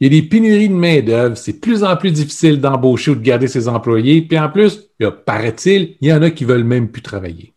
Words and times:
il 0.00 0.12
y 0.12 0.18
a 0.18 0.22
des 0.22 0.26
pénuries 0.26 0.70
de 0.70 0.74
main-d'œuvre, 0.74 1.36
c'est 1.36 1.52
de 1.52 1.58
plus 1.58 1.84
en 1.84 1.94
plus 1.94 2.10
difficile 2.10 2.58
d'embaucher 2.58 3.10
ou 3.10 3.14
de 3.14 3.20
garder 3.20 3.48
ses 3.48 3.68
employés. 3.68 4.22
Puis 4.22 4.38
en 4.38 4.48
plus, 4.48 4.90
il 4.98 5.10
paraît-il, 5.10 5.96
il 6.00 6.08
y 6.08 6.12
en 6.12 6.22
a 6.22 6.30
qui 6.30 6.46
veulent 6.46 6.64
même 6.64 6.88
plus 6.88 7.02
travailler. 7.02 7.52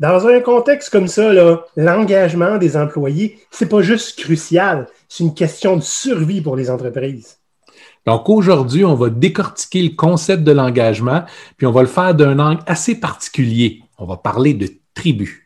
Dans 0.00 0.26
un 0.26 0.40
contexte 0.40 0.90
comme 0.90 1.06
ça, 1.06 1.32
l'engagement 1.76 2.58
des 2.58 2.76
employés, 2.76 3.38
c'est 3.50 3.68
pas 3.68 3.80
juste 3.80 4.18
crucial, 4.18 4.88
c'est 5.08 5.22
une 5.24 5.34
question 5.34 5.76
de 5.76 5.82
survie 5.82 6.40
pour 6.40 6.56
les 6.56 6.68
entreprises. 6.68 7.38
Donc 8.06 8.28
aujourd'hui, 8.28 8.84
on 8.84 8.94
va 8.94 9.08
décortiquer 9.08 9.82
le 9.82 9.96
concept 9.96 10.42
de 10.42 10.52
l'engagement, 10.52 11.24
puis 11.56 11.66
on 11.66 11.72
va 11.72 11.80
le 11.80 11.88
faire 11.88 12.14
d'un 12.14 12.38
angle 12.38 12.62
assez 12.66 12.98
particulier. 12.98 13.82
On 13.98 14.04
va 14.04 14.16
parler 14.16 14.52
de 14.52 14.68
tribu. 14.94 15.45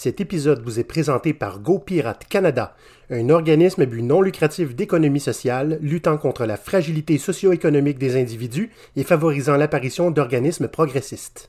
Cet 0.00 0.20
épisode 0.20 0.62
vous 0.62 0.78
est 0.78 0.84
présenté 0.84 1.34
par 1.34 1.58
GoPirate 1.58 2.24
Canada, 2.28 2.76
un 3.10 3.30
organisme 3.30 3.84
but 3.84 4.02
non 4.02 4.20
lucratif 4.22 4.76
d'économie 4.76 5.18
sociale 5.18 5.76
luttant 5.82 6.18
contre 6.18 6.46
la 6.46 6.56
fragilité 6.56 7.18
socio-économique 7.18 7.98
des 7.98 8.14
individus 8.16 8.70
et 8.94 9.02
favorisant 9.02 9.56
l'apparition 9.56 10.12
d'organismes 10.12 10.68
progressistes. 10.68 11.48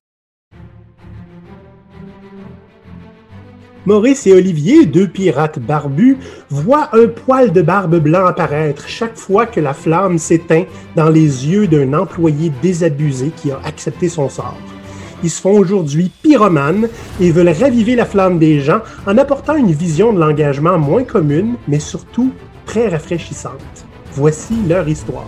Maurice 3.86 4.26
et 4.26 4.34
Olivier, 4.34 4.88
deux 4.88 5.08
pirates 5.08 5.60
barbus, 5.60 6.18
voient 6.50 6.90
un 6.94 7.08
poil 7.08 7.52
de 7.52 7.62
barbe 7.62 8.00
blanc 8.00 8.26
apparaître 8.26 8.88
chaque 8.88 9.16
fois 9.16 9.46
que 9.46 9.60
la 9.60 9.76
flamme 9.76 10.18
s'éteint 10.18 10.66
dans 10.96 11.10
les 11.10 11.48
yeux 11.48 11.68
d'un 11.68 11.94
employé 11.94 12.52
désabusé 12.64 13.30
qui 13.30 13.52
a 13.52 13.60
accepté 13.64 14.10
son 14.10 14.28
sort. 14.28 14.58
Ils 15.24 15.30
se 15.30 15.42
font 15.42 15.58
aujourd'hui 15.58 16.12
pyromanes 16.22 16.88
et 17.20 17.32
veulent 17.32 17.50
raviver 17.50 17.96
la 17.96 18.06
flamme 18.06 18.40
des 18.40 18.62
gens 18.62 18.82
en 19.06 19.18
apportant 19.18 19.56
une 19.56 19.72
vision 19.72 20.14
de 20.14 20.20
l'engagement 20.20 20.78
moins 20.78 21.04
commune, 21.04 21.56
mais 21.68 21.80
surtout 21.80 22.32
très 22.66 22.88
rafraîchissante. 22.88 23.86
Voici 24.14 24.56
leur 24.68 24.88
histoire. 24.88 25.28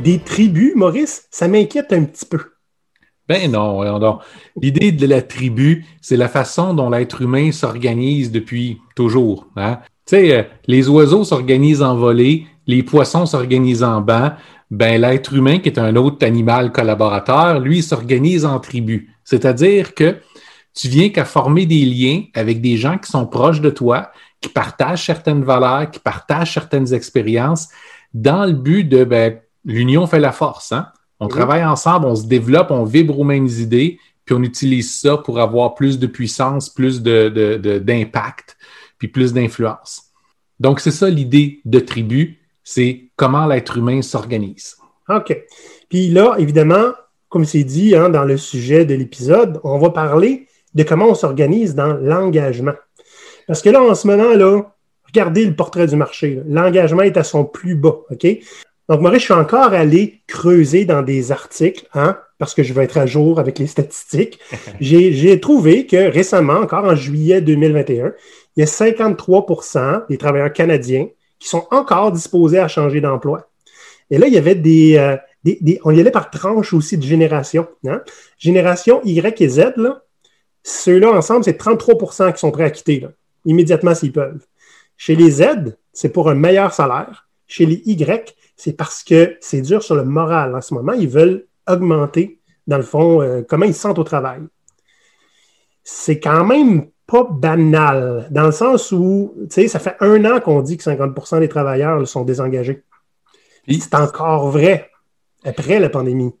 Des 0.00 0.18
tribus, 0.18 0.74
Maurice, 0.74 1.26
ça 1.30 1.48
m'inquiète 1.48 1.92
un 1.92 2.04
petit 2.04 2.26
peu. 2.26 2.40
Ben 3.28 3.50
non, 3.50 3.82
L'idée 4.60 4.92
de 4.92 5.06
la 5.06 5.22
tribu, 5.22 5.84
c'est 6.00 6.16
la 6.16 6.28
façon 6.28 6.74
dont 6.74 6.90
l'être 6.90 7.22
humain 7.22 7.50
s'organise 7.50 8.30
depuis 8.30 8.78
toujours. 8.94 9.48
Hein? 9.56 9.78
Tu 10.06 10.16
sais, 10.16 10.36
euh, 10.36 10.42
les 10.68 10.88
oiseaux 10.88 11.24
s'organisent 11.24 11.82
en 11.82 11.96
volée, 11.96 12.46
les 12.68 12.82
poissons 12.84 13.26
s'organisent 13.26 13.82
en 13.82 14.00
banc. 14.00 14.32
Ben, 14.70 15.00
l'être 15.00 15.32
humain, 15.32 15.58
qui 15.58 15.68
est 15.68 15.78
un 15.78 15.94
autre 15.96 16.26
animal 16.26 16.72
collaborateur, 16.72 17.60
lui, 17.60 17.82
s'organise 17.82 18.44
en 18.44 18.58
tribu. 18.58 19.14
C'est-à-dire 19.24 19.94
que 19.94 20.16
tu 20.74 20.88
viens 20.88 21.08
qu'à 21.08 21.24
former 21.24 21.66
des 21.66 21.84
liens 21.84 22.24
avec 22.34 22.60
des 22.60 22.76
gens 22.76 22.98
qui 22.98 23.10
sont 23.10 23.26
proches 23.26 23.60
de 23.60 23.70
toi, 23.70 24.10
qui 24.40 24.48
partagent 24.48 25.06
certaines 25.06 25.42
valeurs, 25.44 25.90
qui 25.90 26.00
partagent 26.00 26.52
certaines 26.52 26.92
expériences, 26.92 27.68
dans 28.12 28.44
le 28.44 28.52
but 28.52 28.84
de 28.84 29.04
ben, 29.04 29.38
l'union 29.64 30.06
fait 30.06 30.20
la 30.20 30.32
force. 30.32 30.72
Hein? 30.72 30.88
On 31.20 31.28
travaille 31.28 31.64
ensemble, 31.64 32.06
on 32.06 32.16
se 32.16 32.26
développe, 32.26 32.70
on 32.70 32.84
vibre 32.84 33.18
aux 33.18 33.24
mêmes 33.24 33.46
idées, 33.46 33.98
puis 34.24 34.34
on 34.34 34.42
utilise 34.42 35.00
ça 35.00 35.16
pour 35.16 35.40
avoir 35.40 35.74
plus 35.74 35.98
de 35.98 36.06
puissance, 36.06 36.68
plus 36.68 37.00
d'impact, 37.02 38.56
puis 38.98 39.08
plus 39.08 39.32
d'influence. 39.32 40.02
Donc, 40.58 40.80
c'est 40.80 40.90
ça 40.90 41.08
l'idée 41.08 41.60
de 41.64 41.78
tribu, 41.78 42.35
c'est 42.66 43.04
comment 43.14 43.46
l'être 43.46 43.78
humain 43.78 44.02
s'organise. 44.02 44.76
OK. 45.08 45.40
Puis 45.88 46.08
là, 46.08 46.34
évidemment, 46.38 46.90
comme 47.28 47.44
c'est 47.44 47.62
dit 47.62 47.94
hein, 47.94 48.08
dans 48.08 48.24
le 48.24 48.36
sujet 48.36 48.84
de 48.84 48.92
l'épisode, 48.92 49.60
on 49.62 49.78
va 49.78 49.90
parler 49.90 50.48
de 50.74 50.82
comment 50.82 51.06
on 51.06 51.14
s'organise 51.14 51.76
dans 51.76 51.94
l'engagement. 51.94 52.74
Parce 53.46 53.62
que 53.62 53.70
là, 53.70 53.80
en 53.80 53.94
ce 53.94 54.08
moment, 54.08 54.34
là, 54.34 54.62
regardez 55.06 55.44
le 55.44 55.54
portrait 55.54 55.86
du 55.86 55.94
marché. 55.94 56.40
L'engagement 56.48 57.02
est 57.02 57.16
à 57.16 57.22
son 57.22 57.44
plus 57.44 57.76
bas. 57.76 58.00
OK? 58.10 58.26
Donc, 58.88 59.00
Maurice, 59.00 59.20
je 59.20 59.24
suis 59.26 59.34
encore 59.34 59.72
allé 59.72 60.22
creuser 60.26 60.84
dans 60.84 61.02
des 61.02 61.30
articles, 61.30 61.86
hein, 61.94 62.18
parce 62.38 62.52
que 62.52 62.64
je 62.64 62.72
veux 62.72 62.82
être 62.82 62.98
à 62.98 63.06
jour 63.06 63.38
avec 63.38 63.60
les 63.60 63.68
statistiques. 63.68 64.40
J'ai 64.80 65.38
trouvé 65.38 65.86
que 65.86 66.10
récemment, 66.10 66.54
encore 66.54 66.84
en 66.84 66.96
juillet 66.96 67.40
2021, 67.40 68.12
il 68.56 68.60
y 68.60 68.62
a 68.62 68.66
53% 68.66 70.08
des 70.08 70.18
travailleurs 70.18 70.52
canadiens 70.52 71.06
qui 71.38 71.48
sont 71.48 71.66
encore 71.70 72.12
disposés 72.12 72.58
à 72.58 72.68
changer 72.68 73.00
d'emploi. 73.00 73.48
Et 74.10 74.18
là, 74.18 74.26
il 74.26 74.34
y 74.34 74.38
avait 74.38 74.54
des, 74.54 74.96
euh, 74.96 75.16
On 75.84 75.90
y 75.92 76.00
allait 76.00 76.10
par 76.10 76.30
tranche 76.30 76.72
aussi 76.72 76.96
de 76.96 77.02
génération. 77.02 77.68
Hein. 77.86 78.02
Génération 78.38 79.00
Y 79.04 79.40
et 79.40 79.48
Z, 79.48 79.62
ceux-là 80.62 81.10
ensemble, 81.12 81.44
c'est 81.44 81.60
33% 81.60 82.32
qui 82.32 82.38
sont 82.38 82.50
prêts 82.50 82.64
à 82.64 82.70
quitter, 82.70 83.06
immédiatement 83.44 83.94
s'ils 83.94 84.12
peuvent. 84.12 84.44
Chez 84.96 85.14
les 85.14 85.30
Z, 85.30 85.76
c'est 85.92 86.08
pour 86.08 86.28
un 86.28 86.34
meilleur 86.34 86.72
salaire. 86.72 87.28
Chez 87.46 87.66
les 87.66 87.82
Y, 87.84 88.34
c'est 88.56 88.72
parce 88.72 89.04
que 89.04 89.36
c'est 89.40 89.60
dur 89.60 89.82
sur 89.82 89.94
le 89.94 90.04
moral 90.04 90.54
en 90.54 90.60
ce 90.60 90.74
moment. 90.74 90.92
Ils 90.92 91.08
veulent 91.08 91.46
augmenter, 91.68 92.40
dans 92.66 92.78
le 92.78 92.82
fond, 92.82 93.22
euh, 93.22 93.42
comment 93.48 93.66
ils 93.66 93.74
se 93.74 93.80
sentent 93.80 93.98
au 93.98 94.04
travail. 94.04 94.40
C'est 95.84 96.18
quand 96.18 96.44
même 96.44 96.88
pas 97.06 97.24
banal, 97.24 98.26
dans 98.30 98.46
le 98.46 98.52
sens 98.52 98.90
où, 98.92 99.34
tu 99.42 99.46
sais, 99.50 99.68
ça 99.68 99.78
fait 99.78 99.96
un 100.00 100.24
an 100.24 100.40
qu'on 100.40 100.60
dit 100.62 100.76
que 100.76 100.82
50% 100.82 101.40
des 101.40 101.48
travailleurs 101.48 102.06
sont 102.06 102.24
désengagés. 102.24 102.82
C'est 103.68 103.94
encore 103.94 104.50
vrai 104.50 104.90
après 105.44 105.78
la 105.78 105.88
pandémie. 105.88 106.32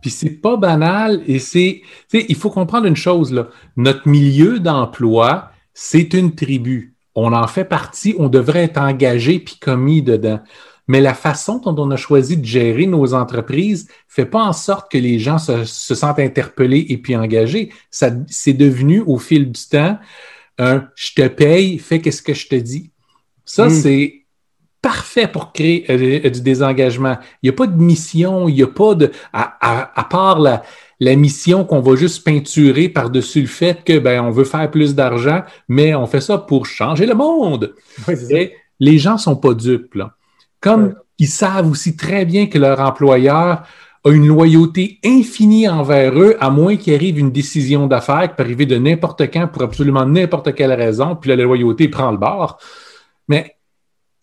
Puis 0.00 0.10
c'est 0.10 0.30
pas 0.30 0.56
banal 0.56 1.22
et 1.26 1.38
c'est, 1.38 1.82
tu 2.08 2.20
sais, 2.20 2.26
il 2.28 2.36
faut 2.36 2.50
comprendre 2.50 2.86
une 2.86 2.96
chose, 2.96 3.32
là. 3.32 3.48
Notre 3.76 4.08
milieu 4.08 4.60
d'emploi, 4.60 5.50
c'est 5.74 6.14
une 6.14 6.34
tribu. 6.34 6.94
On 7.14 7.32
en 7.32 7.46
fait 7.48 7.64
partie, 7.64 8.14
on 8.18 8.28
devrait 8.28 8.64
être 8.64 8.80
engagé 8.80 9.40
puis 9.40 9.58
commis 9.60 10.02
dedans 10.02 10.40
mais 10.88 11.02
la 11.02 11.14
façon 11.14 11.58
dont 11.58 11.76
on 11.78 11.90
a 11.90 11.96
choisi 11.96 12.36
de 12.36 12.44
gérer 12.44 12.86
nos 12.86 13.14
entreprises 13.14 13.88
fait 14.08 14.24
pas 14.24 14.42
en 14.42 14.54
sorte 14.54 14.90
que 14.90 14.98
les 14.98 15.18
gens 15.18 15.38
se, 15.38 15.64
sentent 15.64 16.18
interpellés 16.18 16.86
et 16.88 16.96
puis 16.96 17.14
engagés. 17.14 17.70
Ça, 17.90 18.10
c'est 18.26 18.54
devenu 18.54 19.02
au 19.06 19.18
fil 19.18 19.52
du 19.52 19.60
temps 19.70 19.98
un 20.56 20.88
je 20.96 21.12
te 21.14 21.28
paye, 21.28 21.78
fais 21.78 22.00
qu'est-ce 22.00 22.22
que 22.22 22.34
je 22.34 22.48
te 22.48 22.56
dis. 22.56 22.90
Ça, 23.44 23.66
hmm. 23.66 23.70
c'est 23.70 24.14
parfait 24.82 25.28
pour 25.28 25.52
créer 25.52 25.84
euh, 25.90 26.30
du 26.30 26.40
désengagement. 26.40 27.18
Il 27.42 27.46
n'y 27.46 27.50
a 27.50 27.52
pas 27.52 27.66
de 27.66 27.80
mission, 27.80 28.48
il 28.48 28.54
n'y 28.54 28.62
a 28.62 28.66
pas 28.66 28.94
de, 28.94 29.12
à, 29.32 30.06
part 30.10 30.40
la, 30.40 30.62
la 31.00 31.16
mission 31.16 31.64
qu'on 31.64 31.80
va 31.80 31.96
juste 31.96 32.24
peinturer 32.24 32.88
par-dessus 32.88 33.42
le 33.42 33.46
fait 33.46 33.84
que 33.84 33.98
ben 33.98 34.22
on 34.24 34.30
veut 34.30 34.44
faire 34.44 34.70
plus 34.70 34.94
d'argent, 34.94 35.42
mais 35.68 35.94
on 35.94 36.06
fait 36.06 36.20
ça 36.20 36.38
pour 36.38 36.66
changer 36.66 37.06
le 37.06 37.14
monde. 37.14 37.74
les 38.80 38.98
gens 38.98 39.18
sont 39.18 39.36
pas 39.36 39.54
dupes. 39.54 39.94
Là. 39.94 40.17
Comme 40.60 40.94
ils 41.18 41.28
savent 41.28 41.70
aussi 41.70 41.96
très 41.96 42.24
bien 42.24 42.46
que 42.46 42.58
leur 42.58 42.80
employeur 42.80 43.64
a 44.04 44.10
une 44.10 44.26
loyauté 44.26 45.00
infinie 45.04 45.68
envers 45.68 46.18
eux, 46.18 46.36
à 46.40 46.50
moins 46.50 46.76
qu'il 46.76 46.94
arrive 46.94 47.18
une 47.18 47.32
décision 47.32 47.86
d'affaires 47.86 48.28
qui 48.28 48.36
peut 48.36 48.42
arriver 48.42 48.66
de 48.66 48.76
n'importe 48.76 49.22
quand 49.32 49.48
pour 49.48 49.62
absolument 49.62 50.06
n'importe 50.06 50.54
quelle 50.54 50.72
raison, 50.72 51.16
puis 51.16 51.30
la 51.30 51.36
loyauté 51.36 51.88
prend 51.88 52.10
le 52.10 52.18
bord. 52.18 52.58
Mais 53.26 53.56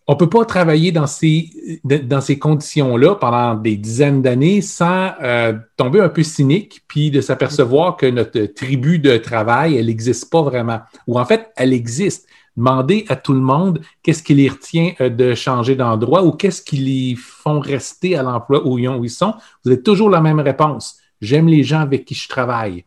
on 0.08 0.12
ne 0.12 0.18
peut 0.18 0.28
pas 0.28 0.44
travailler 0.44 0.92
dans 0.92 1.08
ces, 1.08 1.80
dans 1.84 2.20
ces 2.20 2.38
conditions-là 2.38 3.16
pendant 3.16 3.54
des 3.54 3.76
dizaines 3.76 4.22
d'années 4.22 4.60
sans 4.62 5.10
euh, 5.20 5.54
tomber 5.76 6.00
un 6.00 6.08
peu 6.08 6.22
cynique, 6.22 6.82
puis 6.86 7.10
de 7.10 7.20
s'apercevoir 7.20 7.96
que 7.96 8.06
notre 8.06 8.40
tribu 8.46 9.00
de 9.00 9.16
travail, 9.16 9.76
elle 9.76 9.86
n'existe 9.86 10.30
pas 10.30 10.42
vraiment. 10.42 10.80
Ou 11.08 11.18
en 11.18 11.24
fait, 11.24 11.50
elle 11.56 11.72
existe, 11.72 12.28
Demandez 12.56 13.04
à 13.08 13.16
tout 13.16 13.34
le 13.34 13.40
monde 13.40 13.80
qu'est-ce 14.02 14.22
qui 14.22 14.34
les 14.34 14.48
retient 14.48 14.92
euh, 15.00 15.10
de 15.10 15.34
changer 15.34 15.76
d'endroit 15.76 16.24
ou 16.24 16.32
qu'est-ce 16.32 16.62
qui 16.62 16.76
les 16.76 17.16
font 17.16 17.60
rester 17.60 18.16
à 18.16 18.22
l'emploi 18.22 18.66
où 18.66 18.78
ils 18.78 19.10
sont. 19.10 19.34
Vous 19.64 19.70
avez 19.70 19.82
toujours 19.82 20.08
la 20.08 20.20
même 20.20 20.40
réponse. 20.40 20.98
J'aime 21.20 21.48
les 21.48 21.62
gens 21.62 21.80
avec 21.80 22.04
qui 22.04 22.14
je 22.14 22.28
travaille. 22.28 22.84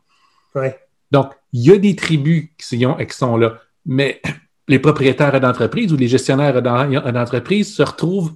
Donc, 1.12 1.34
il 1.54 1.62
y 1.62 1.72
a 1.72 1.78
des 1.78 1.96
tribus 1.96 2.50
qui 2.58 2.80
sont, 3.10 3.38
là, 3.38 3.60
mais 3.86 4.22
les 4.68 4.80
propriétaires 4.80 5.40
d'entreprise 5.40 5.94
ou 5.94 5.98
les 5.98 6.08
gestionnaires 6.08 6.62
d'entreprise 6.62 7.74
se 7.74 7.84
retrouvent 7.84 8.34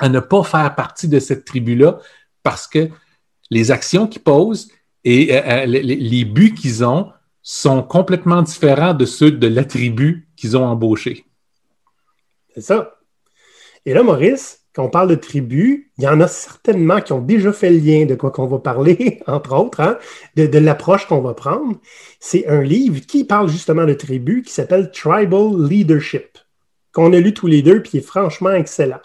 à 0.00 0.08
ne 0.08 0.20
pas 0.20 0.42
faire 0.42 0.74
partie 0.74 1.08
de 1.08 1.18
cette 1.18 1.44
tribu-là 1.44 1.98
parce 2.42 2.66
que 2.66 2.90
les 3.50 3.70
actions 3.70 4.06
qu'ils 4.06 4.22
posent 4.22 4.68
et 5.04 5.34
euh, 5.34 5.40
euh, 5.46 5.66
les 5.66 6.24
buts 6.24 6.54
qu'ils 6.54 6.84
ont 6.84 7.12
sont 7.48 7.80
complètement 7.80 8.42
différents 8.42 8.92
de 8.92 9.04
ceux 9.04 9.30
de 9.30 9.46
l'attribut 9.46 10.26
qu'ils 10.34 10.56
ont 10.56 10.64
embauché. 10.64 11.26
C'est 12.52 12.60
ça. 12.60 12.96
Et 13.84 13.94
là, 13.94 14.02
Maurice, 14.02 14.64
quand 14.74 14.84
on 14.84 14.90
parle 14.90 15.10
de 15.10 15.14
tribus, 15.14 15.86
il 15.96 16.02
y 16.02 16.08
en 16.08 16.20
a 16.20 16.26
certainement 16.26 17.00
qui 17.00 17.12
ont 17.12 17.20
déjà 17.20 17.52
fait 17.52 17.70
le 17.70 17.78
lien 17.78 18.04
de 18.04 18.16
quoi 18.16 18.32
qu'on 18.32 18.48
va 18.48 18.58
parler, 18.58 19.22
entre 19.28 19.54
autres, 19.54 19.78
hein, 19.80 19.96
de, 20.34 20.58
l'approche 20.58 21.06
qu'on 21.06 21.20
va 21.20 21.34
prendre. 21.34 21.76
C'est 22.18 22.48
un 22.48 22.62
livre 22.62 23.00
qui 23.06 23.22
parle 23.22 23.48
justement 23.48 23.84
de 23.84 23.94
tribus 23.94 24.44
qui 24.44 24.52
s'appelle 24.52 24.90
Tribal 24.90 25.68
Leadership, 25.68 26.38
qu'on 26.92 27.12
a 27.12 27.20
lu 27.20 27.32
tous 27.32 27.46
les 27.46 27.62
deux, 27.62 27.80
puis 27.80 27.92
qui 27.92 27.98
est 27.98 28.00
franchement 28.00 28.50
excellent. 28.50 29.00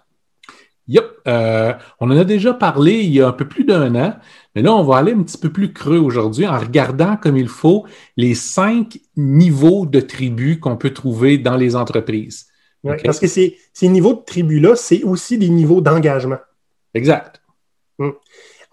Yep, 0.92 1.06
euh, 1.26 1.74
on 2.02 2.12
en 2.12 2.18
a 2.18 2.26
déjà 2.26 2.54
parlé 2.54 2.96
il 2.96 3.14
y 3.14 3.22
a 3.22 3.28
un 3.30 3.32
peu 3.32 3.48
plus 3.48 3.64
d'un 3.64 3.96
an. 3.96 4.14
Mais 4.54 4.62
là, 4.62 4.76
on 4.76 4.84
va 4.84 4.98
aller 4.98 5.14
un 5.14 5.24
petit 5.24 5.38
peu 5.38 5.50
plus 5.50 5.72
creux 5.72 6.00
aujourd'hui 6.00 6.46
en 6.46 6.60
regardant 6.60 7.16
comme 7.16 7.38
il 7.38 7.48
faut 7.48 7.86
les 8.18 8.36
cinq 8.36 9.00
niveaux 9.16 9.86
de 9.86 10.02
tribus 10.02 10.60
qu'on 10.60 10.76
peut 10.76 10.90
trouver 10.90 11.38
dans 11.38 11.56
les 11.56 11.78
entreprises. 11.78 12.48
Parce 12.84 13.22
que 13.22 13.28
ces, 13.28 13.58
niveaux 13.84 14.16
de 14.16 14.26
tribu-là, 14.26 14.76
c'est 14.76 15.04
aussi 15.04 15.38
des 15.38 15.48
niveaux 15.48 15.80
d'engagement. 15.80 16.40
Exact. 16.94 17.42
Hmm. 17.98 18.10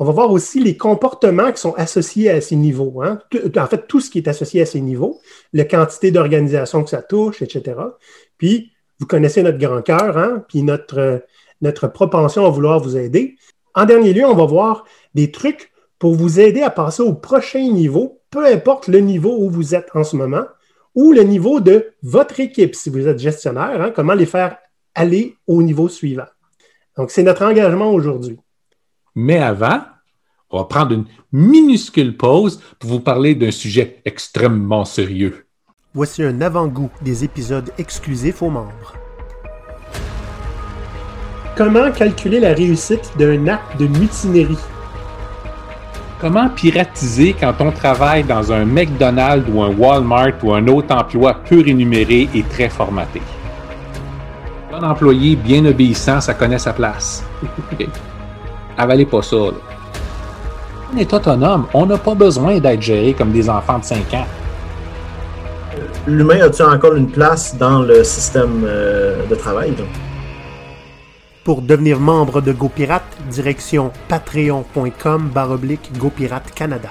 On 0.01 0.05
va 0.05 0.11
voir 0.11 0.33
aussi 0.33 0.59
les 0.59 0.77
comportements 0.77 1.53
qui 1.53 1.61
sont 1.61 1.75
associés 1.75 2.31
à 2.31 2.41
ces 2.41 2.57
niveaux. 2.57 3.01
Hein. 3.01 3.21
En 3.57 3.67
fait, 3.67 3.87
tout 3.87 4.01
ce 4.01 4.11
qui 4.11 4.19
est 4.19 4.27
associé 4.27 4.63
à 4.63 4.67
ces 4.67 4.81
niveaux, 4.81 5.21
la 5.53 5.65
quantité 5.65 6.11
d'organisation 6.11 6.83
que 6.83 6.91
ça 6.91 7.03
touche, 7.03 7.43
etc. 7.43 7.77
Puis, 8.39 8.73
vous 8.99 9.07
connaissez 9.07 9.45
notre 9.45 9.59
grand 9.59 9.83
cœur, 9.83 10.19
hein, 10.19 10.45
puis 10.49 10.63
notre, 10.65 11.23
notre 11.61 11.89
propension 11.89 12.47
à 12.47 12.51
vouloir 12.51 12.81
vous 12.81 12.97
aider. 12.97 13.37
En 13.75 13.85
dernier 13.85 14.13
lieu, 14.13 14.27
on 14.27 14.35
va 14.35 14.47
voir 14.47 14.85
des 15.15 15.31
trucs 15.31 15.73
pour 15.99 16.15
vous 16.15 16.41
aider 16.41 16.63
à 16.63 16.71
passer 16.71 17.03
au 17.03 17.15
prochain 17.15 17.61
niveau, 17.61 18.21
peu 18.31 18.47
importe 18.47 18.89
le 18.89 19.01
niveau 19.01 19.37
où 19.39 19.51
vous 19.51 19.75
êtes 19.75 19.91
en 19.95 20.05
ce 20.05 20.17
moment, 20.17 20.45
ou 20.95 21.13
le 21.13 21.23
niveau 21.23 21.61
de 21.61 21.93
votre 22.03 22.41
équipe, 22.41 22.75
si 22.75 22.91
vous 22.91 23.07
êtes 23.07 23.19
gestionnaire, 23.19 23.81
hein, 23.81 23.93
comment 23.95 24.15
les 24.15 24.27
faire 24.27 24.57
aller 24.95 25.37
au 25.47 25.63
niveau 25.63 25.89
suivant. 25.89 26.27
Donc, 26.97 27.11
c'est 27.11 27.23
notre 27.23 27.45
engagement 27.45 27.93
aujourd'hui. 27.93 28.39
Mais 29.15 29.39
avant, 29.39 29.81
on 30.51 30.59
va 30.59 30.65
prendre 30.65 30.93
une 30.93 31.07
minuscule 31.33 32.17
pause 32.17 32.61
pour 32.79 32.91
vous 32.91 33.01
parler 33.01 33.35
d'un 33.35 33.51
sujet 33.51 34.01
extrêmement 34.05 34.85
sérieux. 34.85 35.47
Voici 35.95 36.23
un 36.23 36.41
avant-goût 36.41 36.91
des 37.03 37.25
épisodes 37.25 37.71
exclusifs 37.79 38.43
aux 38.43 38.51
membres. 38.51 38.95
Comment 41.59 41.91
calculer 41.91 42.39
la 42.39 42.55
réussite 42.55 43.11
d'un 43.19 43.49
acte 43.49 43.81
de 43.81 43.89
mutinerie? 43.89 44.57
Comment 46.21 46.49
piratiser 46.51 47.35
quand 47.35 47.53
on 47.59 47.73
travaille 47.73 48.23
dans 48.23 48.53
un 48.53 48.65
McDonald's 48.65 49.45
ou 49.53 49.61
un 49.61 49.71
Walmart 49.71 50.35
ou 50.45 50.55
un 50.55 50.65
autre 50.69 50.95
emploi 50.95 51.35
peu 51.35 51.61
rémunéré 51.61 52.29
et 52.33 52.45
très 52.45 52.69
formaté? 52.69 53.21
Un 54.73 54.89
employé 54.89 55.35
bien 55.35 55.67
obéissant, 55.67 56.21
ça 56.21 56.33
connaît 56.33 56.61
sa 56.61 56.73
place. 56.73 57.25
Avalez 58.79 59.05
pas 59.05 59.23
ça. 59.23 59.37
On 60.95 60.97
est 60.97 61.13
autonome. 61.13 61.67
On 61.75 61.87
n'a 61.87 61.99
pas 61.99 62.15
besoin 62.15 62.61
d'être 62.61 62.83
géré 62.83 63.15
comme 63.15 63.33
des 63.33 63.51
enfants 63.51 63.81
de 63.81 63.85
5 63.85 64.15
ans. 64.15 64.27
L'humain 66.07 66.41
a-t-il 66.41 66.67
encore 66.67 66.95
une 66.95 67.11
place 67.11 67.57
dans 67.57 67.83
le 67.83 68.05
système 68.05 68.63
euh, 68.65 69.27
de 69.27 69.35
travail? 69.35 69.75
Pour 71.49 71.63
devenir 71.63 71.99
membre 71.99 72.43
de 72.43 72.53
GoPirate, 72.53 73.17
direction 73.31 73.91
patreon.com 74.11 75.31
baroblique 75.31 75.91
GoPirate 75.97 76.51
Canada. 76.51 76.91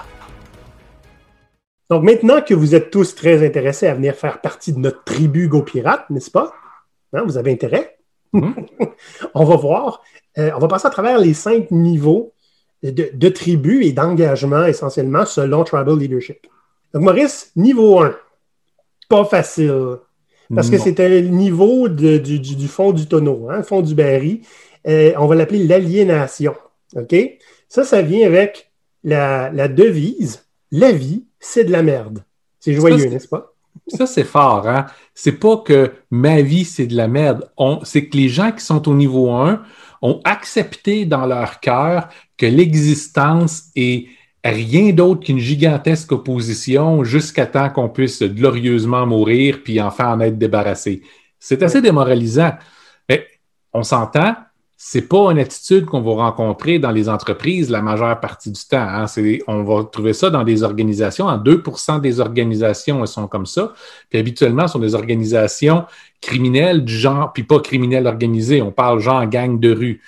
Donc 1.92 2.01
maintenant 2.01 2.42
que 2.42 2.56
vous 2.56 2.74
êtes 2.74 2.89
tous 2.89 3.13
très 3.13 3.45
intéressés 3.45 3.86
à 3.86 3.94
venir 3.94 4.15
faire 4.15 4.42
partie 4.42 4.74
de 4.74 4.80
notre 4.80 5.04
tribu 5.04 5.48
GoPirate, 5.48 6.09
n'est-ce 6.09 6.31
pas? 6.31 6.54
Hein, 7.13 7.21
vous 7.24 7.38
avez 7.38 7.51
intérêt? 7.51 8.00
Mm-hmm. 8.33 8.65
on 9.36 9.45
va 9.45 9.56
voir 9.57 10.01
euh, 10.39 10.50
on 10.56 10.59
va 10.59 10.68
passer 10.68 10.88
à 10.88 10.89
travers 10.89 11.19
les 11.19 11.36
cinq 11.36 11.69
niveaux 11.69 12.33
de, 12.81 13.30
tribus 13.30 13.86
et 13.86 13.92
d'engagement 13.92 14.65
essentiellement 14.65 15.27
selon 15.27 15.65
Tribal 15.65 16.00
Leadership. 16.00 16.48
Donc, 16.95 17.04
Maurice, 17.04 17.51
niveau 17.56 18.00
1, 18.00 18.15
pas 19.07 19.24
facile. 19.24 20.00
Parce 20.53 20.69
que 20.69 20.77
c'était 20.77 21.09
le 21.09 21.27
niveau 21.27 21.89
du, 21.89 22.67
fond 22.67 22.91
du 22.91 23.05
tonneau, 23.07 23.47
hein, 23.49 23.63
fond 23.63 23.81
du 23.81 23.95
baril. 23.95 24.41
Euh, 24.88 25.13
on 25.17 25.27
va 25.27 25.35
l'appeler 25.35 25.65
l'aliénation. 25.65 26.55
OK? 26.95 27.15
Ça, 27.67 27.83
ça 27.83 28.01
vient 28.01 28.25
avec 28.25 28.71
la, 29.03 29.67
devise 29.67 30.45
La 30.71 30.91
vie, 30.91 31.25
c'est 31.39 31.65
de 31.65 31.71
la 31.71 31.83
merde. 31.83 32.23
C'est 32.59 32.73
joyeux, 32.73 33.09
n'est-ce 33.09 33.27
pas? 33.27 33.53
Ça, 33.88 34.05
c'est 34.05 34.23
fort, 34.23 34.67
hein? 34.67 34.88
C'est 35.13 35.33
pas 35.33 35.57
que 35.57 35.91
ma 36.09 36.41
vie, 36.41 36.65
c'est 36.65 36.88
de 36.88 36.95
la 36.95 37.07
merde. 37.07 37.49
C'est 37.83 38.07
que 38.07 38.17
les 38.17 38.29
gens 38.29 38.51
qui 38.51 38.63
sont 38.63 38.88
au 38.89 38.94
niveau 38.94 39.29
1 39.31 39.61
ont 40.01 40.21
accepté 40.23 41.05
dans 41.05 41.25
leur 41.25 41.59
cœur 41.59 42.09
que 42.38 42.45
l'existence 42.45 43.65
est 43.75 44.07
rien 44.49 44.91
d'autre 44.91 45.25
qu'une 45.25 45.39
gigantesque 45.39 46.11
opposition 46.11 47.03
jusqu'à 47.03 47.45
temps 47.45 47.69
qu'on 47.69 47.89
puisse 47.89 48.21
glorieusement 48.23 49.05
mourir 49.05 49.61
puis 49.63 49.81
enfin 49.81 50.13
en 50.13 50.19
être 50.19 50.38
débarrassé. 50.38 51.01
C'est 51.39 51.63
assez 51.63 51.81
démoralisant. 51.81 52.53
Mais 53.09 53.27
on 53.73 53.83
s'entend, 53.83 54.35
c'est 54.79 55.07
pas 55.07 55.31
une 55.31 55.39
attitude 55.39 55.85
qu'on 55.85 56.01
va 56.01 56.23
rencontrer 56.23 56.77
dans 56.77 56.91
les 56.91 57.09
entreprises 57.09 57.71
la 57.71 57.81
majeure 57.81 58.19
partie 58.19 58.51
du 58.51 58.61
temps. 58.61 58.77
Hein. 58.77 59.05
On 59.47 59.63
va 59.63 59.83
trouver 59.83 60.13
ça 60.13 60.29
dans 60.29 60.44
des 60.44 60.61
organisations. 60.61 61.25
En 61.25 61.38
2% 61.39 61.99
des 61.99 62.19
organisations, 62.19 63.01
elles 63.01 63.07
sont 63.07 63.27
comme 63.27 63.47
ça. 63.47 63.73
Puis 64.09 64.19
habituellement, 64.19 64.67
ce 64.67 64.73
sont 64.73 64.79
des 64.79 64.94
organisations 64.94 65.85
criminelles 66.21 66.85
du 66.85 66.95
genre, 66.95 67.33
puis 67.33 67.44
pas 67.44 67.59
criminelles 67.59 68.05
organisées. 68.05 68.61
On 68.61 68.71
parle 68.71 68.99
genre 68.99 69.25
gang 69.25 69.59
de 69.59 69.73
rue. 69.73 70.01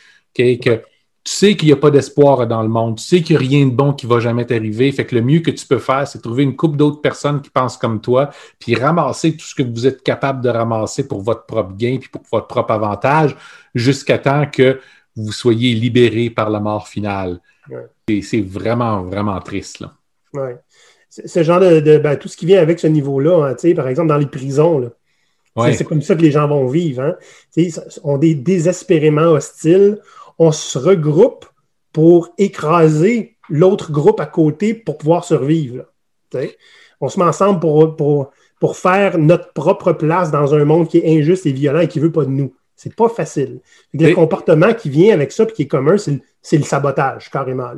Tu 1.24 1.34
sais 1.34 1.56
qu'il 1.56 1.68
n'y 1.68 1.74
a 1.74 1.78
pas 1.78 1.92
d'espoir 1.92 2.48
dans 2.48 2.62
le 2.62 2.70
monde. 2.70 2.98
Tu 2.98 3.04
sais 3.04 3.22
qu'il 3.22 3.38
n'y 3.38 3.46
a 3.46 3.50
rien 3.50 3.66
de 3.68 3.72
bon 3.72 3.94
qui 3.94 4.06
va 4.06 4.20
jamais 4.20 4.46
t'arriver. 4.46 4.92
Fait 4.92 5.06
que 5.06 5.16
le 5.16 5.22
mieux 5.22 5.40
que 5.42 5.52
tu 5.52 5.66
peux 5.66 5.80
faire, 5.80 6.08
c'est 6.08 6.22
trouver 6.22 6.44
une 6.44 6.56
couple 6.56 6.78
d'autres 6.78 7.02
personnes 7.02 7.42
qui 7.42 7.50
pensent 7.50 7.78
comme 7.78 8.02
toi, 8.02 8.30
puis 8.58 8.76
ramasser 8.76 9.36
tout 9.36 9.46
ce 9.46 9.54
que 9.54 9.64
vous 9.64 9.86
êtes 9.86 10.02
capable 10.02 10.42
de 10.42 10.50
ramasser 10.50 11.08
pour 11.08 11.22
votre 11.22 11.46
propre 11.46 11.76
gain, 11.76 11.98
puis 12.00 12.10
pour 12.10 12.22
votre 12.32 12.48
propre 12.48 12.72
avantage 12.72 13.36
jusqu'à 13.76 14.18
temps 14.18 14.46
que 14.46 14.80
vous 15.16 15.32
soyez 15.32 15.74
libéré 15.74 16.30
par 16.30 16.50
la 16.50 16.60
mort 16.60 16.88
finale. 16.88 17.40
C'est 18.08 18.42
vraiment, 18.42 19.04
vraiment 19.04 19.40
triste. 19.40 19.82
Là. 19.82 19.94
Ouais. 20.34 20.58
Ce 21.10 21.44
genre 21.44 21.60
de, 21.60 21.98
ben, 21.98 22.16
tout 22.18 22.28
ce 22.28 22.38
qui 22.38 22.46
vient 22.46 22.62
avec 22.62 22.80
ce 22.80 22.88
niveau-là, 22.88 23.50
hein, 23.50 23.74
par 23.76 23.88
exemple 23.88 24.10
dans 24.10 24.18
les 24.18 24.28
prisons, 24.28 24.92
c'est 25.72 25.84
comme 25.84 26.02
ça 26.02 26.16
que 26.16 26.22
les 26.22 26.32
gens 26.32 26.48
vont 26.48 26.68
vivre. 26.68 27.02
Hein. 27.02 27.16
On 28.04 28.22
est 28.22 28.36
désespérément 28.36 29.32
hostiles. 29.32 30.00
On 30.40 30.52
se 30.52 30.78
regroupe 30.78 31.46
pour 31.94 32.30
écraser 32.38 33.38
l'autre 33.50 33.92
groupe 33.92 34.20
à 34.20 34.26
côté 34.26 34.74
pour 34.74 34.98
pouvoir 34.98 35.24
survivre. 35.24 35.86
on 37.02 37.10
se 37.10 37.20
met 37.20 37.26
ensemble 37.26 37.60
pour, 37.60 37.96
pour, 37.96 38.32
pour, 38.60 38.78
faire 38.78 39.18
notre 39.18 39.52
propre 39.54 39.94
place 39.94 40.32
dans 40.32 40.54
un 40.54 40.66
monde 40.66 40.88
qui 40.88 41.00
est 41.00 41.20
injuste 41.20 41.46
et 41.46 41.52
violent 41.52 41.82
et 41.82 41.88
qui 41.88 42.00
ne 42.00 42.06
veut 42.06 42.12
pas 42.12 42.26
de 42.26 42.30
nous. 42.30 42.54
C'est 42.76 42.96
pas 42.96 43.10
facile. 43.10 43.60
Le 43.94 44.14
comportement 44.14 44.74
qui 44.74 44.90
vient 44.90 45.14
avec 45.14 45.34
ça 45.34 45.44
et 45.44 45.52
qui 45.52 45.64
est 45.64 45.68
commun, 45.68 45.98
c'est 45.98 46.58
le, 46.58 46.64
sabotage, 46.64 47.30
carrément. 47.30 47.72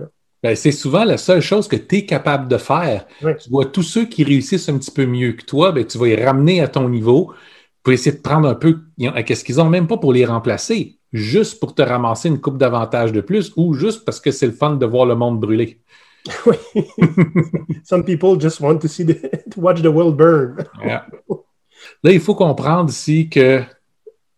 Ben, 0.43 0.55
c'est 0.55 0.71
souvent 0.71 1.03
la 1.03 1.17
seule 1.17 1.41
chose 1.41 1.67
que 1.67 1.75
tu 1.75 1.97
es 1.97 2.05
capable 2.05 2.47
de 2.47 2.57
faire. 2.57 3.07
Tu 3.19 3.49
vois, 3.49 3.65
tous 3.65 3.83
ceux 3.83 4.05
qui 4.05 4.23
réussissent 4.23 4.69
un 4.69 4.77
petit 4.77 4.91
peu 4.91 5.05
mieux 5.05 5.33
que 5.33 5.43
toi, 5.43 5.71
ben, 5.71 5.85
tu 5.85 5.97
vas 5.97 6.05
les 6.05 6.23
ramener 6.23 6.61
à 6.61 6.67
ton 6.67 6.87
niveau 6.89 7.33
pour 7.81 7.93
essayer 7.93 8.15
de 8.15 8.21
prendre 8.21 8.47
un 8.47 8.53
peu 8.53 8.77
qu'est-ce 9.25 9.43
qu'ils 9.43 9.59
ont, 9.59 9.69
même 9.69 9.87
pas 9.87 9.97
pour 9.97 10.13
les 10.13 10.25
remplacer, 10.25 10.99
juste 11.13 11.59
pour 11.59 11.75
te 11.75 11.81
ramasser 11.81 12.29
une 12.29 12.39
coupe 12.39 12.57
d'avantages 12.57 13.11
de 13.11 13.21
plus 13.21 13.51
ou 13.55 13.73
juste 13.73 14.05
parce 14.05 14.19
que 14.19 14.31
c'est 14.31 14.45
le 14.45 14.53
fun 14.53 14.75
de 14.75 14.85
voir 14.85 15.05
le 15.05 15.15
monde 15.15 15.39
brûler. 15.39 15.79
Oui. 16.45 16.55
Some 17.83 18.03
people 18.05 18.39
just 18.39 18.59
want 18.59 18.77
to 18.79 18.87
see 18.87 19.05
to 19.05 19.59
watch 19.59 19.81
the 19.81 19.87
world 19.87 20.15
burn. 20.15 20.55
Là, 22.03 22.11
il 22.11 22.19
faut 22.19 22.35
comprendre 22.35 22.91
ici 22.91 23.27
que 23.27 23.63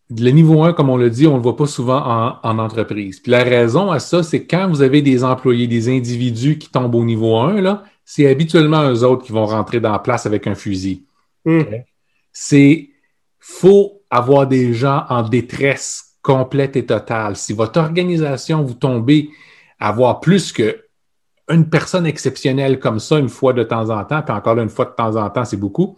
le 0.09 0.29
niveau 0.29 0.63
1, 0.63 0.73
comme 0.73 0.89
on 0.89 0.97
le 0.97 1.09
dit, 1.09 1.27
on 1.27 1.31
ne 1.31 1.37
le 1.37 1.43
voit 1.43 1.55
pas 1.55 1.65
souvent 1.65 2.39
en, 2.43 2.59
entreprise. 2.59 3.19
Puis 3.19 3.31
la 3.31 3.43
raison 3.43 3.91
à 3.91 3.99
ça, 3.99 4.23
c'est 4.23 4.45
quand 4.45 4.69
vous 4.69 4.81
avez 4.81 5.01
des 5.01 5.23
employés, 5.23 5.67
des 5.67 5.89
individus 5.89 6.57
qui 6.57 6.69
tombent 6.69 6.95
au 6.95 7.03
niveau 7.03 7.37
1, 7.37 7.61
là, 7.61 7.83
c'est 8.05 8.27
habituellement 8.29 8.89
eux 8.89 9.03
autres 9.03 9.25
qui 9.25 9.31
vont 9.31 9.45
rentrer 9.45 9.79
dans 9.79 9.91
la 9.91 9.99
place 9.99 10.25
avec 10.25 10.47
un 10.47 10.55
fusil. 10.55 11.05
Hmm. 11.45 11.63
C'est 12.31 12.89
faut 13.39 14.01
avoir 14.09 14.47
des 14.47 14.73
gens 14.73 15.05
en 15.09 15.27
détresse 15.27 16.02
complète 16.23 16.75
et 16.75 16.85
totale. 16.87 17.35
Si 17.35 17.53
votre 17.53 17.79
organisation, 17.79 18.63
vous 18.63 18.73
tombez 18.73 19.29
à 19.79 19.89
avoir 19.89 20.19
plus 20.19 20.51
que 20.51 20.85
une 21.49 21.69
personne 21.69 22.07
exceptionnelle 22.07 22.79
comme 22.79 22.99
ça 22.99 23.19
une 23.19 23.29
fois 23.29 23.53
de 23.53 23.63
temps 23.63 23.89
en 23.89 24.03
temps, 24.05 24.23
puis 24.23 24.33
encore 24.33 24.57
une 24.57 24.69
fois 24.69 24.85
de 24.85 24.95
temps 24.95 25.17
en 25.17 25.29
temps, 25.29 25.45
c'est 25.45 25.57
beaucoup, 25.57 25.97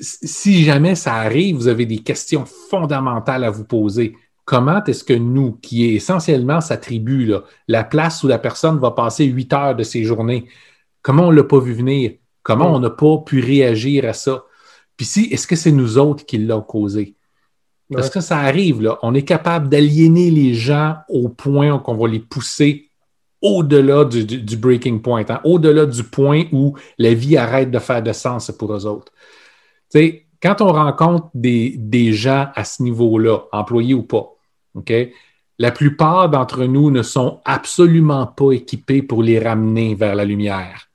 si 0.00 0.64
jamais 0.64 0.94
ça 0.94 1.14
arrive, 1.14 1.56
vous 1.56 1.68
avez 1.68 1.86
des 1.86 1.98
questions 1.98 2.44
fondamentales 2.44 3.44
à 3.44 3.50
vous 3.50 3.64
poser. 3.64 4.16
Comment 4.44 4.84
est-ce 4.84 5.04
que 5.04 5.14
nous, 5.14 5.52
qui 5.52 5.86
est 5.86 5.94
essentiellement 5.94 6.60
sa 6.60 6.76
tribu, 6.76 7.32
la 7.68 7.84
place 7.84 8.22
où 8.22 8.28
la 8.28 8.38
personne 8.38 8.78
va 8.78 8.90
passer 8.90 9.24
huit 9.24 9.52
heures 9.52 9.74
de 9.74 9.82
ses 9.82 10.04
journées, 10.04 10.48
comment 11.02 11.28
on 11.28 11.30
ne 11.30 11.36
l'a 11.36 11.44
pas 11.44 11.60
vu 11.60 11.72
venir? 11.72 12.12
Comment 12.42 12.74
on 12.74 12.78
n'a 12.78 12.90
pas 12.90 13.18
pu 13.18 13.40
réagir 13.40 14.04
à 14.04 14.12
ça? 14.12 14.44
Puis 14.96 15.06
si, 15.06 15.24
est-ce 15.32 15.46
que 15.46 15.56
c'est 15.56 15.72
nous 15.72 15.98
autres 15.98 16.24
qui 16.26 16.38
l'ont 16.38 16.62
causé? 16.62 17.16
Parce 17.92 18.10
que 18.10 18.20
ça 18.20 18.38
arrive, 18.38 18.82
là. 18.82 18.98
On 19.02 19.14
est 19.14 19.22
capable 19.22 19.68
d'aliéner 19.68 20.30
les 20.30 20.54
gens 20.54 20.96
au 21.08 21.28
point 21.28 21.78
qu'on 21.78 21.94
va 21.94 22.08
les 22.08 22.18
pousser 22.20 22.90
au-delà 23.42 24.04
du, 24.04 24.56
breaking 24.56 24.98
point, 24.98 25.24
hein, 25.28 25.40
au-delà 25.44 25.86
du 25.86 26.02
point 26.02 26.44
où 26.52 26.74
la 26.98 27.14
vie 27.14 27.36
arrête 27.36 27.70
de 27.70 27.78
faire 27.78 28.02
de 28.02 28.12
sens 28.12 28.50
pour 28.50 28.74
eux 28.74 28.86
autres 28.86 29.12
sais, 29.90 30.26
quand 30.42 30.60
on 30.60 30.72
rencontre 30.72 31.28
des, 31.34 32.12
gens 32.12 32.48
à 32.54 32.64
ce 32.64 32.82
niveau-là, 32.82 33.40
employés 33.52 33.94
ou 33.94 34.02
pas, 34.02 34.34
OK, 34.74 34.92
la 35.58 35.70
plupart 35.70 36.28
d'entre 36.28 36.64
nous 36.64 36.90
ne 36.90 37.02
sont 37.02 37.40
absolument 37.44 38.26
pas 38.26 38.52
équipés 38.52 39.02
pour 39.02 39.22
les 39.22 39.38
ramener 39.38 39.94
vers 39.94 40.14
la 40.14 40.24
lumière. 40.24 40.88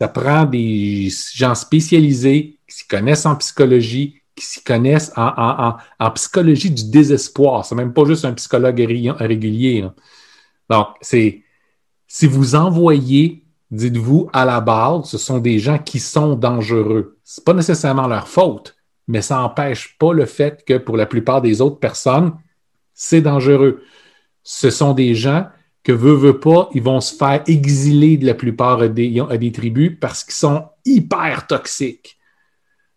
Ça 0.00 0.08
prend 0.08 0.44
des 0.44 1.08
gens 1.34 1.54
spécialisés 1.54 2.58
qui 2.68 2.86
connaissent 2.86 3.26
en 3.26 3.34
psychologie, 3.36 4.20
qui 4.38 4.44
s'y 4.44 4.62
connaissent 4.62 5.12
en, 5.16 6.10
psychologie 6.14 6.70
du 6.70 6.90
désespoir. 6.90 7.64
C'est 7.64 7.74
même 7.74 7.92
pas 7.92 8.04
juste 8.04 8.24
un 8.24 8.32
psychologue 8.32 8.78
régulier. 8.78 9.86
Donc, 10.70 10.88
c'est 11.00 11.42
si 12.06 12.26
vous 12.26 12.54
envoyez, 12.54 13.44
dites-vous 13.70 14.30
à 14.32 14.44
la 14.44 14.60
base, 14.60 15.10
ce 15.10 15.18
sont 15.18 15.38
des 15.38 15.58
gens 15.58 15.78
qui 15.78 16.00
sont 16.00 16.34
dangereux. 16.34 17.18
C'est 17.24 17.44
pas 17.44 17.52
nécessairement 17.52 18.06
leur 18.06 18.28
faute, 18.28 18.76
mais 19.06 19.22
ça 19.22 19.36
n'empêche 19.36 19.96
pas 19.98 20.12
le 20.12 20.24
fait 20.24 20.64
que 20.64 20.78
pour 20.78 20.96
la 20.96 21.06
plupart 21.06 21.42
des 21.42 21.60
autres 21.60 21.78
personnes, 21.78 22.32
c'est 22.94 23.20
dangereux. 23.20 23.82
Ce 24.42 24.70
sont 24.70 24.94
des 24.94 25.14
gens 25.14 25.46
que 25.82 25.92
veut, 25.92 26.14
veut 26.14 26.40
pas, 26.40 26.68
ils 26.74 26.82
vont 26.82 27.00
se 27.00 27.14
faire 27.14 27.42
exiler 27.46 28.16
de 28.16 28.26
la 28.26 28.34
plupart 28.34 28.88
des, 28.88 29.22
des 29.38 29.52
tribus 29.52 29.96
parce 30.00 30.24
qu'ils 30.24 30.34
sont 30.34 30.66
hyper 30.84 31.46
toxiques. 31.46 32.17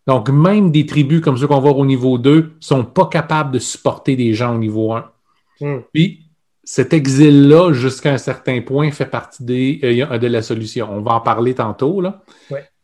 Donc, 0.08 0.30
même 0.30 0.72
des 0.72 0.86
tribus 0.86 1.22
comme 1.22 1.38
ceux 1.38 1.48
qu'on 1.48 1.60
voit 1.60 1.74
au 1.76 1.86
niveau 1.86 2.18
2 2.18 2.54
sont 2.60 2.84
pas 2.84 3.06
capables 3.06 3.52
de 3.52 3.60
supporter 3.60 4.16
des 4.16 4.34
gens 4.34 4.56
au 4.56 4.58
niveau 4.58 4.94
1. 4.94 5.12
Hmm. 5.60 5.80
Puis, 5.94 6.32
cet 6.64 6.94
exil-là, 6.94 7.74
jusqu'à 7.74 8.14
un 8.14 8.18
certain 8.18 8.62
point, 8.62 8.92
fait 8.92 9.06
partie 9.06 9.44
des, 9.44 9.80
euh, 9.84 10.18
de 10.18 10.28
la 10.28 10.42
solution. 10.42 10.88
On 10.92 11.02
va 11.02 11.14
en 11.14 11.22
parler 11.22 11.54
tantôt, 11.54 12.02
là. 12.02 12.24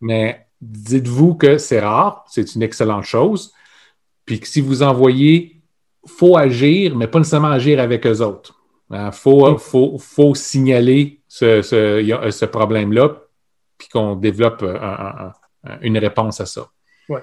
Mais 0.01 0.47
dites-vous 0.61 1.35
que 1.35 1.57
c'est 1.57 1.79
rare, 1.79 2.25
c'est 2.27 2.55
une 2.55 2.63
excellente 2.63 3.03
chose. 3.03 3.53
Puis 4.25 4.39
que 4.39 4.47
si 4.47 4.61
vous 4.61 4.83
envoyez, 4.83 5.61
faut 6.05 6.37
agir, 6.37 6.95
mais 6.95 7.07
pas 7.07 7.19
nécessairement 7.19 7.49
agir 7.49 7.79
avec 7.79 8.05
eux 8.05 8.21
autres. 8.21 8.59
Il 8.89 8.95
hein, 8.95 9.11
faut, 9.11 9.57
faut, 9.57 10.35
signaler 10.35 11.21
ce, 11.27 11.61
ce, 11.61 12.45
problème-là, 12.45 13.21
puis 13.77 13.89
qu'on 13.89 14.15
développe 14.15 14.65
une 15.81 15.97
réponse 15.97 16.39
à 16.39 16.45
ça. 16.45 16.67
Oui. 17.09 17.19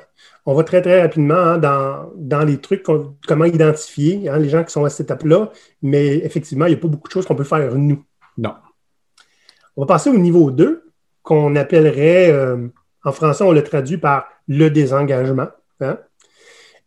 On 0.46 0.54
va 0.54 0.64
très, 0.64 0.80
très 0.82 1.02
rapidement 1.02 1.34
hein, 1.34 1.58
dans, 1.58 2.44
les 2.44 2.58
trucs, 2.58 2.82
comment 2.82 3.44
identifier 3.44 4.28
hein, 4.28 4.38
les 4.38 4.48
gens 4.48 4.64
qui 4.64 4.72
sont 4.72 4.84
à 4.84 4.90
cette 4.90 5.06
étape-là, 5.06 5.50
mais 5.82 6.16
effectivement, 6.18 6.66
il 6.66 6.70
n'y 6.70 6.76
a 6.76 6.80
pas 6.80 6.88
beaucoup 6.88 7.08
de 7.08 7.12
choses 7.12 7.26
qu'on 7.26 7.34
peut 7.34 7.44
faire 7.44 7.74
nous. 7.74 8.02
Non. 8.38 8.54
On 9.76 9.82
va 9.82 9.86
passer 9.86 10.10
au 10.10 10.18
niveau 10.18 10.50
2, 10.50 10.84
qu'on 11.22 11.56
appellerait, 11.56 12.30
euh, 12.30 12.68
en 13.04 13.12
français, 13.12 13.44
on 13.44 13.52
le 13.52 13.64
traduit 13.64 13.98
par 13.98 14.26
le 14.48 14.70
désengagement. 14.70 15.48
Hein. 15.80 15.98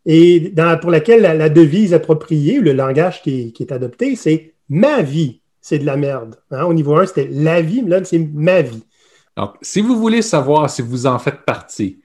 Et 0.06 0.54
pour 0.80 0.90
laquelle 0.90 1.20
la, 1.20 1.48
devise 1.48 1.92
appropriée, 1.92 2.60
le 2.60 2.72
langage 2.72 3.22
qui 3.22 3.52
est, 3.58 3.72
adopté, 3.72 4.16
c'est 4.16 4.54
ma 4.68 5.02
vie, 5.02 5.42
c'est 5.60 5.78
de 5.78 5.84
la 5.84 5.96
merde. 5.96 6.36
Au 6.50 6.72
niveau 6.72 6.96
1, 6.96 7.06
c'était 7.06 7.28
la 7.30 7.60
vie, 7.60 7.82
mais 7.82 7.90
là, 7.90 8.04
c'est 8.04 8.18
ma 8.18 8.62
vie. 8.62 8.84
Donc, 9.36 9.54
si 9.60 9.82
vous 9.82 9.98
voulez 9.98 10.22
savoir 10.22 10.70
si 10.70 10.82
vous 10.82 11.06
en 11.06 11.18
faites 11.18 11.42
partie, 11.44 12.00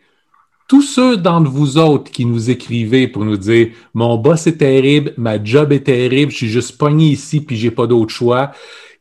tous 0.68 0.82
ceux 0.82 1.18
d'entre 1.18 1.50
vous 1.50 1.78
autres 1.78 2.12
qui 2.12 2.26
nous 2.26 2.50
écrivez 2.50 3.08
pour 3.08 3.26
nous 3.26 3.38
dire 3.38 3.70
mon 3.94 4.18
boss 4.18 4.48
est 4.48 4.58
terrible, 4.58 5.14
ma 5.18 5.44
job 5.44 5.72
est 5.72 5.86
terrible, 5.86 6.32
je 6.32 6.38
suis 6.38 6.50
juste 6.50 6.78
pogné 6.78 7.08
ici 7.08 7.42
puis 7.42 7.56
j'ai 7.56 7.72
pas 7.72 7.88
d'autre 7.88 8.14
choix. 8.14 8.52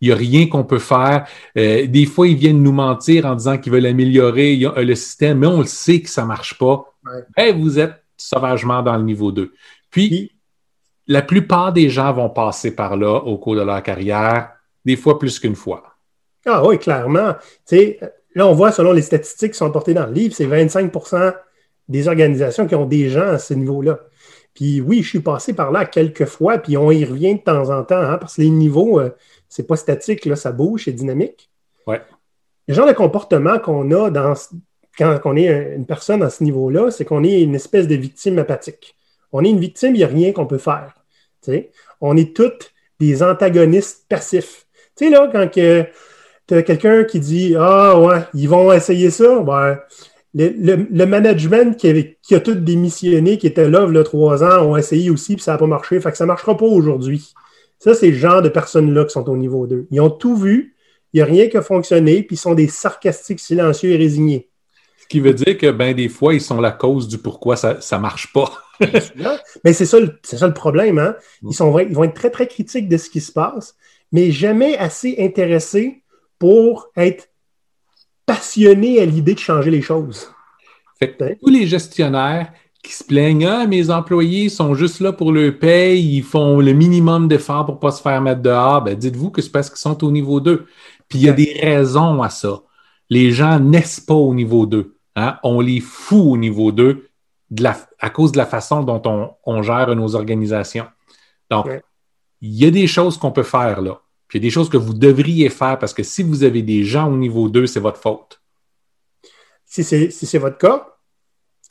Il 0.00 0.08
n'y 0.08 0.12
a 0.12 0.16
rien 0.16 0.48
qu'on 0.48 0.64
peut 0.64 0.80
faire. 0.80 1.26
Euh, 1.56 1.86
des 1.86 2.06
fois, 2.06 2.26
ils 2.26 2.36
viennent 2.36 2.60
nous 2.60 2.72
mentir 2.72 3.24
en 3.24 3.36
disant 3.36 3.56
qu'ils 3.56 3.72
veulent 3.72 3.86
améliorer 3.86 4.56
le 4.56 4.94
système, 4.96 5.38
mais 5.38 5.46
on 5.46 5.60
le 5.60 5.66
sait 5.66 6.00
que 6.00 6.10
ça 6.10 6.24
marche 6.24 6.58
pas. 6.58 6.92
vous 7.54 7.78
êtes 7.78 8.02
sauvagement 8.16 8.82
dans 8.82 8.96
le 8.96 9.04
niveau 9.04 9.30
2. 9.30 9.52
Puis, 9.90 10.32
la 11.06 11.22
plupart 11.22 11.72
des 11.72 11.88
gens 11.88 12.12
vont 12.12 12.30
passer 12.30 12.74
par 12.74 12.96
là 12.96 13.14
au 13.14 13.38
cours 13.38 13.54
de 13.54 13.62
leur 13.62 13.82
carrière, 13.82 14.50
des 14.84 14.96
fois 14.96 15.18
plus 15.18 15.38
qu'une 15.38 15.54
fois. 15.54 15.84
Ah 16.46 16.66
oui, 16.66 16.78
clairement. 16.78 17.34
là, 17.70 18.46
on 18.48 18.54
voit, 18.54 18.72
selon 18.72 18.92
les 18.92 19.02
statistiques 19.02 19.52
qui 19.52 19.58
sont 19.58 19.70
portées 19.70 19.94
dans 19.94 20.06
le 20.06 20.12
livre, 20.12 20.34
c'est 20.34 20.46
25 20.46 20.90
des 21.88 22.08
organisations 22.08 22.66
qui 22.66 22.74
ont 22.74 22.86
des 22.86 23.08
gens 23.08 23.28
à 23.28 23.38
ce 23.38 23.54
niveau-là. 23.54 24.00
Puis 24.54 24.80
oui, 24.80 25.02
je 25.02 25.08
suis 25.08 25.20
passé 25.20 25.54
par 25.54 25.72
là 25.72 25.84
quelques 25.84 26.26
fois, 26.26 26.58
puis 26.58 26.76
on 26.76 26.90
y 26.90 27.04
revient 27.04 27.34
de 27.34 27.40
temps 27.40 27.70
en 27.70 27.84
temps, 27.84 27.96
hein, 27.96 28.18
parce 28.18 28.36
que 28.36 28.42
les 28.42 28.50
niveaux, 28.50 29.00
euh, 29.00 29.10
c'est 29.48 29.66
pas 29.66 29.76
statique, 29.76 30.24
là, 30.26 30.36
ça 30.36 30.52
bouge, 30.52 30.84
c'est 30.84 30.92
dynamique. 30.92 31.50
Ouais. 31.86 32.02
Le 32.68 32.74
genre 32.74 32.86
de 32.86 32.92
comportement 32.92 33.58
qu'on 33.58 33.90
a 33.90 34.10
dans, 34.10 34.34
quand 34.96 35.18
on 35.24 35.36
est 35.36 35.74
une 35.74 35.86
personne 35.86 36.22
à 36.22 36.30
ce 36.30 36.44
niveau-là, 36.44 36.90
c'est 36.90 37.04
qu'on 37.04 37.24
est 37.24 37.40
une 37.42 37.54
espèce 37.54 37.88
de 37.88 37.94
victime 37.94 38.38
apathique. 38.38 38.94
On 39.32 39.42
est 39.44 39.50
une 39.50 39.58
victime, 39.58 39.94
il 39.94 39.98
n'y 39.98 40.04
a 40.04 40.08
rien 40.08 40.32
qu'on 40.32 40.46
peut 40.46 40.58
faire. 40.58 40.94
On 42.00 42.16
est 42.16 42.36
toutes 42.36 42.72
des 43.00 43.22
antagonistes 43.22 44.06
passifs. 44.08 44.66
Tu 44.96 45.06
sais, 45.06 45.10
là, 45.10 45.28
quand 45.32 45.48
tu 45.48 46.54
as 46.54 46.62
quelqu'un 46.62 47.04
qui 47.04 47.18
dit 47.18 47.54
Ah 47.58 47.98
ouais, 47.98 48.20
ils 48.34 48.48
vont 48.48 48.72
essayer 48.72 49.10
ça, 49.10 49.40
ben, 49.40 49.78
le, 50.34 51.04
management 51.04 51.76
qui, 51.76 52.34
a 52.34 52.40
tout 52.40 52.54
démissionné, 52.54 53.38
qui 53.38 53.46
était 53.46 53.68
là 53.68 53.86
il 53.88 53.94
y 53.94 53.98
a 53.98 54.04
trois 54.04 54.42
ans, 54.42 54.66
ont 54.66 54.76
essayé 54.76 55.10
aussi, 55.10 55.34
puis 55.34 55.42
ça 55.42 55.52
n'a 55.52 55.58
pas 55.58 55.66
marché. 55.66 56.00
Fait 56.00 56.10
que 56.10 56.16
ça 56.16 56.24
ne 56.24 56.28
marchera 56.28 56.56
pas 56.56 56.66
aujourd'hui. 56.66 57.32
Ça, 57.78 57.94
c'est 57.94 58.10
le 58.10 58.16
genre 58.16 58.42
de 58.42 58.48
personnes-là 58.48 59.04
qui 59.04 59.10
sont 59.10 59.28
au 59.28 59.36
niveau 59.36 59.66
2. 59.66 59.88
Ils 59.90 60.00
ont 60.00 60.10
tout 60.10 60.36
vu, 60.36 60.74
il 61.12 61.18
n'y 61.18 61.22
a 61.22 61.26
rien 61.26 61.48
qui 61.48 61.56
a 61.56 61.62
fonctionné, 61.62 62.22
puis 62.22 62.36
ils 62.36 62.38
sont 62.38 62.54
des 62.54 62.68
sarcastiques 62.68 63.40
silencieux 63.40 63.90
et 63.90 63.96
résignés. 63.96 64.48
Ce 64.98 65.06
qui 65.06 65.20
veut 65.20 65.34
dire 65.34 65.58
que, 65.58 65.70
ben, 65.70 65.94
des 65.94 66.08
fois, 66.08 66.32
ils 66.32 66.40
sont 66.40 66.60
la 66.60 66.70
cause 66.70 67.08
du 67.08 67.18
pourquoi 67.18 67.56
ça 67.56 67.74
ne 67.74 67.98
marche 67.98 68.32
pas. 68.32 68.50
mais 69.64 69.72
c'est 69.72 69.84
ça, 69.84 69.98
ça, 70.22 70.46
le 70.46 70.54
problème. 70.54 70.98
Hein? 70.98 71.16
Ils, 71.42 71.54
sont, 71.54 71.76
ils 71.80 71.94
vont 71.94 72.04
être 72.04 72.14
très, 72.14 72.30
très 72.30 72.46
critiques 72.46 72.88
de 72.88 72.96
ce 72.96 73.10
qui 73.10 73.20
se 73.20 73.32
passe, 73.32 73.74
mais 74.12 74.30
jamais 74.30 74.78
assez 74.78 75.16
intéressés 75.18 76.02
pour 76.38 76.90
être 76.96 77.28
passionné 78.26 79.00
à 79.00 79.04
l'idée 79.04 79.34
de 79.34 79.38
changer 79.38 79.70
les 79.70 79.82
choses. 79.82 80.28
Fait 80.98 81.16
tous 81.16 81.50
les 81.50 81.66
gestionnaires 81.66 82.52
qui 82.82 82.92
se 82.92 83.04
plaignent 83.04 83.46
Ah, 83.46 83.66
mes 83.66 83.90
employés 83.90 84.48
sont 84.48 84.74
juste 84.74 85.00
là 85.00 85.12
pour 85.12 85.32
le 85.32 85.58
paye, 85.58 86.16
ils 86.16 86.22
font 86.22 86.60
le 86.60 86.72
minimum 86.72 87.28
d'efforts 87.28 87.66
pour 87.66 87.76
ne 87.76 87.80
pas 87.80 87.90
se 87.92 88.02
faire 88.02 88.20
mettre 88.20 88.42
dehors, 88.42 88.82
ben 88.82 88.96
dites-vous 88.96 89.30
que 89.30 89.42
c'est 89.42 89.50
parce 89.50 89.68
qu'ils 89.68 89.78
sont 89.78 90.02
au 90.04 90.10
niveau 90.10 90.40
2. 90.40 90.66
Puis 91.08 91.18
il 91.18 91.22
y 91.22 91.28
a 91.28 91.32
des 91.32 91.58
raisons 91.60 92.22
à 92.22 92.30
ça. 92.30 92.62
Les 93.10 93.30
gens 93.30 93.58
naissent 93.58 94.00
pas 94.00 94.14
au 94.14 94.34
niveau 94.34 94.66
2. 94.66 94.96
Hein? 95.16 95.38
On 95.42 95.60
les 95.60 95.80
fout 95.80 96.24
au 96.24 96.36
niveau 96.36 96.72
2 96.72 97.08
à 98.00 98.10
cause 98.10 98.32
de 98.32 98.38
la 98.38 98.46
façon 98.46 98.82
dont 98.82 99.36
on, 99.44 99.62
gère 99.62 99.94
nos 99.94 100.14
organisations. 100.14 100.86
Donc, 101.50 101.68
il 102.40 102.54
y 102.54 102.64
a 102.64 102.70
des 102.70 102.86
choses 102.86 103.18
qu'on 103.18 103.30
peut 103.30 103.42
faire 103.42 103.82
là 103.82 104.00
il 104.32 104.36
y 104.36 104.38
a 104.38 104.48
des 104.48 104.50
choses 104.50 104.70
que 104.70 104.76
vous 104.76 104.94
devriez 104.94 105.48
faire 105.50 105.78
parce 105.78 105.94
que 105.94 106.02
si 106.02 106.22
vous 106.22 106.44
avez 106.44 106.62
des 106.62 106.84
gens 106.84 107.10
au 107.10 107.16
niveau 107.16 107.48
2, 107.48 107.66
c'est 107.66 107.80
votre 107.80 108.00
faute. 108.00 108.40
Si 109.64 109.84
c'est 109.84 110.38
votre 110.38 110.58
cas, 110.58 110.96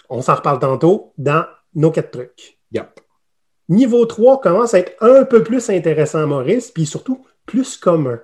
on 0.09 0.21
s'en 0.21 0.35
reparle 0.35 0.59
tantôt 0.59 1.13
dans 1.17 1.45
nos 1.73 1.91
quatre 1.91 2.11
trucs. 2.11 2.59
Yep. 2.71 2.99
Niveau 3.69 4.05
3 4.05 4.41
commence 4.41 4.73
à 4.73 4.79
être 4.79 4.93
un 5.01 5.23
peu 5.23 5.43
plus 5.43 5.69
intéressant, 5.69 6.27
Maurice, 6.27 6.71
puis 6.71 6.85
surtout 6.85 7.25
plus 7.45 7.77
commun. 7.77 8.19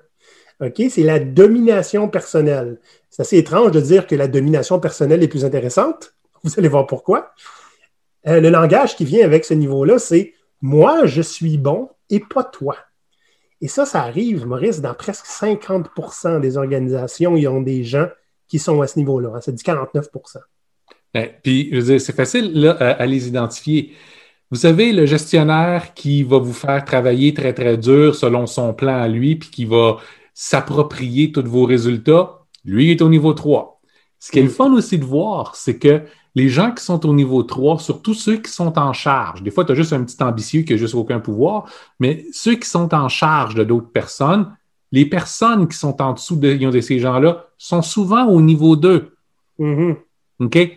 OK? 0.61 0.81
C'est 0.89 1.03
la 1.03 1.19
domination 1.19 2.09
personnelle. 2.09 2.79
C'est 3.09 3.21
assez 3.21 3.37
étrange 3.37 3.71
de 3.71 3.79
dire 3.79 4.07
que 4.07 4.15
la 4.15 4.27
domination 4.27 4.79
personnelle 4.79 5.23
est 5.23 5.27
plus 5.27 5.45
intéressante. 5.45 6.15
Vous 6.43 6.51
allez 6.57 6.67
voir 6.67 6.85
pourquoi. 6.85 7.33
Euh, 8.27 8.41
le 8.41 8.49
langage 8.49 8.95
qui 8.95 9.05
vient 9.05 9.25
avec 9.25 9.45
ce 9.45 9.53
niveau-là, 9.53 9.99
c'est 9.99 10.33
moi, 10.61 11.05
je 11.05 11.21
suis 11.21 11.57
bon 11.57 11.89
et 12.09 12.19
pas 12.19 12.43
toi. 12.43 12.75
Et 13.61 13.67
ça, 13.67 13.85
ça 13.85 14.03
arrive, 14.03 14.45
Maurice, 14.45 14.81
dans 14.81 14.93
presque 14.93 15.25
50% 15.25 16.39
des 16.39 16.57
organisations, 16.57 17.35
ils 17.35 17.47
ont 17.47 17.61
des 17.61 17.83
gens 17.83 18.07
qui 18.47 18.59
sont 18.59 18.81
à 18.81 18.87
ce 18.87 18.99
niveau-là. 18.99 19.41
Ça 19.41 19.51
dit 19.51 19.63
49% 19.63 20.37
ben, 21.13 21.29
Puis, 21.43 21.69
je 21.71 21.77
veux 21.77 21.83
dire, 21.83 22.01
c'est 22.01 22.15
facile 22.15 22.75
à, 22.79 23.05
les 23.05 23.27
identifier. 23.27 23.93
Vous 24.51 24.57
savez, 24.57 24.93
le 24.93 25.05
gestionnaire 25.05 25.93
qui 25.93 26.23
va 26.23 26.37
vous 26.37 26.53
faire 26.53 26.85
travailler 26.85 27.33
très, 27.33 27.53
très 27.53 27.77
dur 27.77 28.15
selon 28.15 28.45
son 28.45 28.73
plan 28.73 29.01
à 29.01 29.07
lui, 29.07 29.35
puis 29.35 29.49
qui 29.49 29.65
va 29.65 29.97
s'approprier 30.33 31.31
tous 31.31 31.43
vos 31.43 31.65
résultats, 31.65 32.45
lui 32.63 32.91
est 32.91 33.01
au 33.01 33.09
niveau 33.09 33.33
3. 33.33 33.81
Ce 34.19 34.31
qui 34.31 34.39
est 34.39 34.43
le 34.43 34.49
fun 34.49 34.71
aussi 34.73 34.97
de 34.97 35.05
voir, 35.05 35.55
c'est 35.55 35.77
que 35.77 36.03
les 36.37 36.49
gens 36.49 36.71
qui 36.71 36.83
sont 36.83 37.03
au 37.07 37.15
niveau 37.15 37.41
3, 37.41 37.79
surtout 37.79 38.13
ceux 38.13 38.37
qui 38.37 38.51
sont 38.51 38.77
en 38.77 38.93
charge, 38.93 39.41
des 39.41 39.49
fois, 39.49 39.65
tu 39.65 39.71
as 39.71 39.75
juste 39.75 39.91
un 39.91 40.03
petit 40.03 40.21
ambitieux 40.21 40.61
qui 40.61 40.73
n'a 40.73 40.77
juste 40.77 40.93
aucun 40.93 41.19
pouvoir, 41.19 41.65
mais 41.99 42.27
ceux 42.31 42.53
qui 42.53 42.69
sont 42.69 42.93
en 42.93 43.09
charge 43.09 43.55
de 43.55 43.63
d'autres 43.63 43.89
personnes, 43.89 44.55
les 44.91 45.07
personnes 45.07 45.67
qui 45.67 45.75
sont 45.75 45.99
en 45.99 46.13
dessous 46.13 46.35
de, 46.35 46.79
ces 46.79 46.99
gens-là 46.99 47.47
sont 47.57 47.81
souvent 47.81 48.27
au 48.27 48.39
niveau 48.39 48.75
2. 48.75 49.15
Mm-hmm. 49.59 49.95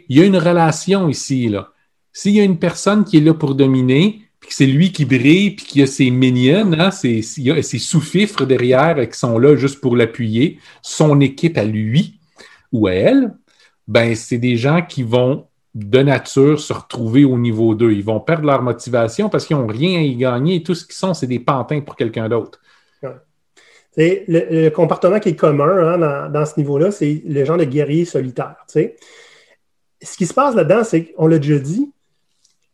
Il 0.08 0.16
y 0.16 0.22
a 0.22 0.24
une 0.24 0.38
relation 0.38 1.10
ici. 1.10 1.50
là. 1.50 1.74
S'il 2.10 2.36
y 2.36 2.40
a 2.40 2.44
une 2.44 2.58
personne 2.58 3.04
qui 3.04 3.18
est 3.18 3.20
là 3.20 3.34
pour 3.34 3.54
dominer, 3.54 4.22
puis 4.40 4.48
que 4.48 4.54
c'est 4.54 4.66
lui 4.66 4.92
qui 4.92 5.04
brille, 5.04 5.50
puis 5.50 5.66
qu'il 5.66 5.80
y 5.82 5.84
a 5.84 5.86
ses 5.86 6.10
minions, 6.10 6.72
hein, 6.72 6.90
ses, 6.90 7.20
ses 7.20 7.78
sous-fifres 7.78 8.46
derrière 8.46 8.96
qui 9.10 9.18
sont 9.18 9.38
là 9.38 9.56
juste 9.56 9.82
pour 9.82 9.94
l'appuyer, 9.94 10.58
son 10.80 11.20
équipe 11.20 11.58
à 11.58 11.64
lui 11.64 12.18
ou 12.72 12.86
à 12.86 12.92
elle, 12.92 13.34
ben 13.86 14.14
c'est 14.14 14.38
des 14.38 14.56
gens 14.56 14.80
qui 14.80 15.02
vont 15.02 15.49
de 15.74 16.02
nature 16.02 16.58
se 16.58 16.72
retrouver 16.72 17.24
au 17.24 17.38
niveau 17.38 17.74
2. 17.74 17.92
Ils 17.92 18.04
vont 18.04 18.20
perdre 18.20 18.46
leur 18.46 18.62
motivation 18.62 19.28
parce 19.28 19.46
qu'ils 19.46 19.56
n'ont 19.56 19.66
rien 19.66 20.00
à 20.00 20.02
y 20.02 20.16
gagner. 20.16 20.62
Tout 20.62 20.74
ce 20.74 20.84
qu'ils 20.84 20.96
sont, 20.96 21.14
c'est 21.14 21.26
des 21.26 21.38
pantins 21.38 21.80
pour 21.80 21.96
quelqu'un 21.96 22.28
d'autre. 22.28 22.60
Le, 23.96 24.68
comportement 24.70 25.18
qui 25.18 25.30
est 25.30 25.36
commun 25.36 26.00
hein, 26.00 26.28
dans, 26.28 26.46
ce 26.46 26.58
niveau-là, 26.58 26.90
c'est 26.90 27.22
le 27.26 27.44
genre 27.44 27.56
de 27.56 27.64
guerrier 27.64 28.04
solitaire. 28.04 28.56
Ce 28.68 30.16
qui 30.16 30.26
se 30.26 30.34
passe 30.34 30.54
là-dedans, 30.54 30.84
c'est 30.84 31.06
qu'on 31.06 31.26
l'a 31.26 31.38
déjà 31.38 31.58
dit, 31.58 31.92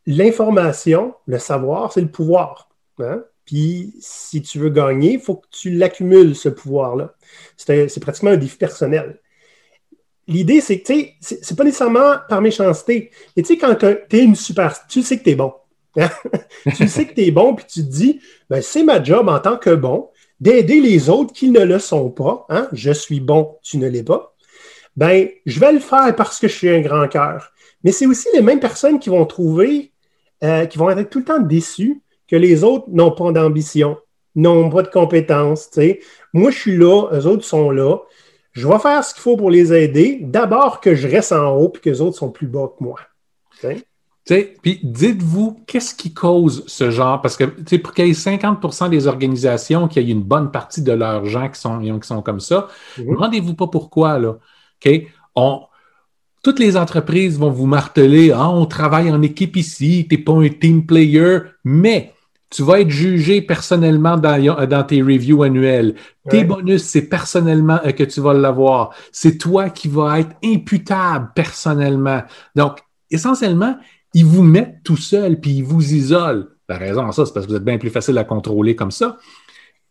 l'information, 0.06 1.14
le 1.26 1.38
savoir, 1.38 1.92
c'est 1.92 2.02
le 2.02 2.10
pouvoir. 2.10 2.68
Hein? 2.98 3.24
Puis 3.44 3.94
si 4.00 4.42
tu 4.42 4.58
veux 4.58 4.68
gagner, 4.68 5.14
il 5.14 5.20
faut 5.20 5.36
que 5.36 5.48
tu 5.50 5.70
l'accumules, 5.70 6.36
ce 6.36 6.48
pouvoir-là. 6.48 7.14
C'est 7.56 8.00
pratiquement 8.00 8.30
un 8.30 8.36
défi 8.36 8.56
personnel. 8.56 9.20
L'idée, 10.28 10.60
c'est 10.60 10.80
que, 10.80 10.92
tu 10.92 11.14
sais, 11.20 11.38
c'est 11.42 11.56
pas 11.56 11.64
nécessairement 11.64 12.16
par 12.28 12.40
méchanceté. 12.40 13.10
Mais 13.36 13.42
tu 13.42 13.54
sais, 13.54 13.58
quand 13.58 13.74
tu 13.76 13.86
es 13.86 14.24
une 14.24 14.34
super... 14.34 14.86
Tu 14.88 15.02
sais 15.02 15.18
que 15.18 15.24
tu 15.24 15.30
es 15.30 15.34
bon. 15.34 15.52
Tu 16.76 16.88
sais 16.88 17.06
que 17.06 17.14
tu 17.14 17.22
es 17.22 17.30
bon, 17.30 17.54
puis 17.54 17.64
tu 17.66 17.80
te 17.80 17.90
dis, 17.90 18.20
ben, 18.50 18.60
c'est 18.60 18.82
ma 18.82 19.02
job 19.02 19.28
en 19.28 19.38
tant 19.38 19.56
que 19.56 19.70
bon 19.70 20.10
d'aider 20.40 20.80
les 20.80 21.08
autres 21.08 21.32
qui 21.32 21.48
ne 21.48 21.60
le 21.60 21.78
sont 21.78 22.10
pas. 22.10 22.44
Hein? 22.50 22.68
Je 22.72 22.90
suis 22.92 23.20
bon, 23.20 23.56
tu 23.62 23.78
ne 23.78 23.88
l'es 23.88 24.02
pas. 24.02 24.34
Ben, 24.96 25.28
je 25.46 25.60
vais 25.60 25.72
le 25.72 25.78
faire 25.78 26.14
parce 26.16 26.38
que 26.38 26.48
je 26.48 26.54
suis 26.54 26.68
un 26.68 26.80
grand 26.80 27.08
cœur. 27.08 27.52
Mais 27.84 27.92
c'est 27.92 28.06
aussi 28.06 28.28
les 28.34 28.42
mêmes 28.42 28.60
personnes 28.60 28.98
qui 28.98 29.10
vont 29.10 29.24
trouver, 29.26 29.92
euh, 30.42 30.66
qui 30.66 30.78
vont 30.78 30.90
être 30.90 31.08
tout 31.08 31.18
le 31.20 31.24
temps 31.24 31.38
déçues 31.38 32.02
que 32.28 32.36
les 32.36 32.64
autres 32.64 32.86
n'ont 32.88 33.12
pas 33.12 33.30
d'ambition, 33.32 33.98
n'ont 34.34 34.68
pas 34.70 34.82
de 34.82 34.88
compétences. 34.88 35.70
Moi, 36.32 36.50
je 36.50 36.58
suis 36.58 36.76
là, 36.76 37.08
eux 37.12 37.26
autres 37.26 37.44
sont 37.44 37.70
là. 37.70 37.98
Je 38.56 38.66
vais 38.66 38.78
faire 38.78 39.04
ce 39.04 39.12
qu'il 39.12 39.22
faut 39.22 39.36
pour 39.36 39.50
les 39.50 39.72
aider. 39.72 40.18
D'abord 40.22 40.80
que 40.80 40.94
je 40.94 41.06
reste 41.06 41.32
en 41.32 41.54
haut 41.56 41.70
et 41.74 41.78
que 41.78 41.90
les 41.90 42.00
autres 42.00 42.16
sont 42.16 42.30
plus 42.30 42.46
bas 42.46 42.72
que 42.76 42.82
moi. 42.82 42.98
Puis 44.62 44.80
dites-vous, 44.82 45.60
qu'est-ce 45.66 45.94
qui 45.94 46.14
cause 46.14 46.64
ce 46.66 46.90
genre? 46.90 47.20
Parce 47.20 47.36
que 47.36 47.44
pour 47.76 47.92
qu'il 47.92 48.06
y 48.06 48.10
ait 48.10 48.12
50% 48.12 48.88
des 48.88 49.06
organisations 49.06 49.88
qui 49.88 49.98
aient 49.98 50.08
une 50.08 50.22
bonne 50.22 50.50
partie 50.50 50.80
de 50.80 50.92
leurs 50.92 51.26
gens 51.26 51.48
qui 51.50 51.60
sont, 51.60 51.80
qui 51.80 52.08
sont 52.08 52.22
comme 52.22 52.40
ça, 52.40 52.68
ne 52.96 53.04
mhm. 53.04 53.10
demandez-vous 53.14 53.54
pas 53.54 53.66
pourquoi. 53.66 54.18
Là. 54.18 54.38
On, 55.34 55.60
toutes 56.42 56.58
les 56.58 56.78
entreprises 56.78 57.38
vont 57.38 57.50
vous 57.50 57.66
marteler 57.66 58.32
ah, 58.32 58.48
on 58.48 58.64
travaille 58.64 59.10
en 59.10 59.20
équipe 59.20 59.56
ici, 59.56 60.06
tu 60.08 60.16
n'es 60.16 60.22
pas 60.22 60.32
un 60.32 60.48
team 60.48 60.86
player, 60.86 61.40
mais 61.62 62.14
tu 62.50 62.62
vas 62.62 62.80
être 62.80 62.90
jugé 62.90 63.42
personnellement 63.42 64.16
dans, 64.16 64.84
tes 64.86 65.02
reviews 65.02 65.42
annuels. 65.42 65.96
Tes 66.28 66.44
bonus, 66.44 66.82
c'est 66.82 67.08
personnellement 67.08 67.80
euh, 67.84 67.92
que 67.92 68.04
tu 68.04 68.20
vas 68.20 68.34
l'avoir. 68.34 68.94
C'est 69.12 69.38
toi 69.38 69.70
qui 69.70 69.88
vas 69.88 70.20
être 70.20 70.36
imputable 70.44 71.30
personnellement. 71.34 72.22
Donc, 72.54 72.78
essentiellement, 73.10 73.76
ils 74.14 74.24
vous 74.24 74.42
mettent 74.42 74.82
tout 74.84 74.96
seul, 74.96 75.40
puis 75.40 75.56
ils 75.56 75.64
vous 75.64 75.92
isolent. 75.92 76.46
La 76.68 76.78
raison, 76.78 77.10
ça, 77.12 77.26
c'est 77.26 77.32
parce 77.32 77.46
que 77.46 77.50
vous 77.50 77.56
êtes 77.56 77.64
bien 77.64 77.78
plus 77.78 77.90
facile 77.90 78.18
à 78.18 78.24
contrôler 78.24 78.74
comme 78.74 78.90
ça. 78.90 79.18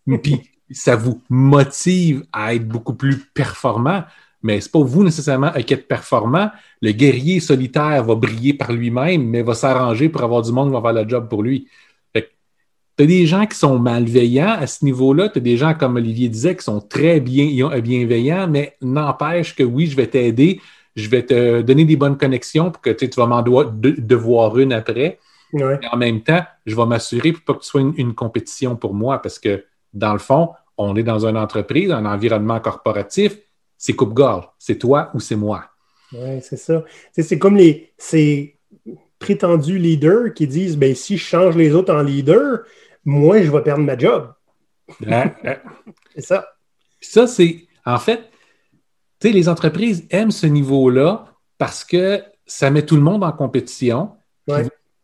Puis, 0.23 0.41
ça 0.71 0.95
vous 0.95 1.21
motive 1.29 2.25
à 2.33 2.53
être 2.53 2.67
beaucoup 2.67 2.95
plus 2.95 3.17
performant. 3.33 4.03
Mais 4.41 4.61
ce 4.61 4.67
n'est 4.67 4.71
pas 4.71 4.79
vous 4.79 5.03
nécessairement 5.03 5.51
qui 5.51 5.73
êtes 5.73 5.87
performant. 5.87 6.51
Le 6.81 6.91
guerrier 6.91 7.39
solitaire 7.39 8.03
va 8.03 8.15
briller 8.15 8.53
par 8.53 8.73
lui-même, 8.73 9.23
mais 9.27 9.41
va 9.41 9.55
s'arranger 9.55 10.09
pour 10.09 10.21
avoir 10.21 10.41
du 10.41 10.51
monde 10.51 10.69
qui 10.69 10.73
va 10.73 10.81
faire 10.81 11.03
le 11.03 11.09
job 11.09 11.29
pour 11.29 11.41
lui. 11.41 11.67
Tu 12.97 13.03
as 13.03 13.07
des 13.07 13.25
gens 13.25 13.45
qui 13.45 13.57
sont 13.57 13.77
malveillants 13.77 14.55
à 14.57 14.67
ce 14.67 14.85
niveau-là. 14.85 15.29
Tu 15.29 15.39
as 15.39 15.41
des 15.41 15.57
gens, 15.57 15.73
comme 15.73 15.97
Olivier 15.97 16.29
disait, 16.29 16.55
qui 16.55 16.63
sont 16.63 16.79
très 16.79 17.19
bien, 17.19 17.69
bienveillants, 17.79 18.47
mais 18.47 18.77
n'empêche 18.81 19.55
que 19.55 19.63
oui, 19.63 19.87
je 19.87 19.97
vais 19.97 20.07
t'aider, 20.07 20.61
je 20.95 21.09
vais 21.09 21.25
te 21.25 21.61
donner 21.61 21.83
des 21.83 21.97
bonnes 21.97 22.17
connexions 22.17 22.71
pour 22.71 22.81
que 22.81 22.91
tu 22.91 23.07
vas 23.17 23.25
m'en 23.25 23.41
devoir 23.41 24.57
une 24.57 24.71
après. 24.71 25.19
en 25.53 25.97
même 25.97 26.21
temps, 26.21 26.43
je 26.65 26.75
vais 26.75 26.85
m'assurer 26.85 27.33
pour 27.33 27.43
pas 27.43 27.53
que 27.55 27.59
tu 27.59 27.69
sois 27.69 27.81
une, 27.81 28.15
compétition 28.15 28.77
pour 28.77 28.93
moi 28.93 29.21
parce 29.21 29.39
que, 29.39 29.65
dans 29.93 30.13
le 30.13 30.19
fond, 30.19 30.51
on 30.77 30.95
est 30.95 31.03
dans 31.03 31.25
une 31.25 31.37
entreprise, 31.37 31.91
un 31.91 32.05
environnement 32.05 32.59
corporatif. 32.59 33.37
C'est 33.77 33.93
coupe-gorge. 33.93 34.49
C'est 34.57 34.77
toi 34.77 35.11
ou 35.13 35.19
c'est 35.19 35.35
moi. 35.35 35.65
Oui, 36.13 36.39
c'est 36.41 36.57
ça. 36.57 36.83
C'est 37.11 37.39
comme 37.39 37.57
les 37.57 37.91
ces 37.97 38.57
prétendus 39.19 39.77
leaders 39.77 40.33
qui 40.33 40.47
disent 40.47 40.77
ben, 40.77 40.93
si 40.95 41.17
je 41.17 41.23
change 41.23 41.55
les 41.55 41.73
autres 41.73 41.93
en 41.93 42.01
leader, 42.01 42.59
moi, 43.05 43.41
je 43.41 43.51
vais 43.51 43.61
perdre 43.61 43.83
ma 43.83 43.97
job. 43.97 44.33
c'est 44.99 46.21
ça. 46.21 46.47
Ça, 46.99 47.27
c'est. 47.27 47.67
En 47.85 47.99
fait, 47.99 48.29
tu 49.19 49.27
sais, 49.27 49.33
les 49.33 49.47
entreprises 49.47 50.07
aiment 50.09 50.31
ce 50.31 50.47
niveau-là 50.47 51.25
parce 51.57 51.83
que 51.83 52.21
ça 52.45 52.69
met 52.69 52.85
tout 52.85 52.95
le 52.95 53.01
monde 53.01 53.23
en 53.23 53.31
compétition, 53.31 54.11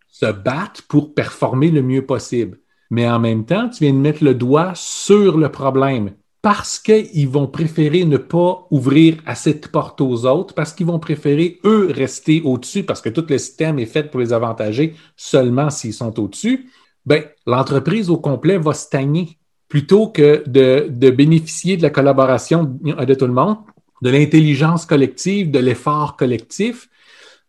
se 0.08 0.32
battre 0.32 0.84
pour 0.88 1.14
performer 1.14 1.72
le 1.72 1.82
mieux 1.82 2.06
possible. 2.06 2.60
Mais 2.90 3.10
en 3.10 3.20
même 3.20 3.46
temps, 3.46 3.70
tu 3.70 3.86
viens 3.86 3.94
de 3.94 4.00
mettre 4.00 4.24
le 4.24 4.36
doigt 4.36 4.74
sur 4.76 5.38
le 5.38 5.50
problème 5.50 6.14
parce 6.42 6.80
qu'ils 6.80 7.30
vont 7.30 7.48
préférer 7.48 8.04
ne 8.04 8.18
pas 8.18 8.68
ouvrir 8.72 9.18
assez 9.28 9.54
de 9.54 9.68
portes 9.68 10.02
aux 10.02 10.26
autres, 10.26 10.56
parce 10.56 10.74
qu'ils 10.74 10.88
vont 10.88 10.98
préférer, 10.98 11.60
eux, 11.66 11.92
rester 11.94 12.42
au-dessus, 12.44 12.84
parce 12.84 13.00
que 13.00 13.10
tout 13.10 13.26
le 13.30 13.38
système 13.38 13.78
est 13.78 13.86
fait 13.86 14.10
pour 14.10 14.20
les 14.20 14.34
avantager 14.34 14.96
seulement 15.16 15.70
s'ils 15.70 15.94
sont 15.94 16.20
au-dessus 16.20 16.68
ben, 17.06 17.24
l'entreprise 17.46 18.10
au 18.10 18.18
complet 18.18 18.58
va 18.58 18.74
stagner 18.74 19.38
plutôt 19.68 20.08
que 20.08 20.44
de, 20.48 21.10
bénéficier 21.10 21.78
de 21.78 21.82
la 21.82 21.90
collaboration 21.90 22.64
de 22.64 23.14
tout 23.14 23.28
le 23.28 23.34
monde, 23.34 23.58
de 24.02 24.10
l'intelligence 24.10 24.86
collective, 24.86 25.50
de 25.50 25.60
l'effort 25.60 26.18
collectif, 26.18 26.90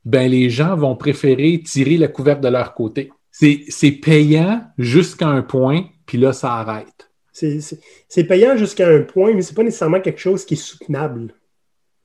ben, 0.05 0.31
les 0.31 0.49
gens 0.49 0.77
vont 0.77 0.95
préférer 0.97 1.61
tirer 1.65 1.97
la 1.97 2.09
couverte 2.09 2.41
de 2.41 2.49
leur 2.49 2.75
côté. 2.75 3.13
C'est 3.31 3.93
payant 3.93 4.63
jusqu'à 4.79 5.29
un 5.29 5.43
point, 5.43 5.87
puis 6.07 6.19
là, 6.19 6.33
ça 6.33 6.55
arrête. 6.55 7.11
C'est 7.33 8.25
payant 8.25 8.57
jusqu'à 8.57 8.89
un 8.89 9.01
point, 9.01 9.35
mais 9.35 9.43
ce 9.43 9.51
n'est 9.51 9.57
pas 9.57 9.63
nécessairement 9.65 10.01
quelque 10.01 10.21
chose 10.21 10.45
qui 10.45 10.55
est 10.55 10.57
soutenable. 10.57 11.35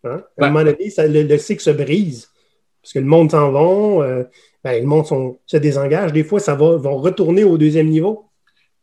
Hein? 0.03 0.09
À 0.09 0.45
un 0.45 0.47
ben 0.47 0.49
moment 0.49 0.63
donné, 0.63 1.23
le, 1.23 1.37
cycle 1.37 1.61
se 1.61 1.69
brise. 1.69 2.29
Parce 2.81 2.93
que 2.93 2.99
le 2.99 3.05
monde 3.05 3.31
s'en 3.31 3.51
va, 3.51 4.05
euh, 4.05 4.23
ben, 4.67 4.81
le 4.81 4.87
monde 4.87 5.05
se 5.45 5.57
désengage. 5.57 6.11
Des 6.11 6.25
fois, 6.25 6.41
ça 6.41 6.55
va 6.55 6.75
vont 6.75 6.97
retourner 6.97 7.45
au 7.45 7.57
deuxième 7.57 7.87
niveau. 7.87 8.25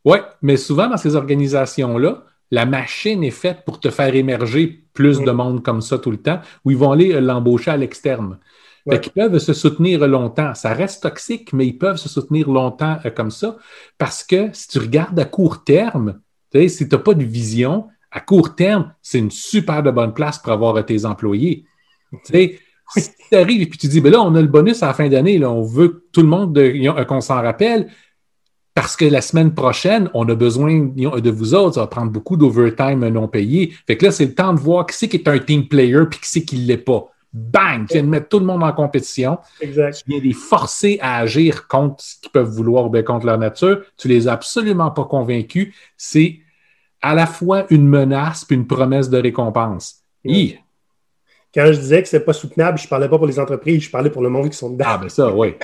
Oui, 0.04 0.18
mais 0.40 0.56
souvent 0.56 0.88
dans 0.88 0.96
ces 0.96 1.14
organisations-là, 1.14 2.24
la 2.50 2.64
machine 2.64 3.22
est 3.22 3.30
faite 3.30 3.64
pour 3.66 3.80
te 3.80 3.90
faire 3.90 4.14
émerger 4.14 4.86
plus 4.94 5.20
de 5.20 5.30
monde 5.30 5.62
comme 5.62 5.82
ça 5.82 5.98
tout 5.98 6.10
le 6.10 6.16
temps, 6.16 6.40
où 6.64 6.70
ils 6.70 6.76
vont 6.76 6.92
aller 6.92 7.12
euh, 7.12 7.20
l'embaucher 7.20 7.70
à 7.70 7.76
l'externe. 7.76 8.38
Ils 8.86 9.00
peuvent 9.00 9.38
se 9.38 9.52
soutenir 9.52 10.06
longtemps. 10.06 10.54
Ça 10.54 10.72
reste 10.72 11.02
toxique, 11.02 11.52
mais 11.52 11.66
ils 11.66 11.76
peuvent 11.76 11.96
se 11.96 12.08
soutenir 12.08 12.50
longtemps 12.50 12.98
euh, 13.04 13.10
comme 13.10 13.30
ça. 13.30 13.56
Parce 13.98 14.24
que 14.24 14.50
si 14.52 14.68
tu 14.68 14.78
regardes 14.78 15.18
à 15.18 15.24
court 15.26 15.64
terme, 15.64 16.20
si 16.54 16.88
tu 16.88 16.94
n'as 16.94 17.02
pas 17.02 17.14
de 17.14 17.24
vision, 17.24 17.88
à 18.10 18.20
court 18.20 18.54
terme, 18.54 18.94
c'est 19.02 19.18
une 19.18 19.30
super 19.30 19.82
de 19.82 19.90
bonne 19.90 20.14
place 20.14 20.38
pour 20.38 20.52
avoir 20.52 20.76
euh, 20.76 20.82
tes 20.82 21.04
employés. 21.04 21.66
Sais, 22.88 23.00
si 23.00 23.10
tu 23.30 23.36
arrives 23.36 23.62
et 23.62 23.66
puis 23.66 23.78
tu 23.78 23.88
dis, 23.88 24.00
ben 24.00 24.12
là, 24.12 24.20
on 24.22 24.34
a 24.34 24.40
le 24.40 24.48
bonus 24.48 24.82
à 24.82 24.88
la 24.88 24.94
fin 24.94 25.08
d'année, 25.08 25.44
on 25.44 25.62
veut 25.62 26.06
tout 26.12 26.22
le 26.22 26.28
monde 26.28 26.58
qu'on 27.06 27.20
s'en 27.20 27.42
rappelle, 27.42 27.88
parce 28.74 28.96
que 28.96 29.04
la 29.04 29.20
semaine 29.20 29.54
prochaine, 29.54 30.10
on 30.14 30.28
a 30.28 30.34
besoin 30.34 30.80
de 30.80 31.30
vous 31.30 31.54
autres, 31.54 31.76
ça 31.76 31.82
va 31.82 31.86
prendre 31.86 32.10
beaucoup 32.10 32.36
d'overtime 32.36 33.06
non 33.08 33.28
payé. 33.28 33.72
Fait 33.86 33.96
que 33.96 34.06
là, 34.06 34.10
c'est 34.10 34.26
le 34.26 34.34
temps 34.34 34.52
de 34.52 34.58
voir 34.58 34.86
qui 34.86 34.96
c'est 34.96 35.08
qui 35.08 35.16
est 35.16 35.28
un 35.28 35.38
team 35.38 35.68
player 35.68 36.02
puis 36.10 36.18
qui 36.18 36.28
c'est 36.28 36.44
qui 36.44 36.58
ne 36.58 36.66
l'est 36.66 36.76
pas. 36.76 37.06
Bang! 37.32 37.86
Tu 37.88 37.94
viens 37.94 38.02
de 38.02 38.08
mettre 38.08 38.28
tout 38.28 38.38
le 38.38 38.46
monde 38.46 38.62
en 38.62 38.72
compétition. 38.72 39.38
Exact. 39.60 39.96
Tu 39.96 40.10
viens 40.10 40.18
de 40.18 40.24
les 40.24 40.32
forcer 40.32 40.98
à 41.00 41.18
agir 41.18 41.66
contre 41.68 42.02
ce 42.02 42.20
qu'ils 42.20 42.30
peuvent 42.30 42.50
vouloir 42.50 42.86
ou 42.86 42.90
bien 42.90 43.02
contre 43.02 43.26
leur 43.26 43.38
nature. 43.38 43.80
Tu 43.96 44.08
les 44.08 44.28
as 44.28 44.32
absolument 44.32 44.90
pas 44.90 45.04
convaincus. 45.04 45.74
C'est 45.96 46.40
à 47.00 47.14
la 47.14 47.26
fois 47.26 47.66
une 47.70 47.86
menace 47.86 48.44
puis 48.44 48.56
une 48.56 48.66
promesse 48.66 49.10
de 49.10 49.18
récompense. 49.18 50.02
Quand 51.54 51.66
je 51.66 51.78
disais 51.78 52.02
que 52.02 52.08
ce 52.08 52.16
n'est 52.16 52.22
pas 52.24 52.32
soutenable, 52.32 52.78
je 52.78 52.84
ne 52.84 52.88
parlais 52.88 53.08
pas 53.08 53.16
pour 53.16 53.26
les 53.26 53.38
entreprises, 53.38 53.84
je 53.84 53.90
parlais 53.90 54.10
pour 54.10 54.22
le 54.22 54.28
monde 54.28 54.50
qui 54.50 54.56
sont 54.56 54.70
dedans. 54.70 54.84
Ah, 54.88 54.98
ben 54.98 55.08
ça, 55.08 55.32
oui. 55.32 55.54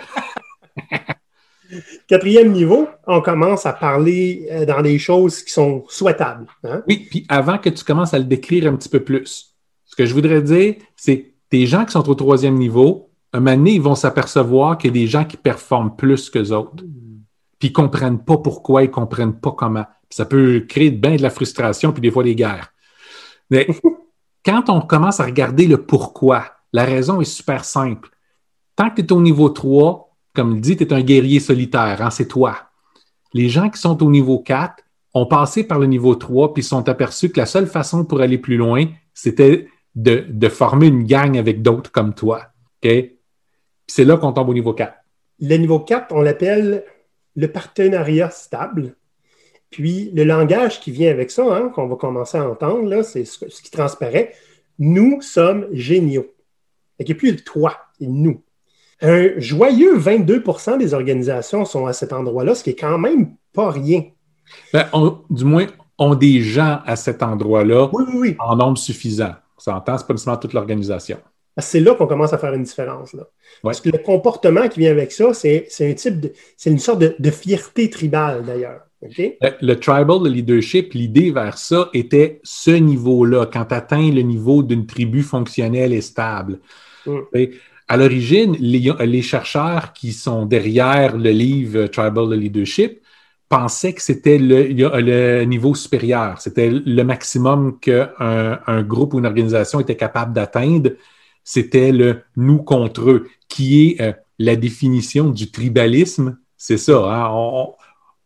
Quatrième 2.09 2.53
niveau, 2.53 2.88
on 3.07 3.20
commence 3.20 3.66
à 3.66 3.72
parler 3.72 4.48
euh, 4.50 4.64
dans 4.64 4.83
des 4.83 4.98
choses 4.98 5.42
qui 5.42 5.53
sont 5.53 5.85
souhaitables. 5.88 6.46
Hein? 6.64 6.83
Oui, 6.88 7.07
puis 7.11 7.26
avant 7.29 7.59
que 7.59 7.68
tu 7.68 7.85
commences 7.85 8.14
à 8.14 8.18
le 8.18 8.24
décrire 8.24 8.66
un 8.66 8.76
petit 8.76 8.88
peu 8.88 9.00
plus, 9.00 9.55
ce 9.85 9.96
que 9.96 10.07
je 10.07 10.14
voudrais 10.14 10.42
dire, 10.42 10.76
c'est 10.96 11.33
des 11.50 11.66
gens 11.66 11.85
qui 11.85 11.92
sont 11.92 12.09
au 12.09 12.14
troisième 12.14 12.55
niveau, 12.55 13.11
un 13.33 13.40
moment 13.40 13.57
donné, 13.57 13.72
ils 13.72 13.83
vont 13.83 13.94
s'apercevoir 13.94 14.79
qu'il 14.79 14.90
y 14.90 14.92
a 14.92 15.00
des 15.03 15.07
gens 15.07 15.24
qui 15.24 15.37
performent 15.37 15.94
plus 15.96 16.31
que 16.31 16.53
autres. 16.53 16.85
Puis 17.59 17.68
ils 17.68 17.70
ne 17.70 17.74
comprennent 17.74 18.24
pas 18.24 18.38
pourquoi, 18.38 18.83
ils 18.83 18.88
ne 18.88 18.92
comprennent 18.92 19.38
pas 19.38 19.53
comment. 19.53 19.85
ça 20.09 20.24
peut 20.24 20.64
créer 20.68 20.90
bien 20.90 21.16
de 21.16 21.22
la 21.22 21.31
frustration, 21.31 21.92
puis 21.92 22.00
des 22.00 22.11
fois 22.11 22.24
des 22.24 22.35
guerres. 22.35 22.72
Mais 23.50 23.66
quand 24.44 24.68
on 24.68 24.81
commence 24.81 25.20
à 25.20 25.24
regarder 25.24 25.66
le 25.66 25.85
pourquoi, 25.85 26.44
la 26.72 26.85
raison 26.85 27.20
est 27.20 27.24
super 27.24 27.64
simple. 27.64 28.11
Tant 28.76 28.90
que 28.90 29.03
tu 29.03 29.09
es 29.09 29.12
au 29.12 29.20
niveau 29.20 29.48
3, 29.48 30.16
comme 30.35 30.55
le 30.55 30.61
dit, 30.61 30.76
tu 30.76 30.85
es 30.85 30.92
un 30.92 31.03
guerrier 31.03 31.40
solitaire, 31.40 32.00
hein, 32.00 32.11
c'est 32.11 32.29
toi. 32.29 32.70
Les 33.33 33.48
gens 33.48 33.68
qui 33.68 33.81
sont 33.81 34.03
au 34.03 34.11
niveau 34.11 34.38
4 34.38 34.83
ont 35.14 35.26
passé 35.26 35.64
par 35.64 35.79
le 35.79 35.87
niveau 35.87 36.14
3 36.14 36.55
puis 36.55 36.62
sont 36.62 36.88
aperçus 36.88 37.31
que 37.31 37.40
la 37.40 37.46
seule 37.46 37.66
façon 37.66 38.05
pour 38.05 38.20
aller 38.20 38.38
plus 38.38 38.57
loin, 38.57 38.87
c'était 39.14 39.68
de, 39.94 40.48
former 40.48 40.87
une 40.87 41.05
gang 41.05 41.37
avec 41.37 41.62
d'autres 41.62 41.90
comme 41.90 42.14
toi. 42.14 42.46
C'est 42.83 44.05
là 44.05 44.16
qu'on 44.16 44.33
tombe 44.33 44.48
au 44.48 44.55
niveau 44.55 44.72
4. 44.72 44.94
Le 45.40 45.57
niveau 45.57 45.81
4, 45.81 46.14
on 46.14 46.20
l'appelle 46.20 46.85
le 47.37 47.48
partenariat 47.48 48.31
stable. 48.31 48.96
Puis 49.70 50.11
le 50.14 50.24
langage 50.24 50.80
qui 50.80 50.90
vient 50.90 51.11
avec 51.11 51.30
ça, 51.30 51.44
hein, 51.44 51.70
qu'on 51.74 51.87
va 51.87 51.96
commencer 51.96 52.38
à 52.38 52.48
entendre, 52.48 53.02
c'est 53.02 53.24
ce, 53.24 53.38
qui 53.46 53.70
transparaît. 53.70 54.33
Nous 54.78 55.20
sommes 55.22 55.66
géniaux. 55.72 56.35
Il 56.98 57.06
n'y 57.06 57.12
a 57.12 57.14
plus 57.14 57.30
le 57.33 57.40
toi, 57.40 57.76
c'est 57.98 58.06
nous. 58.06 58.42
Un 59.00 59.28
joyeux 59.38 59.96
22% 59.98 60.76
des 60.78 60.92
organisations 60.92 61.64
sont 61.64 61.87
à 61.87 61.92
cet 61.92 62.12
endroit-là, 62.12 62.54
ce 62.54 62.64
qui 62.64 62.70
est 62.70 62.78
quand 62.78 62.98
même 62.98 63.35
pas 63.54 63.70
rien. 63.70 64.04
Ben, 64.72 64.87
on- 64.92 65.18
du 65.30 65.44
moins, 65.44 65.66
ont 65.98 66.14
des 66.14 66.40
gens 66.40 66.80
à 66.87 66.96
cet 66.96 67.22
endroit-là 67.22 67.90
Oui, 67.92 68.04
oui, 68.09 68.14
oui. 68.18 68.37
en 68.38 68.56
nombre 68.56 68.78
suffisant. 68.78 69.35
On 69.59 69.61
s'entend, 69.61 69.98
c'est 69.98 70.06
pas 70.06 70.14
nécessairement 70.14 70.40
toute 70.40 70.54
l'organisation. 70.54 71.18
C'est 71.59 71.80
là 71.80 71.94
qu'on 71.94 72.06
commence 72.06 72.33
à 72.33 72.38
faire 72.38 72.54
une 72.54 72.62
différence. 72.62 73.12
Là. 73.12 73.24
Parce 73.62 73.83
que 73.83 73.90
le 73.90 73.98
comportement 73.98 74.66
qui 74.68 74.80
vient 74.80 74.92
avec 74.92 75.12
ça, 75.12 75.35
c'est 75.35 75.66
c'est 75.68 75.90
un 75.90 75.92
type 75.92 76.18
de. 76.20 76.33
C'est 76.56 76.70
une 76.70 76.78
sorte 76.78 77.00
de, 77.00 77.14
de 77.18 77.30
fierté 77.30 77.90
tribale, 77.90 78.44
d'ailleurs. 78.46 78.80
OK? 79.02 79.18
Le, 79.18 79.50
le 79.60 79.74
tribal 79.76 80.28
leadership, 80.28 80.92
l'idée 80.94 81.30
vers 81.30 81.56
ça 81.58 81.88
était 81.94 82.40
ce 82.42 82.70
niveau-là, 82.70 83.46
quand 83.46 83.66
tu 83.66 83.74
atteins 83.74 84.10
le 84.10 84.22
niveau 84.22 84.62
d'une 84.62 84.86
tribu 84.86 85.22
fonctionnelle 85.22 85.92
et 85.92 86.02
stable. 86.02 86.58
Mm. 87.06 87.18
Et 87.34 87.50
À 87.88 87.96
l'origine, 87.96 88.56
les, 88.60 88.92
les 89.00 89.22
chercheurs 89.22 89.92
qui 89.92 90.12
sont 90.12 90.46
derrière 90.46 91.16
le 91.16 91.30
livre 91.30 91.86
Tribal 91.88 92.32
Leadership 92.38 93.00
pensaient 93.48 93.94
que 93.94 94.02
c'était 94.02 94.38
le, 94.38 94.68
le 94.68 95.44
niveau 95.44 95.74
supérieur. 95.74 96.40
C'était 96.40 96.70
le 96.70 97.02
maximum 97.02 97.80
qu'un 97.80 98.60
un 98.64 98.82
groupe 98.82 99.14
ou 99.14 99.18
une 99.18 99.26
organisation 99.26 99.80
était 99.80 99.96
capable 99.96 100.32
d'atteindre. 100.32 100.90
C'était 101.42 101.90
le 101.90 102.20
nous 102.36 102.62
contre 102.62 103.10
eux, 103.10 103.26
qui 103.48 103.66
est 103.80 104.00
euh, 104.00 104.12
la 104.38 104.54
définition 104.54 105.30
du 105.30 105.50
tribalisme. 105.50 106.38
C'est 106.56 106.78
ça. 106.78 106.98
Hein? 107.12 107.28
On, 107.32 107.74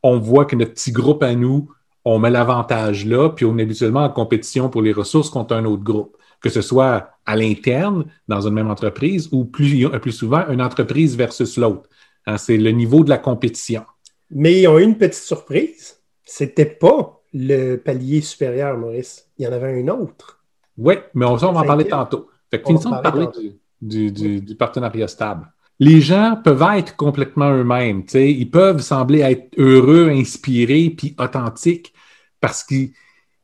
on 0.05 0.19
voit 0.19 0.45
que 0.45 0.55
notre 0.55 0.75
petit 0.75 0.93
groupe 0.93 1.23
à 1.23 1.35
nous, 1.35 1.71
on 2.05 2.19
met 2.19 2.31
l'avantage 2.31 3.07
là, 3.07 3.31
puis 3.31 3.47
on 3.47 3.57
est 3.57 3.62
habituellement 3.62 4.05
en 4.05 4.11
compétition 4.11 4.69
pour 4.69 4.83
les 4.83 4.93
ressources 4.93 5.31
contre 5.31 5.57
un 5.57 5.64
autre 5.64 5.83
groupe, 5.83 6.19
que 6.43 6.51
ce 6.51 6.61
soit 6.61 7.09
à 7.25 7.37
l'interne, 7.37 8.05
dans 8.29 8.47
une 8.47 8.53
même 8.53 8.71
entreprise, 8.71 9.31
ou 9.33 9.47
plus, 9.47 9.88
plus 10.01 10.12
souvent, 10.12 10.47
une 10.51 10.61
entreprise 10.61 11.17
versus 11.17 11.57
l'autre. 11.57 11.88
Hein, 12.27 12.37
c'est 12.37 12.59
le 12.59 12.71
niveau 12.71 13.03
de 13.03 13.09
la 13.09 13.17
compétition. 13.17 13.85
Mais 14.31 14.61
ils 14.61 14.69
ont 14.69 14.79
eu 14.79 14.83
une 14.83 14.99
petite 14.99 15.23
surprise. 15.23 15.97
C'était 16.23 16.67
pas 16.67 17.23
le 17.33 17.77
palier 17.77 18.21
supérieur, 18.21 18.77
Maurice. 18.77 19.31
Il 19.38 19.47
y 19.47 19.49
en 19.49 19.53
avait 19.53 19.81
un 19.83 19.88
autre. 19.88 20.45
Oui, 20.77 20.97
mais 21.14 21.25
on, 21.25 21.33
on 21.33 21.37
va 21.53 21.61
en 21.61 21.64
parler 21.64 21.88
tantôt. 21.88 22.29
Fait 22.51 22.61
que 22.61 22.67
finissons 22.67 22.90
de 22.90 23.01
parler 23.01 23.27
du, 23.38 23.55
du, 23.81 24.12
du, 24.12 24.40
du 24.43 24.55
partenariat 24.55 25.09
stable 25.09 25.51
les 25.80 26.00
gens 26.00 26.38
peuvent 26.42 26.64
être 26.76 26.96
complètement 26.96 27.50
eux-mêmes. 27.52 28.02
Ils 28.14 28.50
peuvent 28.50 28.80
sembler 28.80 29.20
être 29.20 29.48
heureux, 29.58 30.08
inspirés, 30.08 30.94
puis 30.96 31.14
authentiques 31.18 31.92
parce 32.40 32.62
qu'ils 32.62 32.90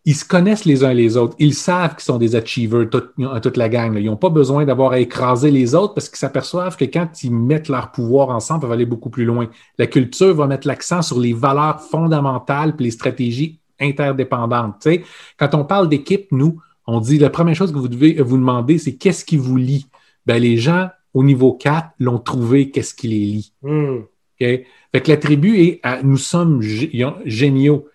ils 0.06 0.14
se 0.14 0.24
connaissent 0.24 0.64
les 0.64 0.82
uns 0.82 0.94
les 0.94 1.16
autres. 1.16 1.36
Ils 1.38 1.54
savent 1.54 1.94
qu'ils 1.94 2.04
sont 2.04 2.18
des 2.18 2.34
achievers, 2.34 2.88
toute, 2.88 3.12
toute 3.42 3.56
la 3.56 3.68
gang. 3.68 3.96
Ils 3.96 4.06
n'ont 4.06 4.16
pas 4.16 4.30
besoin 4.30 4.64
d'avoir 4.64 4.92
à 4.92 4.98
écraser 4.98 5.50
les 5.50 5.74
autres 5.74 5.94
parce 5.94 6.08
qu'ils 6.08 6.18
s'aperçoivent 6.18 6.76
que 6.76 6.86
quand 6.86 7.22
ils 7.22 7.34
mettent 7.34 7.68
leur 7.68 7.92
pouvoir 7.92 8.30
ensemble, 8.30 8.60
ils 8.60 8.62
peuvent 8.62 8.72
aller 8.72 8.86
beaucoup 8.86 9.10
plus 9.10 9.24
loin. 9.24 9.48
La 9.76 9.86
culture 9.86 10.34
va 10.34 10.46
mettre 10.46 10.66
l'accent 10.66 11.02
sur 11.02 11.20
les 11.20 11.32
valeurs 11.32 11.80
fondamentales 11.80 12.74
et 12.78 12.82
les 12.82 12.90
stratégies 12.90 13.60
interdépendantes. 13.78 14.78
T'sais. 14.80 15.04
Quand 15.38 15.54
on 15.54 15.64
parle 15.64 15.88
d'équipe, 15.88 16.28
nous, 16.32 16.60
on 16.86 17.00
dit 17.00 17.18
la 17.18 17.30
première 17.30 17.54
chose 17.54 17.72
que 17.72 17.78
vous 17.78 17.88
devez 17.88 18.14
vous 18.22 18.38
demander, 18.38 18.78
c'est 18.78 18.96
qu'est-ce 18.96 19.24
qui 19.24 19.36
vous 19.36 19.56
lie? 19.56 19.86
Ben, 20.26 20.40
les 20.40 20.56
gens 20.56 20.88
au 21.14 21.24
niveau 21.24 21.52
4 21.52 21.90
l'ont 21.98 22.18
trouvé, 22.18 22.70
qu'est-ce 22.70 22.94
qui 22.94 23.08
les 23.08 23.18
lie. 23.18 23.52
Mm. 23.62 23.98
Okay? 24.40 24.66
Fait 24.92 25.00
que 25.00 25.10
la 25.10 25.16
tribu 25.16 25.60
est 25.60 25.80
à, 25.82 26.02
nous 26.02 26.16
sommes 26.16 26.62
géniaux, 26.62 27.88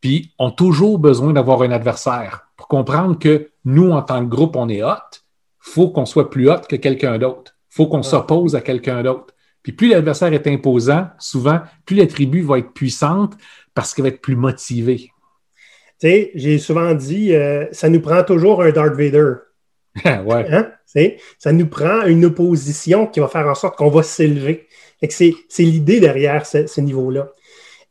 puis 0.00 0.32
ont 0.38 0.50
toujours 0.50 0.98
besoin 0.98 1.32
d'avoir 1.32 1.62
un 1.62 1.70
adversaire 1.70 2.48
pour 2.56 2.68
comprendre 2.68 3.18
que 3.18 3.50
nous, 3.64 3.90
en 3.90 4.02
tant 4.02 4.24
que 4.24 4.30
groupe, 4.30 4.56
on 4.56 4.68
est 4.68 4.82
hot. 4.82 5.22
faut 5.58 5.90
qu'on 5.90 6.06
soit 6.06 6.30
plus 6.30 6.48
hot 6.48 6.60
que 6.68 6.76
quelqu'un 6.76 7.18
d'autre. 7.18 7.56
faut 7.68 7.86
qu'on 7.86 7.98
ouais. 7.98 8.02
s'oppose 8.02 8.54
à 8.54 8.60
quelqu'un 8.60 9.02
d'autre. 9.02 9.34
Puis 9.62 9.72
plus 9.72 9.88
l'adversaire 9.88 10.32
est 10.32 10.46
imposant, 10.46 11.08
souvent, 11.18 11.60
plus 11.84 11.96
la 11.96 12.06
tribu 12.06 12.40
va 12.40 12.58
être 12.58 12.72
puissante 12.72 13.34
parce 13.74 13.92
qu'elle 13.92 14.04
va 14.04 14.10
être 14.10 14.20
plus 14.20 14.36
motivée. 14.36 15.10
Tu 15.98 16.08
sais, 16.08 16.30
j'ai 16.34 16.58
souvent 16.58 16.94
dit, 16.94 17.34
euh, 17.34 17.66
ça 17.72 17.88
nous 17.88 18.00
prend 18.00 18.22
toujours 18.22 18.62
un 18.62 18.70
Darth 18.70 18.94
Vader. 18.94 19.32
ouais. 20.24 20.46
Hein? 20.50 20.72
Ça 21.38 21.52
nous 21.52 21.66
prend 21.66 22.06
une 22.06 22.24
opposition 22.24 23.06
qui 23.06 23.20
va 23.20 23.28
faire 23.28 23.46
en 23.46 23.54
sorte 23.54 23.76
qu'on 23.76 23.90
va 23.90 24.02
s'élever. 24.02 24.66
C'est 25.08 25.34
l'idée 25.58 26.00
derrière 26.00 26.46
ce, 26.46 26.66
ce 26.66 26.80
niveau-là. 26.80 27.32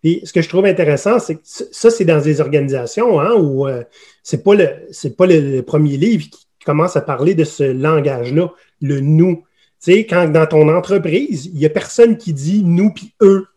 Puis 0.02 0.22
ce 0.24 0.34
que 0.34 0.42
je 0.42 0.50
trouve 0.50 0.66
intéressant, 0.66 1.20
c'est 1.20 1.36
que 1.36 1.42
ça, 1.44 1.90
c'est 1.90 2.06
dans 2.06 2.22
des 2.22 2.42
organisations 2.42 3.20
hein, 3.20 3.34
où 3.34 3.68
euh, 3.68 3.84
c'est 4.24 4.44
pas, 4.44 4.54
le, 4.54 5.10
pas 5.10 5.26
le, 5.26 5.40
le, 5.40 5.62
premier 5.64 5.98
livre 5.98 6.26
qui 6.30 6.66
commence 6.66 6.96
à 6.96 7.02
parler 7.02 7.34
de 7.34 7.44
ce 7.44 7.64
langage-là, 7.64 8.52
le 8.82 9.00
nous. 9.00 9.44
Tu 9.84 9.94
sais, 9.94 10.06
quand 10.06 10.28
dans 10.32 10.46
ton 10.46 10.70
entreprise, 10.70 11.48
il 11.48 11.56
n'y 11.56 11.66
a 11.66 11.70
personne 11.70 12.18
qui 12.18 12.34
dit 12.34 12.64
nous 12.64 12.92
puis 12.92 13.14
eux 13.22 13.48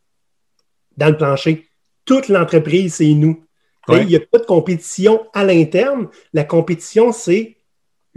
dans 0.97 1.09
le 1.09 1.17
plancher. 1.17 1.67
Toute 2.05 2.29
l'entreprise, 2.29 2.95
c'est 2.95 3.13
nous. 3.13 3.45
Ouais. 3.87 4.03
Il 4.03 4.09
n'y 4.09 4.17
a 4.17 4.21
pas 4.21 4.39
de 4.39 4.47
compétition 4.47 5.27
à 5.35 5.45
l'interne. 5.45 6.09
La 6.33 6.45
compétition, 6.45 7.13
c'est 7.13 7.58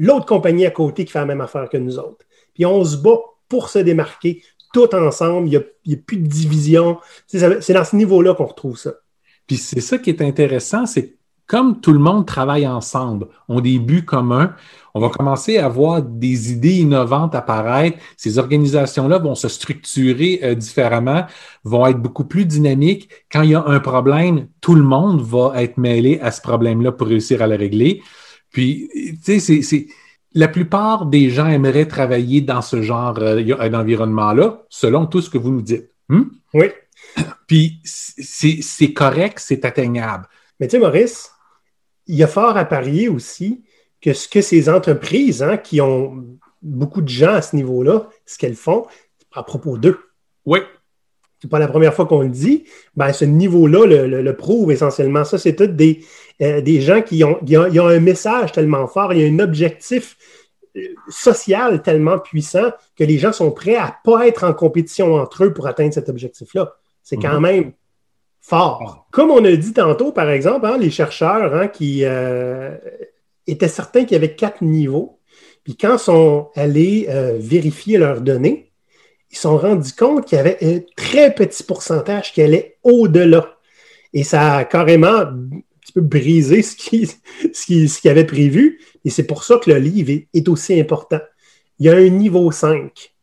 l'autre 0.01 0.25
compagnie 0.25 0.65
à 0.65 0.71
côté 0.71 1.05
qui 1.05 1.11
fait 1.11 1.19
la 1.19 1.25
même 1.25 1.41
affaire 1.41 1.69
que 1.69 1.77
nous 1.77 1.99
autres. 1.99 2.25
Puis 2.55 2.65
on 2.65 2.83
se 2.83 2.97
bat 2.97 3.17
pour 3.47 3.69
se 3.69 3.79
démarquer 3.79 4.41
tout 4.73 4.93
ensemble. 4.95 5.47
Il 5.47 5.63
n'y 5.85 5.95
a, 5.95 5.97
plus 5.97 6.17
de 6.17 6.27
division. 6.27 6.97
C'est 7.27 7.73
dans 7.73 7.85
ce 7.85 7.95
niveau-là 7.95 8.33
qu'on 8.33 8.45
retrouve 8.45 8.77
ça. 8.77 8.93
Puis 9.45 9.57
c'est 9.57 9.81
ça 9.81 9.97
qui 9.99 10.09
est 10.09 10.21
intéressant, 10.21 10.85
c'est 10.85 11.17
comme 11.45 11.81
tout 11.81 11.91
le 11.91 11.99
monde 11.99 12.25
travaille 12.25 12.65
ensemble, 12.65 13.27
ont 13.49 13.59
des 13.59 13.77
buts 13.77 14.05
communs, 14.05 14.55
on 14.93 15.01
va 15.01 15.09
commencer 15.09 15.57
à 15.57 15.67
voir 15.67 16.01
des 16.01 16.53
idées 16.53 16.79
innovantes 16.79 17.35
apparaître. 17.35 17.97
Ces 18.15 18.37
organisations-là 18.37 19.17
vont 19.17 19.35
se 19.35 19.49
structurer 19.49 20.39
euh, 20.43 20.55
différemment, 20.55 21.25
vont 21.65 21.85
être 21.87 22.01
beaucoup 22.01 22.23
plus 22.23 22.45
dynamiques. 22.45 23.09
Quand 23.29 23.41
il 23.41 23.49
y 23.49 23.55
a 23.55 23.65
un 23.65 23.81
problème, 23.81 24.47
tout 24.61 24.75
le 24.75 24.83
monde 24.83 25.21
va 25.21 25.61
être 25.61 25.77
mêlé 25.77 26.19
à 26.21 26.31
ce 26.31 26.41
problème-là 26.41 26.93
pour 26.93 27.07
réussir 27.07 27.41
à 27.41 27.47
le 27.47 27.57
régler. 27.57 28.01
Puis, 28.51 28.89
tu 29.23 29.39
sais, 29.39 29.61
c'est 29.61 29.87
la 30.33 30.47
plupart 30.47 31.05
des 31.05 31.29
gens 31.29 31.47
aimeraient 31.47 31.87
travailler 31.87 32.41
dans 32.41 32.61
ce 32.61 32.81
genre 32.81 33.17
euh, 33.19 33.69
d'environnement-là, 33.69 34.63
selon 34.69 35.05
tout 35.05 35.21
ce 35.21 35.29
que 35.29 35.37
vous 35.37 35.51
nous 35.51 35.61
dites. 35.61 35.89
Hmm? 36.09 36.23
Oui. 36.53 36.67
Puis, 37.47 37.79
c'est 37.83 38.93
correct, 38.93 39.39
c'est 39.39 39.65
atteignable. 39.65 40.27
Mais 40.59 40.67
tu 40.67 40.71
sais, 40.71 40.79
Maurice, 40.79 41.31
il 42.07 42.15
y 42.15 42.23
a 42.23 42.27
fort 42.27 42.57
à 42.57 42.65
parier 42.65 43.09
aussi 43.09 43.63
que 44.01 44.13
ce 44.13 44.27
que 44.27 44.41
ces 44.41 44.69
entreprises 44.69 45.43
hein, 45.43 45.57
qui 45.57 45.81
ont 45.81 46.25
beaucoup 46.61 47.01
de 47.01 47.09
gens 47.09 47.33
à 47.33 47.41
ce 47.41 47.55
niveau-là, 47.55 48.09
ce 48.25 48.37
qu'elles 48.37 48.55
font, 48.55 48.85
à 49.33 49.43
propos 49.43 49.77
d'eux. 49.77 49.99
Oui. 50.45 50.59
C'est 51.41 51.49
pas 51.49 51.59
la 51.59 51.67
première 51.67 51.93
fois 51.93 52.05
qu'on 52.05 52.21
le 52.21 52.29
dit. 52.29 52.65
Ben, 52.95 53.11
ce 53.13 53.25
niveau-là 53.25 53.85
le, 53.87 54.07
le, 54.07 54.21
le, 54.21 54.35
prouve 54.37 54.71
essentiellement. 54.71 55.23
Ça, 55.23 55.39
c'est 55.39 55.55
tous 55.55 55.67
des, 55.67 56.03
euh, 56.41 56.61
des 56.61 56.81
gens 56.81 57.01
qui 57.01 57.23
ont, 57.23 57.35
qui 57.43 57.57
ont, 57.57 57.65
ils 57.67 57.79
ont 57.79 57.87
un 57.87 57.99
message 57.99 58.51
tellement 58.51 58.87
fort, 58.87 59.11
il 59.13 59.21
y 59.21 59.25
a 59.25 59.27
un 59.27 59.39
objectif 59.39 60.17
euh, 60.77 60.81
social 61.09 61.81
tellement 61.81 62.19
puissant 62.19 62.71
que 62.95 63.03
les 63.03 63.17
gens 63.17 63.33
sont 63.33 63.51
prêts 63.51 63.75
à 63.75 63.87
ne 63.87 64.11
pas 64.11 64.27
être 64.27 64.43
en 64.43 64.53
compétition 64.53 65.15
entre 65.15 65.45
eux 65.45 65.53
pour 65.53 65.65
atteindre 65.65 65.93
cet 65.93 66.09
objectif-là. 66.09 66.75
C'est 67.01 67.17
quand 67.17 67.39
-hmm. 67.39 67.41
même 67.41 67.71
fort. 68.41 69.07
Comme 69.11 69.31
on 69.31 69.43
a 69.43 69.55
dit 69.55 69.73
tantôt, 69.73 70.11
par 70.11 70.29
exemple, 70.29 70.65
hein, 70.65 70.77
les 70.77 70.89
chercheurs 70.91 71.55
hein, 71.55 71.67
qui 71.67 72.01
euh, 72.03 72.75
étaient 73.47 73.67
certains 73.67 74.01
qu'il 74.01 74.13
y 74.13 74.15
avait 74.15 74.35
quatre 74.35 74.61
niveaux, 74.63 75.19
puis 75.63 75.77
quand 75.77 75.95
ils 75.95 75.99
sont 75.99 76.49
allés 76.55 77.07
euh, 77.09 77.37
vérifier 77.39 77.97
leurs 77.97 78.21
données, 78.21 78.70
ils 79.31 79.35
se 79.35 79.43
sont 79.43 79.57
rendus 79.57 79.93
compte 79.93 80.25
qu'il 80.25 80.37
y 80.37 80.41
avait 80.41 80.57
un 80.61 80.79
très 80.95 81.33
petit 81.33 81.63
pourcentage 81.63 82.33
qui 82.33 82.41
allait 82.41 82.77
au-delà. 82.83 83.57
Et 84.13 84.23
ça 84.23 84.57
a 84.57 84.65
carrément 84.65 85.07
un 85.07 85.47
petit 85.79 85.93
peu 85.93 86.01
brisé 86.01 86.61
ce 86.61 86.75
qu'ils 86.75 87.07
ce 87.53 88.01
qui, 88.01 88.09
avait 88.09 88.25
prévu. 88.25 88.81
Et 89.05 89.09
c'est 89.09 89.23
pour 89.23 89.43
ça 89.43 89.57
que 89.57 89.71
le 89.71 89.79
livre 89.79 90.23
est, 90.33 90.49
aussi 90.49 90.79
important. 90.79 91.19
Il 91.79 91.85
y 91.85 91.89
a 91.89 91.95
un 91.95 92.09
niveau 92.09 92.51
5. 92.51 93.13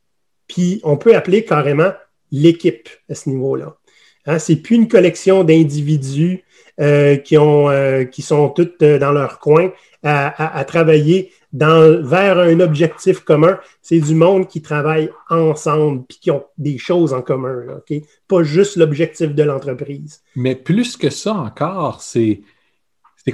Puis 0.46 0.80
on 0.82 0.96
peut 0.96 1.14
appeler 1.14 1.44
carrément 1.44 1.92
l'équipe 2.32 2.88
à 3.10 3.14
ce 3.14 3.28
niveau-là. 3.28 3.76
Hein, 4.24 4.38
c'est 4.38 4.56
plus 4.56 4.76
une 4.76 4.88
collection 4.88 5.44
d'individus 5.44 6.42
euh, 6.80 7.18
euh, 7.32 8.04
qui 8.04 8.22
sont 8.22 8.48
toutes 8.48 8.82
dans 8.82 9.12
leur 9.12 9.40
coin 9.40 9.72
à 10.02 10.64
travailler 10.66 11.32
dans, 11.52 12.02
vers 12.02 12.38
un 12.38 12.60
objectif 12.60 13.20
commun. 13.20 13.58
C'est 13.82 14.00
du 14.00 14.14
monde 14.14 14.48
qui 14.48 14.60
travaille 14.62 15.10
ensemble 15.30 16.04
puis 16.08 16.18
qui 16.20 16.30
ont 16.30 16.44
des 16.58 16.78
choses 16.78 17.12
en 17.12 17.22
commun. 17.22 17.64
Là, 17.66 17.76
okay? 17.76 18.04
Pas 18.26 18.42
juste 18.42 18.76
l'objectif 18.76 19.34
de 19.34 19.42
l'entreprise. 19.42 20.22
Mais 20.36 20.54
plus 20.54 20.96
que 20.96 21.10
ça 21.10 21.34
encore, 21.34 22.02
c'est 22.02 22.42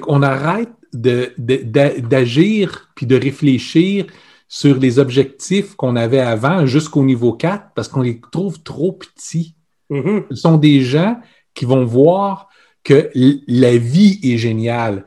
qu'on 0.00 0.22
arrête 0.22 0.70
d'agir 0.92 2.68
de, 2.68 2.74
de, 2.74 2.80
puis 2.96 3.06
de 3.06 3.16
réfléchir 3.16 4.06
sur 4.48 4.78
les 4.78 4.98
objectifs 4.98 5.74
qu'on 5.74 5.96
avait 5.96 6.20
avant 6.20 6.66
jusqu'au 6.66 7.04
niveau 7.04 7.32
4 7.32 7.70
parce 7.74 7.88
qu'on 7.88 8.02
les 8.02 8.20
trouve 8.32 8.62
trop 8.62 8.92
petits. 8.92 9.56
Mm 9.90 10.00
-hmm. 10.00 10.24
Ce 10.30 10.36
sont 10.36 10.58
des 10.58 10.80
gens 10.80 11.20
qui 11.54 11.64
vont 11.64 11.84
voir 11.84 12.48
que 12.82 13.10
la 13.46 13.76
vie 13.76 14.20
est 14.22 14.38
géniale. 14.38 15.04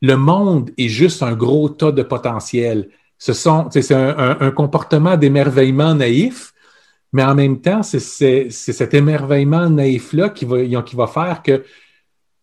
Le 0.00 0.16
monde 0.16 0.70
est 0.78 0.88
juste 0.88 1.22
un 1.22 1.34
gros 1.34 1.68
tas 1.68 1.92
de 1.92 2.02
potentiel. 2.02 2.90
Ce 3.18 3.32
sont, 3.32 3.68
c'est 3.70 3.92
un, 3.92 4.16
un, 4.16 4.40
un, 4.40 4.50
comportement 4.50 5.16
d'émerveillement 5.16 5.94
naïf, 5.94 6.52
mais 7.12 7.24
en 7.24 7.34
même 7.34 7.60
temps, 7.60 7.82
c'est 7.82 8.50
cet 8.50 8.94
émerveillement 8.94 9.68
naïf-là 9.70 10.28
qui 10.28 10.44
va, 10.44 10.82
qui 10.82 10.96
va 10.96 11.06
faire 11.06 11.42
que 11.42 11.64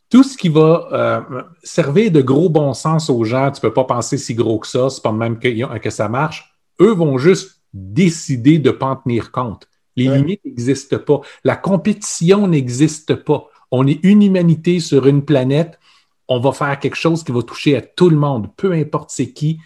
tout 0.09 0.23
ce 0.23 0.37
qui 0.37 0.49
va 0.49 0.87
euh, 0.91 1.41
servir 1.63 2.11
de 2.11 2.21
gros 2.21 2.49
bon 2.49 2.73
sens 2.73 3.09
aux 3.09 3.23
gens, 3.23 3.51
tu 3.51 3.57
ne 3.57 3.61
peux 3.61 3.73
pas 3.73 3.83
penser 3.83 4.17
si 4.17 4.33
gros 4.33 4.59
que 4.59 4.67
ça, 4.67 4.89
c'est 4.89 5.03
pas 5.03 5.11
même 5.11 5.39
que, 5.39 5.77
que, 5.77 5.89
ça 5.89 6.09
marche, 6.09 6.55
eux 6.79 6.93
vont 6.93 7.17
juste 7.17 7.61
décider 7.73 8.59
de 8.59 8.69
ne 8.69 8.75
pas 8.75 8.87
en 8.87 8.95
tenir 8.95 9.31
compte. 9.31 9.67
Les 9.95 10.07
limites 10.09 10.43
n'existent 10.43 10.99
pas. 10.99 11.21
La 11.43 11.55
compétition 11.55 12.47
n'existe 12.47 13.15
pas. 13.15 13.47
On 13.71 13.87
est 13.87 14.03
une 14.03 14.23
humanité 14.23 14.79
sur 14.79 15.07
une 15.07 15.23
planète. 15.23 15.79
On 16.27 16.39
va 16.39 16.51
faire 16.51 16.79
quelque 16.79 16.95
chose 16.95 17.23
qui 17.23 17.31
va 17.31 17.41
toucher 17.43 17.75
à 17.75 17.81
tout 17.81 18.09
le 18.09 18.17
monde, 18.17 18.49
peu 18.55 18.71
importe 18.73 19.11
c'est 19.11 19.31
qui. 19.31 19.59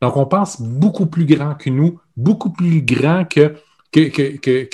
Donc, 0.00 0.16
on 0.16 0.26
pense 0.26 0.60
beaucoup 0.60 1.06
plus 1.06 1.26
grand 1.26 1.54
que 1.54 1.70
nous, 1.70 2.00
beaucoup 2.16 2.50
plus 2.50 2.82
grand 2.82 3.24
que, 3.24 3.54
que, 3.92 4.64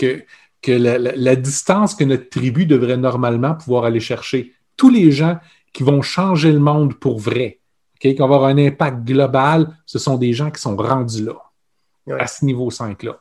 que, 0.63 0.73
la, 0.73 1.37
distance 1.37 1.95
que 1.95 2.05
notre 2.05 2.31
tribu 2.31 2.65
devrait 2.65 2.97
normalement 2.97 3.55
pouvoir 3.55 3.85
aller 3.85 4.01
chercher. 4.01 4.55
Tous 4.77 4.91
les 4.91 5.13
gens 5.13 5.39
qui 5.73 5.83
vont 5.83 6.01
changer 6.01 6.51
le 6.51 6.61
monde 6.61 6.95
pour 6.95 7.19
vrai, 7.19 7.61
qui 8.01 8.15
vont 8.15 8.25
avoir 8.25 8.45
un 8.45 8.57
impact 8.57 9.05
global, 9.05 9.77
ce 9.85 9.99
sont 9.99 10.17
des 10.17 10.33
gens 10.33 10.51
qui 10.51 10.63
sont 10.63 10.77
rendus 10.77 11.25
là, 11.25 12.17
à 12.19 12.27
ce 12.27 12.47
niveau 12.47 12.71
5-là 12.71 13.21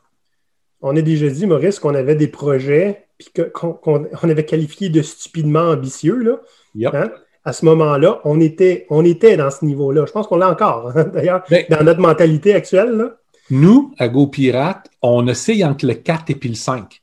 on 0.82 0.96
a 0.96 1.02
déjà 1.02 1.28
dit, 1.30 1.46
Maurice, 1.46 1.80
qu'on 1.80 1.96
avait 1.96 2.16
des 2.16 2.28
projets 2.28 3.08
qu'on 3.34 4.30
avait 4.30 4.46
qualifié 4.46 4.90
de 4.90 5.02
stupidement 5.02 5.72
ambitieux. 5.72 6.18
Là. 6.18 6.92
Hein? 6.94 7.12
À 7.48 7.54
ce 7.54 7.64
moment-là, 7.66 8.20
on 8.26 8.42
était, 8.42 8.86
on 8.90 9.06
était 9.06 9.38
dans 9.38 9.50
ce 9.50 9.64
niveau-là. 9.64 10.06
Je 10.06 10.12
pense 10.12 10.28
qu'on 10.28 10.36
l'a 10.36 10.52
encore, 10.52 10.92
hein, 10.94 11.06
d'ailleurs, 11.14 11.44
ben, 11.50 11.64
dans 11.70 11.84
notre 11.84 12.02
mentalité 12.02 12.54
actuelle. 12.54 13.14
Nous, 13.50 13.94
à 13.98 14.10
GoPirate, 14.10 14.90
on 15.02 15.28
essaye 15.28 15.64
entre 15.64 15.86
le 15.86 15.94
4 15.94 16.30
et 16.30 16.36
puis 16.36 16.50
le 16.50 16.56
5 16.56 17.02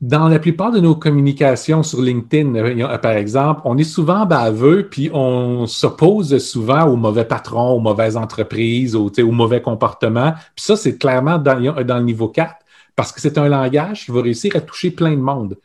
dans 0.00 0.28
la 0.28 0.38
plupart 0.38 0.72
de 0.72 0.80
nos 0.80 0.94
communications 0.94 1.82
sur 1.82 2.00
LinkedIn, 2.00 2.54
euh, 2.54 2.98
par 2.98 3.12
exemple, 3.12 3.60
on 3.64 3.76
est 3.76 3.84
souvent 3.84 4.24
baveux, 4.24 4.88
puis 4.88 5.10
on 5.12 5.66
s'oppose 5.66 6.38
souvent 6.38 6.86
aux 6.86 6.96
mauvais 6.96 7.26
patrons, 7.26 7.72
aux 7.72 7.80
mauvaises 7.80 8.16
entreprises, 8.16 8.96
aux, 8.96 9.10
aux 9.10 9.32
mauvais 9.32 9.60
comportements. 9.60 10.32
Puis 10.56 10.64
ça, 10.64 10.76
c'est 10.76 10.96
clairement 10.96 11.38
dans, 11.38 11.60
dans, 11.84 11.98
le 11.98 12.04
niveau 12.04 12.28
4, 12.28 12.54
parce 12.96 13.12
que 13.12 13.20
c'est 13.20 13.36
un 13.36 13.48
langage 13.48 14.06
qui 14.06 14.10
va 14.10 14.22
réussir 14.22 14.56
à 14.56 14.60
toucher 14.60 14.90
plein 14.90 15.12
de 15.12 15.16
monde. 15.20 15.58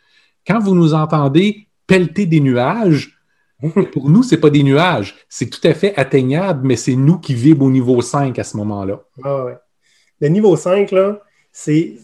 Quand 0.46 0.60
vous 0.60 0.76
nous 0.76 0.94
entendez 0.94 1.68
pelleter 1.88 2.26
des 2.26 2.42
nuages, 2.42 3.15
pour 3.92 4.10
nous, 4.10 4.24
c'est 4.24 4.40
pas 4.40 4.50
des 4.50 4.64
nuages. 4.64 5.16
C'est 5.30 5.50
tout 5.50 5.66
à 5.66 5.74
fait 5.74 5.96
atteignable, 5.96 6.68
mais 6.68 6.76
c'est 6.76 6.96
nous 6.96 7.18
qui 7.20 7.34
vivons 7.34 7.66
au 7.66 7.72
niveau 7.72 8.02
5 8.02 8.38
à 8.38 8.44
ce 8.44 8.58
moment-là. 8.58 9.04
Ah 9.24 9.46
ouais. 9.46 9.58
Le 10.22 10.28
niveau 10.28 10.56
5, 10.56 10.92
là, 10.92 11.22
c'est 11.52 11.96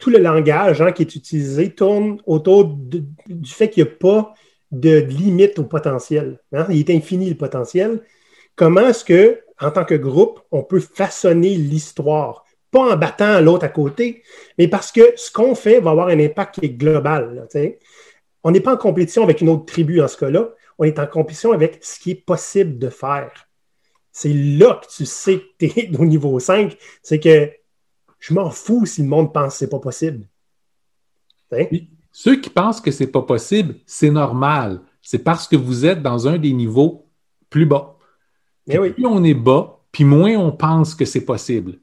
tout 0.00 0.10
le 0.10 0.18
langage 0.18 0.80
hein, 0.80 0.92
qui 0.92 1.02
est 1.02 1.14
utilisé 1.14 1.70
tourne 1.70 2.18
autour 2.26 2.64
du 2.64 3.50
fait 3.50 3.70
qu'il 3.70 3.84
n'y 3.84 3.90
a 3.90 3.92
pas 3.92 4.34
de 4.72 4.98
limite 4.98 5.58
au 5.58 5.64
potentiel. 5.64 6.40
Hein. 6.52 6.66
Il 6.70 6.78
est 6.78 6.90
infini 6.90 7.28
le 7.28 7.36
potentiel. 7.36 8.02
Comment 8.56 8.88
est-ce 8.88 9.04
que, 9.04 9.40
en 9.60 9.70
tant 9.70 9.84
que 9.84 9.94
groupe, 9.94 10.40
on 10.50 10.62
peut 10.62 10.80
façonner 10.80 11.54
l'histoire? 11.54 12.44
Pas 12.70 12.94
en 12.94 12.96
battant 12.96 13.40
l'autre 13.40 13.64
à 13.64 13.68
côté, 13.68 14.22
mais 14.58 14.66
parce 14.66 14.90
que 14.90 15.12
ce 15.14 15.30
qu'on 15.30 15.54
fait 15.54 15.80
va 15.80 15.90
avoir 15.90 16.08
un 16.08 16.18
impact 16.18 16.60
qui 16.60 16.66
est 16.66 16.70
global. 16.70 17.46
on 18.42 18.50
n'est 18.50 18.60
pas 18.60 18.74
en 18.74 18.76
compétition 18.76 19.22
avec 19.22 19.40
une 19.40 19.48
autre 19.48 19.66
tribu 19.66 20.00
en 20.00 20.08
ce 20.08 20.16
cas-là. 20.16 20.50
On 20.78 20.84
est 20.84 20.98
en 20.98 21.06
compétition 21.06 21.52
avec 21.52 21.78
ce 21.82 21.98
qui 21.98 22.12
est 22.12 22.26
possible 22.26 22.78
de 22.78 22.88
faire. 22.88 23.48
C'est 24.12 24.32
là 24.32 24.80
que 24.82 24.86
tu 24.94 25.06
sais 25.06 25.40
que 25.40 25.66
tu 25.66 25.80
es 25.80 25.96
au 25.98 26.04
niveau 26.04 26.38
5. 26.38 26.76
C'est 27.02 27.20
que 27.20 27.50
je 28.18 28.34
m'en 28.34 28.50
fous 28.50 28.86
si 28.86 29.02
le 29.02 29.08
monde 29.08 29.32
pense 29.32 29.54
que 29.54 29.58
ce 29.58 29.64
n'est 29.64 29.70
pas 29.70 29.78
possible. 29.78 30.26
Hein? 31.52 31.66
Ceux 32.12 32.40
qui 32.40 32.50
pensent 32.50 32.80
que 32.80 32.90
ce 32.90 33.04
n'est 33.04 33.10
pas 33.10 33.22
possible, 33.22 33.76
c'est 33.86 34.10
normal. 34.10 34.80
C'est 35.02 35.22
parce 35.22 35.46
que 35.46 35.56
vous 35.56 35.84
êtes 35.84 36.02
dans 36.02 36.26
un 36.26 36.38
des 36.38 36.52
niveaux 36.52 37.06
plus 37.50 37.66
bas. 37.66 37.96
Eh 38.68 38.78
plus 38.90 39.06
on 39.06 39.22
est 39.22 39.34
bas, 39.34 39.80
puis 39.92 40.04
moins 40.04 40.34
on 40.36 40.50
pense 40.50 40.94
que 40.94 41.04
c'est 41.04 41.24
possible. 41.24 41.78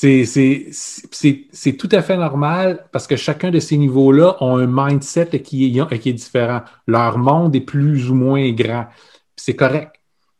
C'est 0.00 1.72
tout 1.76 1.88
à 1.90 2.02
fait 2.02 2.16
normal 2.16 2.86
parce 2.92 3.08
que 3.08 3.16
chacun 3.16 3.50
de 3.50 3.58
ces 3.58 3.76
niveaux-là 3.76 4.36
ont 4.40 4.56
un 4.56 4.68
mindset 4.68 5.42
qui 5.42 5.76
est, 5.76 5.98
qui 5.98 6.10
est 6.10 6.12
différent. 6.12 6.60
Leur 6.86 7.18
monde 7.18 7.56
est 7.56 7.62
plus 7.62 8.08
ou 8.08 8.14
moins 8.14 8.48
grand. 8.52 8.86
C'est 9.34 9.56
correct. 9.56 9.96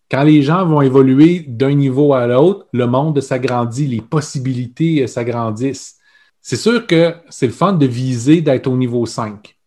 Quand 0.08 0.22
les 0.22 0.42
gens 0.42 0.64
vont 0.64 0.80
évoluer 0.80 1.40
d'un 1.40 1.74
niveau 1.74 2.14
à 2.14 2.28
l'autre, 2.28 2.68
le 2.72 2.86
monde 2.86 3.20
s'agrandit, 3.20 3.88
les 3.88 4.00
possibilités 4.00 5.08
s'agrandissent. 5.08 5.96
C'est 6.40 6.56
sûr 6.56 6.86
que 6.86 7.14
c'est 7.28 7.46
le 7.46 7.52
fun 7.52 7.72
de 7.72 7.86
viser 7.86 8.40
d'être 8.40 8.68
au 8.68 8.76
niveau 8.76 9.06
5. 9.06 9.58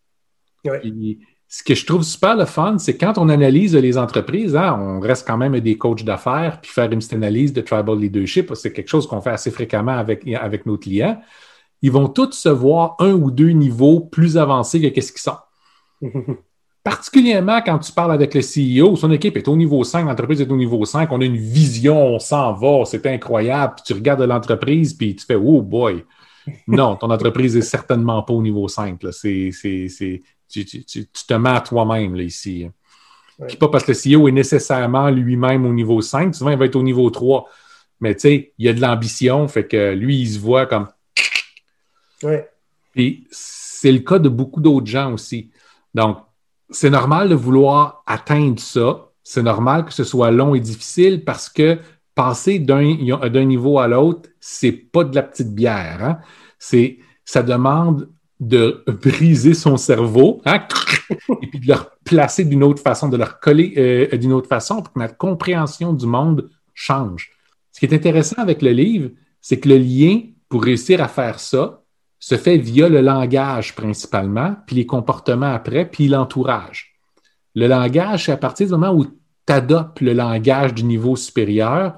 Ce 1.53 1.63
que 1.63 1.75
je 1.75 1.85
trouve 1.85 2.01
super 2.01 2.37
le 2.37 2.45
fun, 2.45 2.77
c'est 2.77 2.95
quand 2.95 3.17
on 3.17 3.27
analyse 3.27 3.75
les 3.75 3.97
entreprises, 3.97 4.55
hein, 4.55 4.79
on 4.79 5.01
reste 5.01 5.27
quand 5.27 5.35
même 5.35 5.59
des 5.59 5.77
coachs 5.77 6.05
d'affaires, 6.05 6.61
puis 6.61 6.71
faire 6.71 6.89
une 6.89 6.99
petite 6.99 7.11
analyse 7.11 7.51
de 7.51 7.59
tribal 7.59 7.99
leadership, 7.99 8.53
c'est 8.55 8.71
quelque 8.71 8.87
chose 8.87 9.05
qu'on 9.05 9.19
fait 9.19 9.31
assez 9.31 9.51
fréquemment 9.51 9.91
avec, 9.91 10.25
avec 10.33 10.65
nos 10.65 10.77
clients. 10.77 11.21
Ils 11.81 11.91
vont 11.91 12.07
tous 12.07 12.31
se 12.31 12.47
voir 12.47 12.95
un 12.99 13.11
ou 13.11 13.31
deux 13.31 13.49
niveaux 13.49 13.99
plus 13.99 14.37
avancés 14.37 14.79
que 14.79 14.87
qu'est-ce 14.87 15.11
qu'ils 15.11 15.21
sont. 15.21 15.35
particulièrement 16.85 17.61
quand 17.61 17.79
tu 17.79 17.91
parles 17.91 18.13
avec 18.13 18.33
le 18.33 18.39
CEO, 18.39 18.95
son 18.95 19.11
équipe 19.11 19.35
est 19.35 19.49
au 19.49 19.57
niveau 19.57 19.83
5, 19.83 20.05
l'entreprise 20.05 20.39
est 20.39 20.49
au 20.49 20.55
niveau 20.55 20.85
5, 20.85 21.11
on 21.11 21.19
a 21.19 21.25
une 21.25 21.35
vision, 21.35 22.15
on 22.15 22.19
s'en 22.19 22.53
va, 22.53 22.85
c'est 22.85 23.05
incroyable, 23.07 23.73
puis 23.75 23.83
tu 23.87 23.93
regardes 23.93 24.21
l'entreprise, 24.21 24.93
puis 24.93 25.17
tu 25.17 25.25
fais 25.25 25.35
Oh 25.35 25.61
boy! 25.61 26.05
Non, 26.67 26.95
ton 26.95 27.11
entreprise 27.11 27.57
est 27.57 27.61
certainement 27.61 28.23
pas 28.23 28.33
au 28.33 28.41
niveau 28.41 28.67
5. 28.67 29.03
Là. 29.03 29.11
C'est, 29.11 29.51
tu, 30.51 30.83
te 31.07 31.33
mets 31.33 31.49
à 31.49 31.61
toi-même 31.61 32.15
là, 32.15 32.23
ici. 32.23 32.67
pas 33.59 33.69
parce 33.69 33.83
que 33.83 33.91
le 33.91 34.17
CEO 34.17 34.27
est 34.27 34.31
nécessairement 34.31 35.09
lui-même 35.09 35.65
au 35.65 35.73
niveau 35.73 36.01
5, 36.01 36.35
souvent 36.35 36.51
il 36.51 36.57
va 36.57 36.65
être 36.65 36.75
au 36.75 36.83
niveau 36.83 37.09
3. 37.09 37.47
Mais 38.01 38.15
tu 38.15 38.21
sais, 38.21 38.53
il 38.57 38.65
y 38.65 38.69
a 38.69 38.73
de 38.73 38.81
l'ambition, 38.81 39.47
fait 39.47 39.67
que 39.67 39.93
lui, 39.93 40.19
il 40.19 40.27
se 40.27 40.39
voit 40.39 40.65
comme. 40.65 40.87
Ouais. 42.23 42.49
Puis 42.93 43.27
c'est 43.31 43.91
le 43.91 43.99
cas 43.99 44.19
de 44.19 44.29
beaucoup 44.29 44.59
d'autres 44.59 44.87
gens 44.87 45.13
aussi. 45.13 45.51
Donc, 45.93 46.17
c'est 46.69 46.89
normal 46.89 47.29
de 47.29 47.35
vouloir 47.35 48.03
atteindre 48.07 48.59
ça. 48.59 49.09
C'est 49.23 49.43
normal 49.43 49.85
que 49.85 49.93
ce 49.93 50.03
soit 50.03 50.31
long 50.31 50.55
et 50.55 50.59
difficile 50.59 51.23
parce 51.23 51.47
que 51.49 51.79
passer 52.15 52.59
d'un 52.59 53.45
niveau 53.45 53.79
à 53.79 53.87
l'autre, 53.87 54.29
c'est 54.39 54.71
pas 54.71 55.03
de 55.03 55.15
la 55.15 55.23
petite 55.23 55.53
bière. 55.53 56.03
Hein. 56.03 56.19
C'est, 56.59 56.99
ça 57.25 57.43
demande 57.43 58.09
de 58.41 58.83
briser 58.87 59.53
son 59.53 59.77
cerveau 59.77 60.41
hein, 60.45 60.65
et 61.41 61.47
puis 61.47 61.59
de 61.59 61.67
le 61.67 61.79
placer 62.03 62.43
d'une 62.43 62.63
autre 62.63 62.81
façon, 62.81 63.07
de 63.07 63.15
le 63.15 63.23
recoller 63.23 63.73
euh, 63.77 64.17
d'une 64.17 64.33
autre 64.33 64.49
façon 64.49 64.81
pour 64.81 64.91
que 64.91 64.99
notre 64.99 65.15
compréhension 65.15 65.93
du 65.93 66.07
monde 66.07 66.49
change. 66.73 67.31
Ce 67.71 67.79
qui 67.79 67.85
est 67.85 67.95
intéressant 67.95 68.41
avec 68.41 68.61
le 68.61 68.71
livre, 68.71 69.11
c'est 69.39 69.59
que 69.59 69.69
le 69.69 69.77
lien 69.77 70.21
pour 70.51 70.63
réussir 70.63 71.01
à 71.01 71.07
faire 71.07 71.39
ça, 71.39 71.81
se 72.19 72.35
fait 72.35 72.57
via 72.57 72.89
le 72.89 73.01
langage 73.01 73.73
principalement, 73.73 74.55
puis 74.67 74.75
les 74.75 74.85
comportements 74.85 75.53
après, 75.53 75.89
puis 75.89 76.09
l'entourage. 76.09 76.93
Le 77.55 77.67
langage, 77.67 78.25
c'est 78.25 78.33
à 78.33 78.37
partir 78.37 78.67
du 78.67 78.73
moment 78.73 78.93
où 78.93 79.05
tu 79.05 79.11
adoptes 79.53 80.01
le 80.01 80.13
langage 80.13 80.73
du 80.73 80.83
niveau 80.83 81.15
supérieur, 81.15 81.95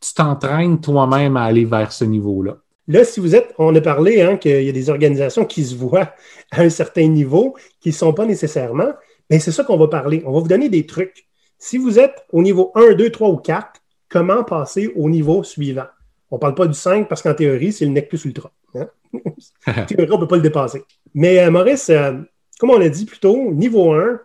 tu 0.00 0.14
t'entraînes 0.14 0.80
toi-même 0.80 1.36
à 1.36 1.44
aller 1.44 1.66
vers 1.66 1.92
ce 1.92 2.04
niveau-là. 2.04 2.56
Là, 2.88 3.04
si 3.04 3.20
vous 3.20 3.34
êtes, 3.34 3.54
on 3.58 3.74
a 3.74 3.80
parlé 3.80 4.22
hein, 4.22 4.36
qu'il 4.36 4.62
y 4.62 4.68
a 4.68 4.72
des 4.72 4.90
organisations 4.90 5.44
qui 5.44 5.64
se 5.64 5.74
voient 5.76 6.12
à 6.50 6.62
un 6.62 6.68
certain 6.68 7.06
niveau, 7.06 7.56
qui 7.80 7.90
ne 7.90 7.94
sont 7.94 8.12
pas 8.12 8.26
nécessairement, 8.26 8.92
mais 9.30 9.38
c'est 9.38 9.52
ça 9.52 9.64
qu'on 9.64 9.76
va 9.76 9.88
parler. 9.88 10.22
On 10.26 10.32
va 10.32 10.40
vous 10.40 10.48
donner 10.48 10.68
des 10.68 10.86
trucs. 10.86 11.26
Si 11.58 11.78
vous 11.78 11.98
êtes 11.98 12.26
au 12.32 12.42
niveau 12.42 12.72
1, 12.74 12.94
2, 12.94 13.10
3 13.10 13.28
ou 13.28 13.36
4, 13.36 13.80
comment 14.08 14.42
passer 14.42 14.92
au 14.96 15.08
niveau 15.08 15.44
suivant? 15.44 15.86
On 16.30 16.36
ne 16.36 16.40
parle 16.40 16.54
pas 16.54 16.66
du 16.66 16.74
5 16.74 17.08
parce 17.08 17.22
qu'en 17.22 17.34
théorie, 17.34 17.72
c'est 17.72 17.84
le 17.84 17.92
nec 17.92 18.08
plus 18.08 18.24
ultra. 18.24 18.50
Hein? 18.74 18.88
théorie, 19.86 20.10
on 20.10 20.16
ne 20.16 20.20
peut 20.20 20.28
pas 20.28 20.36
le 20.36 20.42
dépasser. 20.42 20.82
Mais 21.14 21.38
euh, 21.38 21.50
Maurice, 21.50 21.88
euh, 21.90 22.14
comme 22.58 22.70
on 22.70 22.78
l'a 22.78 22.88
dit 22.88 23.04
plus 23.04 23.20
tôt, 23.20 23.52
niveau 23.52 23.92
1, 23.92 24.20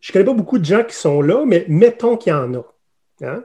je 0.00 0.10
ne 0.10 0.12
connais 0.12 0.24
pas 0.24 0.32
beaucoup 0.32 0.58
de 0.58 0.64
gens 0.64 0.84
qui 0.84 0.94
sont 0.94 1.20
là, 1.20 1.44
mais 1.44 1.66
mettons 1.68 2.16
qu'il 2.16 2.32
y 2.32 2.34
en 2.34 2.54
a. 2.54 2.64
Hein? 3.22 3.44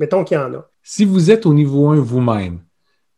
Mettons 0.00 0.24
qu'il 0.24 0.36
y 0.36 0.40
en 0.40 0.54
a. 0.54 0.70
Si 0.82 1.04
vous 1.04 1.30
êtes 1.30 1.44
au 1.44 1.52
niveau 1.52 1.88
1 1.88 2.00
vous-même, 2.00 2.60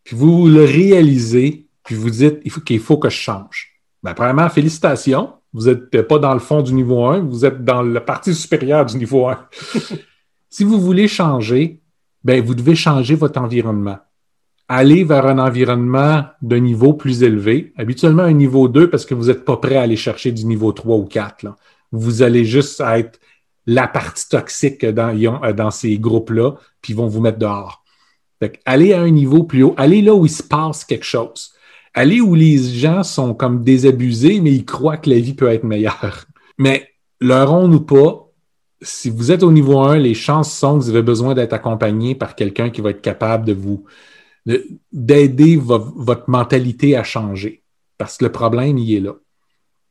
puis 0.05 0.17
vous 0.17 0.49
le 0.49 0.65
réalisez, 0.65 1.67
puis 1.85 1.95
vous 1.95 2.11
dites 2.11 2.41
qu'il 2.65 2.81
faut, 2.81 2.99
que 2.99 3.09
je 3.09 3.17
change, 3.17 3.81
bien, 4.03 4.15
premièrement, 4.15 4.49
félicitations. 4.49 5.35
Vous 5.53 5.67
n'êtes 5.67 6.03
pas 6.03 6.19
dans 6.19 6.33
le 6.33 6.39
fond 6.39 6.63
du 6.63 6.73
niveau 6.73 7.05
1, 7.07 7.21
vous 7.21 7.45
êtes 7.45 7.65
dans 7.65 7.83
la 7.83 8.01
partie 8.01 8.35
supérieure 8.35 8.87
du 8.87 8.97
niveau 8.97 9.27
1. 9.29 9.49
si 10.49 10.63
vous 10.63 10.81
voulez 10.81 11.09
changer, 11.09 11.81
ben, 12.23 12.43
vous 12.45 12.55
devez 12.55 12.77
changer 12.77 13.15
votre 13.15 13.41
environnement. 13.41 13.99
Aller 14.69 15.03
vers 15.03 15.27
un 15.27 15.39
environnement 15.39 16.25
d'un 16.43 16.61
niveau 16.61 16.93
plus 16.93 17.25
élevé, 17.25 17.73
habituellement 17.77 18.23
un 18.23 18.33
niveau 18.33 18.69
2 18.69 18.89
parce 18.89 19.05
que 19.05 19.15
vous 19.15 19.27
n'êtes 19.27 19.45
pas 19.45 19.57
prêt 19.57 19.77
à 19.77 19.83
aller 19.83 19.97
chercher 19.97 20.31
du 20.31 20.45
niveau 20.45 20.71
3 20.71 20.97
ou 20.97 21.07
4. 21.07 21.43
Là. 21.43 21.57
Vous 21.91 22.23
allez 22.23 22.45
juste 22.45 22.81
être 22.81 23.19
la 23.67 23.89
partie 23.89 24.29
toxique 24.29 24.85
dans, 24.85 25.13
dans 25.53 25.71
ces 25.71 25.99
groupes-là, 25.99 26.53
puis 26.81 26.93
ils 26.93 26.97
vont 26.97 27.09
vous 27.09 27.21
mettre 27.21 27.39
dehors. 27.39 27.83
Allez 28.65 28.93
à 28.93 29.01
un 29.03 29.11
niveau 29.11 29.45
plus 29.45 29.63
haut, 29.63 29.75
allez 29.77 30.03
là 30.03 30.15
où 30.15 30.25
il 30.27 30.31
se 30.31 30.43
passe 30.43 30.85
quelque 30.85 31.05
chose. 31.05 31.53
Allez 31.93 32.21
où 32.21 32.35
les 32.35 32.59
gens 32.59 33.03
sont 33.03 33.35
comme 33.35 33.63
désabusés, 33.63 34.41
mais 34.41 34.53
ils 34.53 34.65
croient 34.65 34.97
que 34.97 35.11
la 35.11 35.19
vie 35.19 35.35
peut 35.35 35.49
être 35.49 35.65
meilleure. 35.65 36.25
Mais 36.59 36.89
leur 37.21 37.53
on 37.53 37.71
ou 37.73 37.81
pas, 37.81 38.29
si 38.83 39.11
vous 39.11 39.33
êtes 39.33 39.43
au 39.43 39.53
niveau 39.53 39.81
1, 39.81 39.99
les 39.99 40.15
chances 40.15 40.53
sont 40.53 40.79
que 40.79 40.85
vous 40.85 40.91
avez 40.91 41.03
besoin 41.03 41.35
d'être 41.35 41.53
accompagné 41.53 42.15
par 42.15 42.35
quelqu'un 42.35 42.71
qui 42.71 42.81
va 42.81 42.91
être 42.91 43.03
capable 43.03 43.45
de 43.45 43.53
vous 43.53 43.85
d'aider 44.91 45.57
votre 45.57 46.29
mentalité 46.29 46.97
à 46.97 47.05
changer. 47.05 47.63
Parce 47.99 48.17
que 48.17 48.25
le 48.25 48.33
problème, 48.33 48.79
il 48.79 48.95
est 48.95 49.01
là. 49.01 49.15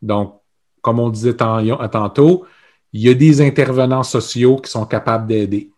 Donc, 0.01 0.41
comme 0.81 0.99
on 0.99 1.09
disait 1.09 1.35
tantôt, 1.35 2.45
il 2.93 3.01
y 3.01 3.09
a 3.09 3.13
des 3.13 3.41
intervenants 3.41 4.03
sociaux 4.03 4.57
qui 4.57 4.71
sont 4.71 4.85
capables 4.85 5.27
d'aider. 5.27 5.71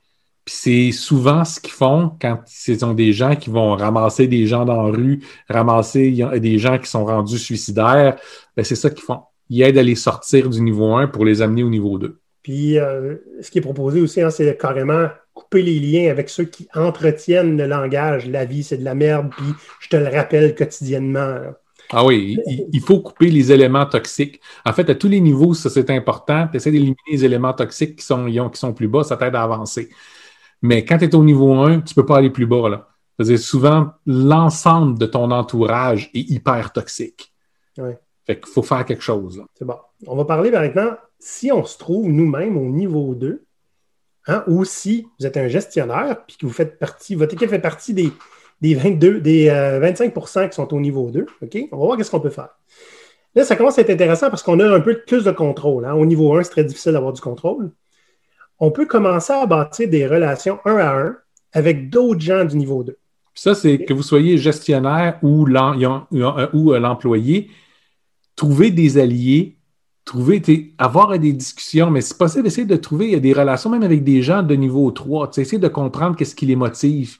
Puis 0.45 0.55
c'est 0.57 0.91
souvent 0.91 1.45
ce 1.45 1.59
qu'ils 1.59 1.73
font 1.73 2.13
quand 2.19 2.39
ce 2.47 2.77
sont 2.77 2.93
des 2.93 3.13
gens 3.13 3.35
qui 3.35 3.49
vont 3.49 3.75
ramasser 3.75 4.27
des 4.27 4.47
gens 4.47 4.65
dans 4.65 4.83
la 4.83 4.91
rue, 4.91 5.21
ramasser 5.47 6.11
des 6.39 6.57
gens 6.57 6.79
qui 6.79 6.89
sont 6.89 7.05
rendus 7.05 7.37
suicidaires. 7.37 8.17
Ben 8.57 8.63
c'est 8.63 8.75
ça 8.75 8.89
qu'ils 8.89 9.03
font. 9.03 9.21
Ils 9.49 9.61
aident 9.61 9.77
à 9.77 9.83
les 9.83 9.95
sortir 9.95 10.49
du 10.49 10.61
niveau 10.61 10.95
1 10.95 11.07
pour 11.07 11.25
les 11.25 11.41
amener 11.41 11.63
au 11.63 11.69
niveau 11.69 11.97
2. 11.97 12.19
Puis 12.41 12.79
euh, 12.79 13.17
ce 13.41 13.51
qui 13.51 13.59
est 13.59 13.61
proposé 13.61 14.01
aussi, 14.01 14.21
hein, 14.21 14.31
c'est 14.31 14.57
carrément 14.57 15.09
couper 15.33 15.61
les 15.61 15.79
liens 15.79 16.09
avec 16.09 16.29
ceux 16.29 16.45
qui 16.45 16.67
entretiennent 16.73 17.57
le 17.57 17.67
langage. 17.67 18.27
La 18.27 18.45
vie, 18.45 18.63
c'est 18.63 18.77
de 18.77 18.83
la 18.83 18.95
merde, 18.95 19.29
puis 19.35 19.45
je 19.79 19.89
te 19.89 19.95
le 19.95 20.07
rappelle 20.07 20.55
quotidiennement. 20.55 21.35
Ah 21.93 22.05
oui, 22.05 22.39
il, 22.71 22.79
faut 22.79 23.01
couper 23.01 23.27
les 23.27 23.51
éléments 23.51 23.85
toxiques. 23.85 24.39
En 24.65 24.71
fait, 24.71 24.89
à 24.89 24.95
tous 24.95 25.09
les 25.09 25.19
niveaux, 25.19 25.53
ça 25.53 25.69
c'est 25.69 25.89
important. 25.89 26.47
Tu 26.47 26.57
essaies 26.57 26.71
d'éliminer 26.71 26.95
les 27.11 27.25
éléments 27.25 27.53
toxiques 27.53 27.97
qui 27.97 28.05
sont, 28.05 28.25
qui 28.25 28.59
sont 28.59 28.73
plus 28.73 28.87
bas, 28.87 29.03
ça 29.03 29.17
t'aide 29.17 29.35
à 29.35 29.43
avancer. 29.43 29.89
Mais 30.61 30.85
quand 30.85 30.97
tu 30.97 31.05
es 31.05 31.15
au 31.15 31.23
niveau 31.23 31.53
1, 31.53 31.81
tu 31.81 31.91
ne 31.91 31.95
peux 31.95 32.05
pas 32.05 32.17
aller 32.17 32.29
plus 32.29 32.45
bas. 32.45 32.69
Là. 32.69 32.87
C'est 33.23 33.37
souvent, 33.37 33.91
l'ensemble 34.05 34.97
de 34.97 35.05
ton 35.05 35.31
entourage 35.31 36.09
est 36.13 36.29
hyper 36.29 36.71
toxique. 36.73 37.33
Fait 38.25 38.39
qu'il 38.39 38.51
faut 38.51 38.61
faire 38.61 38.85
quelque 38.85 39.01
chose. 39.01 39.43
C'est 39.55 39.65
bon. 39.65 39.77
On 40.05 40.15
va 40.15 40.25
parler 40.25 40.51
maintenant, 40.51 40.95
si 41.19 41.51
on 41.51 41.65
se 41.65 41.77
trouve 41.77 42.07
nous-mêmes 42.07 42.57
au 42.57 42.69
niveau 42.69 43.15
2, 43.15 43.43
hein, 44.27 44.43
ou 44.47 44.63
si 44.65 45.07
vous 45.19 45.25
êtes 45.25 45.37
un 45.37 45.47
gestionnaire, 45.47 46.23
puis 46.27 46.37
que 46.37 46.45
vous 46.45 46.53
faites 46.53 46.77
partie, 46.77 47.15
votre 47.15 47.33
équipe 47.33 47.49
fait 47.49 47.59
partie 47.59 47.93
des, 47.93 48.11
des 48.61 48.75
22, 48.75 49.19
des 49.21 49.47
25% 49.47 50.39
euh, 50.39 50.47
qui 50.47 50.55
sont 50.55 50.73
au 50.73 50.79
niveau 50.79 51.09
2. 51.09 51.25
OK? 51.41 51.57
On 51.71 51.77
va 51.77 51.85
voir 51.85 51.97
qu'est-ce 51.97 52.11
qu'on 52.11 52.19
peut 52.19 52.29
faire. 52.29 52.49
Là, 53.33 53.45
ça 53.45 53.55
commence 53.55 53.77
à 53.77 53.81
être 53.81 53.89
intéressant 53.89 54.29
parce 54.29 54.43
qu'on 54.43 54.59
a 54.59 54.69
un 54.69 54.81
peu 54.81 55.01
plus 55.07 55.23
de 55.23 55.31
contrôle. 55.31 55.85
Hein. 55.85 55.93
Au 55.93 56.05
niveau 56.05 56.35
1, 56.35 56.43
c'est 56.43 56.51
très 56.51 56.63
difficile 56.63 56.91
d'avoir 56.91 57.13
du 57.13 57.21
contrôle. 57.21 57.71
On 58.63 58.69
peut 58.69 58.85
commencer 58.85 59.33
à 59.33 59.47
bâtir 59.47 59.89
des 59.89 60.05
relations 60.05 60.59
un 60.65 60.77
à 60.77 60.95
un 60.95 61.15
avec 61.51 61.89
d'autres 61.89 62.21
gens 62.21 62.45
du 62.45 62.55
niveau 62.55 62.83
2. 62.83 62.95
Ça, 63.33 63.55
c'est 63.55 63.79
que 63.79 63.91
vous 63.91 64.03
soyez 64.03 64.37
gestionnaire 64.37 65.17
ou 65.23 65.47
euh, 65.47 66.79
l'employé, 66.79 67.49
trouver 68.35 68.69
des 68.69 68.99
alliés, 68.99 69.57
trouver, 70.05 70.75
avoir 70.77 71.17
des 71.17 71.33
discussions, 71.33 71.89
mais 71.89 72.01
c'est 72.01 72.17
possible 72.17 72.43
d'essayer 72.43 72.67
de 72.67 72.75
trouver 72.75 73.19
des 73.19 73.33
relations 73.33 73.71
même 73.71 73.81
avec 73.81 74.03
des 74.03 74.21
gens 74.21 74.43
de 74.43 74.53
niveau 74.53 74.91
3, 74.91 75.31
essayer 75.37 75.57
de 75.57 75.67
comprendre 75.67 76.15
qu'est-ce 76.15 76.35
qui 76.35 76.45
les 76.45 76.55
motive 76.55 77.17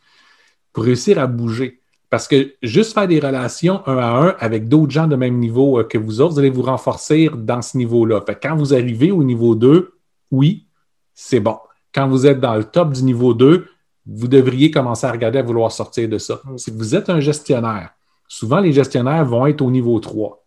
pour 0.73 0.83
réussir 0.83 1.17
à 1.17 1.25
bouger. 1.25 1.81
Parce 2.11 2.27
que 2.27 2.53
juste 2.61 2.93
faire 2.93 3.07
des 3.07 3.19
relations 3.19 3.81
un 3.87 3.97
à 3.97 4.09
un 4.09 4.35
avec 4.37 4.67
d'autres 4.67 4.91
gens 4.91 5.07
de 5.07 5.15
même 5.15 5.39
niveau 5.39 5.79
euh, 5.79 5.85
que 5.85 5.97
vous 5.97 6.21
autres, 6.21 6.33
vous 6.33 6.39
allez 6.39 6.51
vous 6.51 6.61
renforcer 6.61 7.31
dans 7.35 7.63
ce 7.63 7.77
niveau-là. 7.77 8.23
Quand 8.43 8.55
vous 8.55 8.75
arrivez 8.75 9.11
au 9.11 9.23
niveau 9.23 9.55
2, 9.55 9.93
oui, 10.29 10.67
c'est 11.13 11.39
bon. 11.39 11.57
Quand 11.93 12.07
vous 12.07 12.25
êtes 12.25 12.39
dans 12.39 12.55
le 12.55 12.63
top 12.63 12.93
du 12.93 13.03
niveau 13.03 13.33
2, 13.33 13.67
vous 14.05 14.27
devriez 14.27 14.71
commencer 14.71 15.05
à 15.05 15.11
regarder 15.11 15.39
à 15.39 15.43
vouloir 15.43 15.71
sortir 15.71 16.07
de 16.09 16.17
ça. 16.17 16.41
Mm. 16.45 16.57
Si 16.57 16.71
vous 16.71 16.95
êtes 16.95 17.09
un 17.09 17.19
gestionnaire, 17.19 17.91
souvent 18.27 18.59
les 18.59 18.73
gestionnaires 18.73 19.25
vont 19.25 19.45
être 19.47 19.61
au 19.61 19.71
niveau 19.71 19.99
3. 19.99 20.45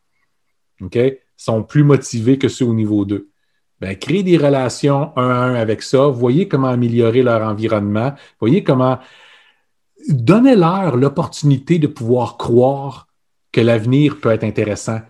OK? 0.81 0.99
sont 1.37 1.63
plus 1.63 1.85
motivés 1.85 2.39
que 2.39 2.49
ceux 2.49 2.65
au 2.65 2.75
niveau 2.75 3.05
2. 3.05 3.29
Ben, 3.81 3.97
créez 3.97 4.23
des 4.23 4.37
relations 4.37 5.13
un 5.17 5.29
à 5.29 5.35
un 5.35 5.55
avec 5.55 5.83
ça. 5.83 6.07
Voyez 6.07 6.49
comment 6.49 6.69
améliorer 6.69 7.23
leur 7.23 7.43
environnement. 7.43 8.15
Voyez 8.41 8.63
comment 8.63 8.99
donnez-leur 10.09 10.97
l'opportunité 10.97 11.79
de 11.79 11.87
pouvoir 11.87 12.37
croire 12.37 13.09
que 13.53 13.61
l'avenir 13.61 14.21
peut 14.21 14.31
être 14.31 14.45
intéressant, 14.45 15.01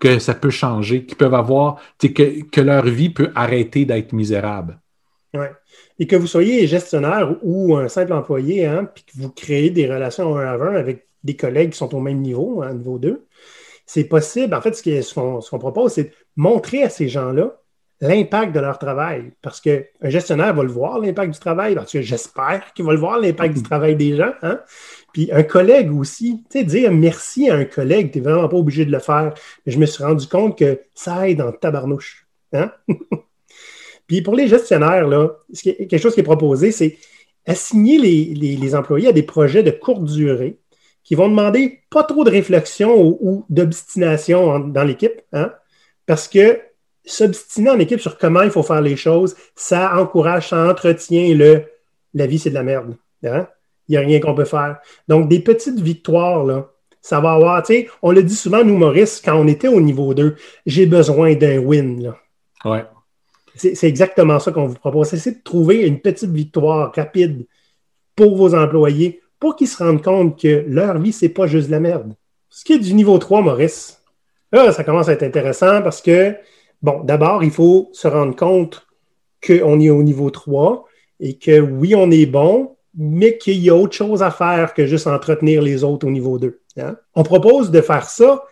que 0.00 0.18
ça 0.18 0.34
peut 0.34 0.50
changer, 0.50 1.04
qu'ils 1.04 1.16
peuvent 1.16 1.34
avoir, 1.34 1.80
que, 2.00 2.42
que 2.42 2.60
leur 2.60 2.86
vie 2.86 3.10
peut 3.10 3.30
arrêter 3.34 3.84
d'être 3.84 4.12
misérable. 4.12 4.80
Oui. 5.34 5.46
Et 5.98 6.06
que 6.06 6.16
vous 6.16 6.26
soyez 6.26 6.66
gestionnaire 6.66 7.36
ou 7.42 7.76
un 7.76 7.88
simple 7.88 8.14
employé, 8.14 8.66
hein, 8.66 8.88
puis 8.92 9.04
que 9.04 9.12
vous 9.14 9.30
créez 9.30 9.70
des 9.70 9.86
relations 9.86 10.36
un 10.36 10.46
à 10.46 10.54
un 10.54 10.74
avec 10.74 11.06
des 11.22 11.36
collègues 11.36 11.70
qui 11.70 11.78
sont 11.78 11.94
au 11.94 12.00
même 12.00 12.20
niveau, 12.20 12.62
hein, 12.62 12.72
niveau 12.72 12.98
2, 12.98 13.26
c'est 13.86 14.04
possible. 14.04 14.54
En 14.54 14.60
fait, 14.60 14.72
ce 14.74 15.14
qu'on 15.14 15.58
propose, 15.58 15.92
c'est 15.92 16.04
de 16.04 16.12
montrer 16.36 16.82
à 16.82 16.88
ces 16.88 17.08
gens-là 17.08 17.59
l'impact 18.00 18.54
de 18.54 18.60
leur 18.60 18.78
travail. 18.78 19.32
Parce 19.42 19.60
qu'un 19.60 19.82
gestionnaire 20.02 20.54
va 20.54 20.62
le 20.62 20.70
voir, 20.70 20.98
l'impact 20.98 21.34
du 21.34 21.40
travail. 21.40 21.74
Parce 21.74 21.92
que 21.92 22.00
j'espère 22.00 22.72
qu'il 22.74 22.84
va 22.84 22.92
le 22.92 22.98
voir, 22.98 23.18
l'impact 23.18 23.54
du 23.54 23.62
travail 23.62 23.96
des 23.96 24.16
gens. 24.16 24.32
Hein. 24.42 24.60
Puis 25.12 25.30
un 25.32 25.42
collègue 25.42 25.92
aussi, 25.92 26.44
tu 26.50 26.58
sais, 26.58 26.64
dire 26.64 26.92
merci 26.92 27.50
à 27.50 27.56
un 27.56 27.64
collègue, 27.64 28.12
tu 28.12 28.18
n'es 28.18 28.24
vraiment 28.24 28.48
pas 28.48 28.56
obligé 28.56 28.84
de 28.84 28.92
le 28.92 29.00
faire. 29.00 29.34
Mais 29.66 29.72
je 29.72 29.78
me 29.78 29.86
suis 29.86 30.02
rendu 30.02 30.26
compte 30.26 30.58
que 30.58 30.80
ça 30.94 31.28
aide 31.28 31.40
en 31.40 31.52
tabarnouche. 31.52 32.26
Hein? 32.52 32.72
Puis 34.06 34.22
pour 34.22 34.34
les 34.34 34.48
gestionnaires, 34.48 35.06
là, 35.06 35.28
quelque 35.62 35.98
chose 35.98 36.14
qui 36.14 36.20
est 36.20 36.24
proposé, 36.24 36.72
c'est 36.72 36.98
assigner 37.46 37.98
les, 37.98 38.74
employés 38.74 39.08
à 39.08 39.12
des 39.12 39.22
projets 39.22 39.62
de 39.62 39.70
courte 39.70 40.04
durée 40.04 40.58
qui 41.04 41.14
vont 41.14 41.28
demander 41.28 41.80
pas 41.90 42.04
trop 42.04 42.24
de 42.24 42.30
réflexion 42.30 43.00
ou, 43.00 43.44
d'obstination 43.48 44.58
dans 44.58 44.84
l'équipe, 44.84 45.22
hein? 45.32 45.52
parce 46.06 46.28
que 46.28 46.60
s'obstiner 47.04 47.70
en 47.70 47.78
équipe 47.78 48.00
sur 48.00 48.18
comment 48.18 48.42
il 48.42 48.50
faut 48.50 48.62
faire 48.62 48.80
les 48.80 48.96
choses, 48.96 49.36
ça 49.54 49.98
encourage, 49.98 50.48
ça 50.48 50.68
entretient 50.68 51.34
le 51.34 51.64
la 52.14 52.26
vie, 52.26 52.38
c'est 52.38 52.50
de 52.50 52.54
la 52.54 52.62
merde. 52.62 52.96
Hein? 53.24 53.46
Il 53.88 53.92
n'y 53.92 53.96
a 53.96 54.00
rien 54.00 54.20
qu'on 54.20 54.34
peut 54.34 54.44
faire. 54.44 54.78
Donc, 55.08 55.28
des 55.28 55.40
petites 55.40 55.80
victoires, 55.80 56.44
là, 56.44 56.70
ça 57.00 57.20
va 57.20 57.32
avoir, 57.32 57.62
tu 57.62 57.74
sais, 57.74 57.88
on 58.02 58.12
le 58.12 58.22
dit 58.22 58.34
souvent, 58.34 58.64
nous, 58.64 58.76
Maurice, 58.76 59.22
quand 59.24 59.34
on 59.34 59.48
était 59.48 59.68
au 59.68 59.80
niveau 59.80 60.14
2, 60.14 60.36
j'ai 60.66 60.86
besoin 60.86 61.34
d'un 61.34 61.58
win. 61.58 62.02
Là. 62.02 62.16
Ouais. 62.64 62.84
C'est 63.56 63.88
exactement 63.88 64.38
ça 64.38 64.52
qu'on 64.52 64.66
vous 64.66 64.74
propose. 64.74 65.08
C'est 65.08 65.38
de 65.38 65.42
trouver 65.42 65.86
une 65.86 66.00
petite 66.00 66.30
victoire 66.30 66.92
rapide 66.94 67.46
pour 68.16 68.36
vos 68.36 68.54
employés 68.54 69.20
pour 69.38 69.56
qu'ils 69.56 69.68
se 69.68 69.82
rendent 69.82 70.02
compte 70.02 70.40
que 70.40 70.64
leur 70.68 70.98
vie, 70.98 71.12
c'est 71.12 71.30
pas 71.30 71.46
juste 71.46 71.66
de 71.66 71.72
la 71.72 71.80
merde. 71.80 72.14
Ce 72.48 72.64
qui 72.64 72.74
est 72.74 72.78
du 72.78 72.94
niveau 72.94 73.18
3, 73.18 73.42
Maurice, 73.42 74.02
là, 74.52 74.72
ça 74.72 74.84
commence 74.84 75.08
à 75.08 75.12
être 75.12 75.22
intéressant 75.22 75.82
parce 75.82 76.00
que 76.00 76.34
Bon, 76.82 77.02
d'abord, 77.04 77.44
il 77.44 77.50
faut 77.50 77.90
se 77.92 78.08
rendre 78.08 78.34
compte 78.34 78.86
qu'on 79.46 79.80
est 79.80 79.90
au 79.90 80.02
niveau 80.02 80.30
3 80.30 80.84
et 81.20 81.36
que 81.36 81.60
oui, 81.60 81.94
on 81.94 82.10
est 82.10 82.26
bon, 82.26 82.76
mais 82.94 83.38
qu'il 83.38 83.58
y 83.58 83.70
a 83.70 83.76
autre 83.76 83.94
chose 83.94 84.22
à 84.22 84.30
faire 84.30 84.74
que 84.74 84.86
juste 84.86 85.06
entretenir 85.06 85.62
les 85.62 85.84
autres 85.84 86.06
au 86.06 86.10
niveau 86.10 86.38
2. 86.38 86.60
Hein. 86.78 86.96
On 87.14 87.22
propose 87.22 87.70
de 87.70 87.80
faire 87.80 88.08
ça 88.08 88.42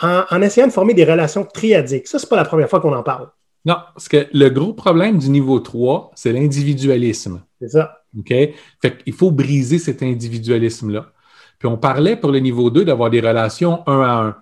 en, 0.00 0.42
essayant 0.42 0.66
de 0.66 0.72
former 0.72 0.94
des 0.94 1.04
relations 1.04 1.44
triadiques. 1.44 2.06
Ça, 2.06 2.18
ce 2.18 2.26
n'est 2.26 2.28
pas 2.28 2.36
la 2.36 2.44
première 2.44 2.68
fois 2.68 2.80
qu'on 2.80 2.94
en 2.94 3.02
parle. 3.02 3.28
Non, 3.64 3.76
parce 3.94 4.08
que 4.08 4.28
le 4.32 4.48
gros 4.48 4.72
problème 4.72 5.18
du 5.18 5.30
niveau 5.30 5.58
3, 5.58 6.12
c'est 6.14 6.32
l'individualisme. 6.32 7.42
C'est 7.60 7.70
ça. 7.70 8.02
OK? 8.16 8.28
Fait 8.28 9.02
qu'il 9.02 9.12
faut 9.12 9.30
briser 9.30 9.78
cet 9.78 10.02
individualisme-là. 10.02 11.12
Puis 11.58 11.66
on 11.66 11.76
parlait 11.76 12.16
pour 12.16 12.30
le 12.30 12.38
niveau 12.38 12.70
2 12.70 12.84
d'avoir 12.84 13.10
des 13.10 13.20
relations 13.20 13.82
un 13.86 14.00
à 14.00 14.12
un. 14.22 14.36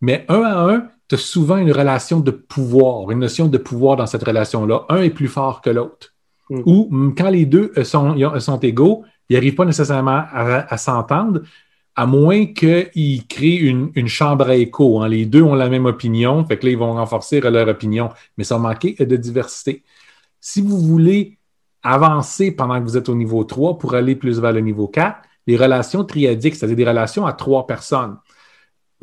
Mais 0.00 0.24
un 0.28 0.42
à 0.42 0.72
un, 0.72 0.88
tu 1.08 1.14
as 1.14 1.18
souvent 1.18 1.56
une 1.56 1.72
relation 1.72 2.20
de 2.20 2.30
pouvoir, 2.30 3.10
une 3.10 3.20
notion 3.20 3.46
de 3.46 3.58
pouvoir 3.58 3.96
dans 3.96 4.06
cette 4.06 4.22
relation-là. 4.22 4.86
Un 4.88 5.02
est 5.02 5.10
plus 5.10 5.28
fort 5.28 5.60
que 5.60 5.70
l'autre. 5.70 6.14
Mm. 6.50 6.62
Ou 6.66 7.14
quand 7.16 7.30
les 7.30 7.46
deux 7.46 7.72
euh, 7.76 7.84
sont, 7.84 8.16
sont 8.40 8.58
égaux, 8.58 9.04
ils 9.28 9.34
n'arrivent 9.34 9.54
pas 9.54 9.64
nécessairement 9.64 10.24
à, 10.32 10.76
s'entendre, 10.76 11.40
à 11.96 12.06
moins 12.06 12.46
qu'ils 12.46 13.26
créent 13.26 13.56
une, 13.56 14.08
chambre 14.08 14.48
à 14.48 14.56
écho. 14.56 15.00
Hein. 15.00 15.08
Les 15.08 15.24
deux 15.24 15.42
ont 15.42 15.54
la 15.54 15.68
même 15.68 15.86
opinion, 15.86 16.44
fait 16.44 16.58
que 16.58 16.66
là, 16.66 16.72
ils 16.72 16.78
vont 16.78 16.92
renforcer 16.92 17.40
leur 17.40 17.68
opinion, 17.68 18.10
mais 18.36 18.44
ça 18.44 18.58
manquer 18.58 18.94
de 18.98 19.16
diversité. 19.16 19.82
Si 20.40 20.60
vous 20.60 20.78
voulez 20.78 21.38
avancer 21.82 22.50
pendant 22.50 22.78
que 22.80 22.84
vous 22.84 22.96
êtes 22.96 23.08
au 23.08 23.14
niveau 23.14 23.44
3 23.44 23.78
pour 23.78 23.94
aller 23.94 24.16
plus 24.16 24.40
vers 24.40 24.52
le 24.52 24.60
niveau 24.60 24.88
4, 24.88 25.16
les 25.46 25.56
relations 25.56 26.04
triadiques, 26.04 26.56
c'est-à-dire 26.56 26.76
des 26.76 26.88
relations 26.88 27.26
à 27.26 27.32
trois 27.32 27.66
personnes 27.66 28.16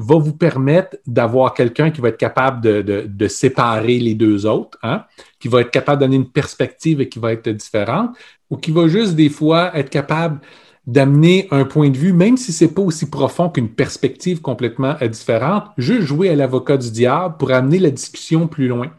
va 0.02 0.16
vous 0.18 0.34
permettre 0.34 0.97
d'avoir 1.06 1.54
quelqu'un 1.54 1.91
qui 1.91 2.02
va 2.02 2.10
être 2.10 2.18
capable 2.18 2.62
de, 2.62 3.28
séparer 3.28 3.99
les 3.99 4.16
deux 4.16 4.45
autres, 4.45 4.78
hein, 4.84 5.06
qui 5.39 5.47
va 5.47 5.62
être 5.62 5.72
capable 5.72 6.02
de 6.02 6.06
donner 6.06 6.18
une 6.18 6.30
perspective 6.30 7.02
et 7.02 7.10
qui 7.10 7.20
va 7.20 7.34
être 7.34 7.49
différente, 7.49 8.12
ou 8.49 8.58
qui 8.58 8.72
va 8.72 8.88
juste 8.88 9.16
des 9.16 9.30
fois 9.30 9.76
être 9.78 9.89
capable 9.89 10.41
d'amener 10.88 11.47
un 11.52 11.64
point 11.64 11.89
de 11.89 11.97
vue, 11.97 12.14
même 12.14 12.38
si 12.38 12.52
ce 12.52 12.66
n'est 12.66 12.72
pas 12.72 12.82
aussi 12.82 13.10
profond 13.10 13.49
qu'une 13.49 13.70
perspective 13.70 14.41
complètement 14.41 14.95
différente, 15.10 15.66
juste 15.78 16.08
jouer 16.08 16.30
à 16.30 16.36
l'avocat 16.36 16.78
du 16.78 16.91
diable 16.91 17.36
pour 17.38 17.52
amener 17.52 17.80
la 17.80 17.91
discussion 17.91 18.47
plus 18.47 18.68
loin. 18.68 18.91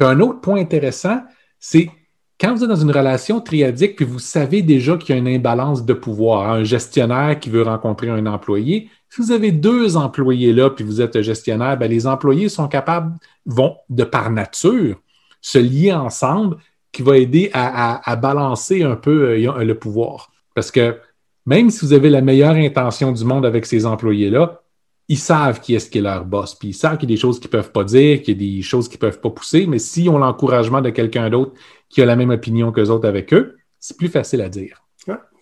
Un 0.00 0.20
autre 0.20 0.40
point 0.40 0.60
intéressant, 0.60 1.22
c'est 1.58 1.90
quand 2.38 2.54
vous 2.54 2.64
êtes 2.64 2.68
dans 2.68 2.76
une 2.76 2.90
relation 2.90 3.40
triadique, 3.40 3.96
puis 3.96 4.04
vous 4.04 4.18
savez 4.18 4.62
déjà 4.62 4.96
qu'il 4.96 5.14
y 5.14 5.18
a 5.18 5.20
une 5.20 5.28
imbalance 5.28 5.84
de 5.84 5.94
pouvoir, 5.94 6.50
hein, 6.50 6.54
un 6.56 6.64
gestionnaire 6.64 7.40
qui 7.40 7.48
veut 7.48 7.62
rencontrer 7.62 8.10
un 8.10 8.26
employé, 8.26 8.90
si 9.08 9.22
vous 9.22 9.32
avez 9.32 9.52
deux 9.52 9.96
employés 9.96 10.52
là, 10.52 10.68
puis 10.68 10.84
vous 10.84 11.00
êtes 11.00 11.22
gestionnaire, 11.22 11.78
ben, 11.78 11.90
les 11.90 12.06
employés 12.06 12.48
sont 12.48 12.68
capables, 12.68 13.16
vont 13.46 13.76
de 13.88 14.04
par 14.04 14.30
nature, 14.30 15.00
se 15.40 15.58
lier 15.58 15.92
ensemble, 15.92 16.58
qui 16.92 17.02
va 17.02 17.18
aider 17.18 17.50
à, 17.52 18.16
balancer 18.16 18.82
un 18.82 18.96
peu 18.96 19.30
euh, 19.30 19.64
le 19.64 19.74
pouvoir. 19.78 20.30
Parce 20.54 20.70
que 20.70 20.98
même 21.44 21.70
si 21.70 21.84
vous 21.84 21.92
avez 21.92 22.10
la 22.10 22.20
meilleure 22.20 22.54
intention 22.56 23.12
du 23.12 23.24
monde 23.24 23.46
avec 23.46 23.66
ces 23.66 23.86
employés-là, 23.86 24.62
ils 25.08 25.18
savent 25.18 25.60
qui 25.60 25.74
est-ce 25.74 25.88
qui 25.88 25.98
est 25.98 26.02
leur 26.02 26.24
boss, 26.24 26.54
puis 26.54 26.68
ils 26.68 26.74
savent 26.74 26.98
qu'il 26.98 27.08
y 27.08 27.12
a 27.12 27.14
des 27.14 27.20
choses 27.20 27.38
qu'ils 27.38 27.48
ne 27.48 27.52
peuvent 27.52 27.70
pas 27.70 27.84
dire, 27.84 28.22
qu'il 28.22 28.40
y 28.40 28.50
a 28.50 28.56
des 28.56 28.62
choses 28.62 28.88
qu'ils 28.88 28.96
ne 28.96 29.00
peuvent 29.00 29.20
pas 29.20 29.30
pousser, 29.30 29.66
mais 29.66 29.78
s'ils 29.78 30.10
ont 30.10 30.18
l'encouragement 30.18 30.80
de 30.80 30.90
quelqu'un 30.90 31.30
d'autre 31.30 31.52
qui 31.88 32.02
a 32.02 32.06
la 32.06 32.16
même 32.16 32.30
opinion 32.30 32.72
qu'eux 32.72 32.88
autres 32.88 33.06
avec 33.06 33.32
eux, 33.32 33.56
c'est 33.78 33.96
plus 33.96 34.08
facile 34.08 34.40
à 34.40 34.48
dire. 34.48 34.82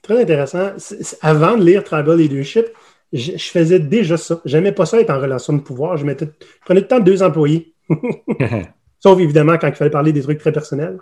très 0.03 0.21
intéressant. 0.21 0.73
Avant 1.23 1.57
de 1.57 1.65
lire 1.65 1.83
Tribal 1.83 2.19
Leadership, 2.19 2.67
je, 3.15 3.37
faisais 3.39 3.79
déjà 3.79 4.17
ça. 4.17 4.41
J'aimais 4.45 4.73
pas 4.73 4.85
ça 4.85 5.01
être 5.01 5.11
en 5.11 5.21
relation 5.21 5.53
de 5.55 5.61
pouvoir. 5.61 5.97
Je, 5.97 6.05
mettais, 6.05 6.29
prenais 6.65 6.81
le 6.81 6.87
temps 6.87 7.01
deux 7.01 7.23
employés. 7.23 7.75
Sauf 9.01 9.19
évidemment 9.19 9.57
quand 9.57 9.69
il 9.69 9.75
fallait 9.75 9.91
parler 9.91 10.13
des 10.13 10.23
trucs 10.23 10.41
très 10.41 10.53
personnels. 10.53 10.99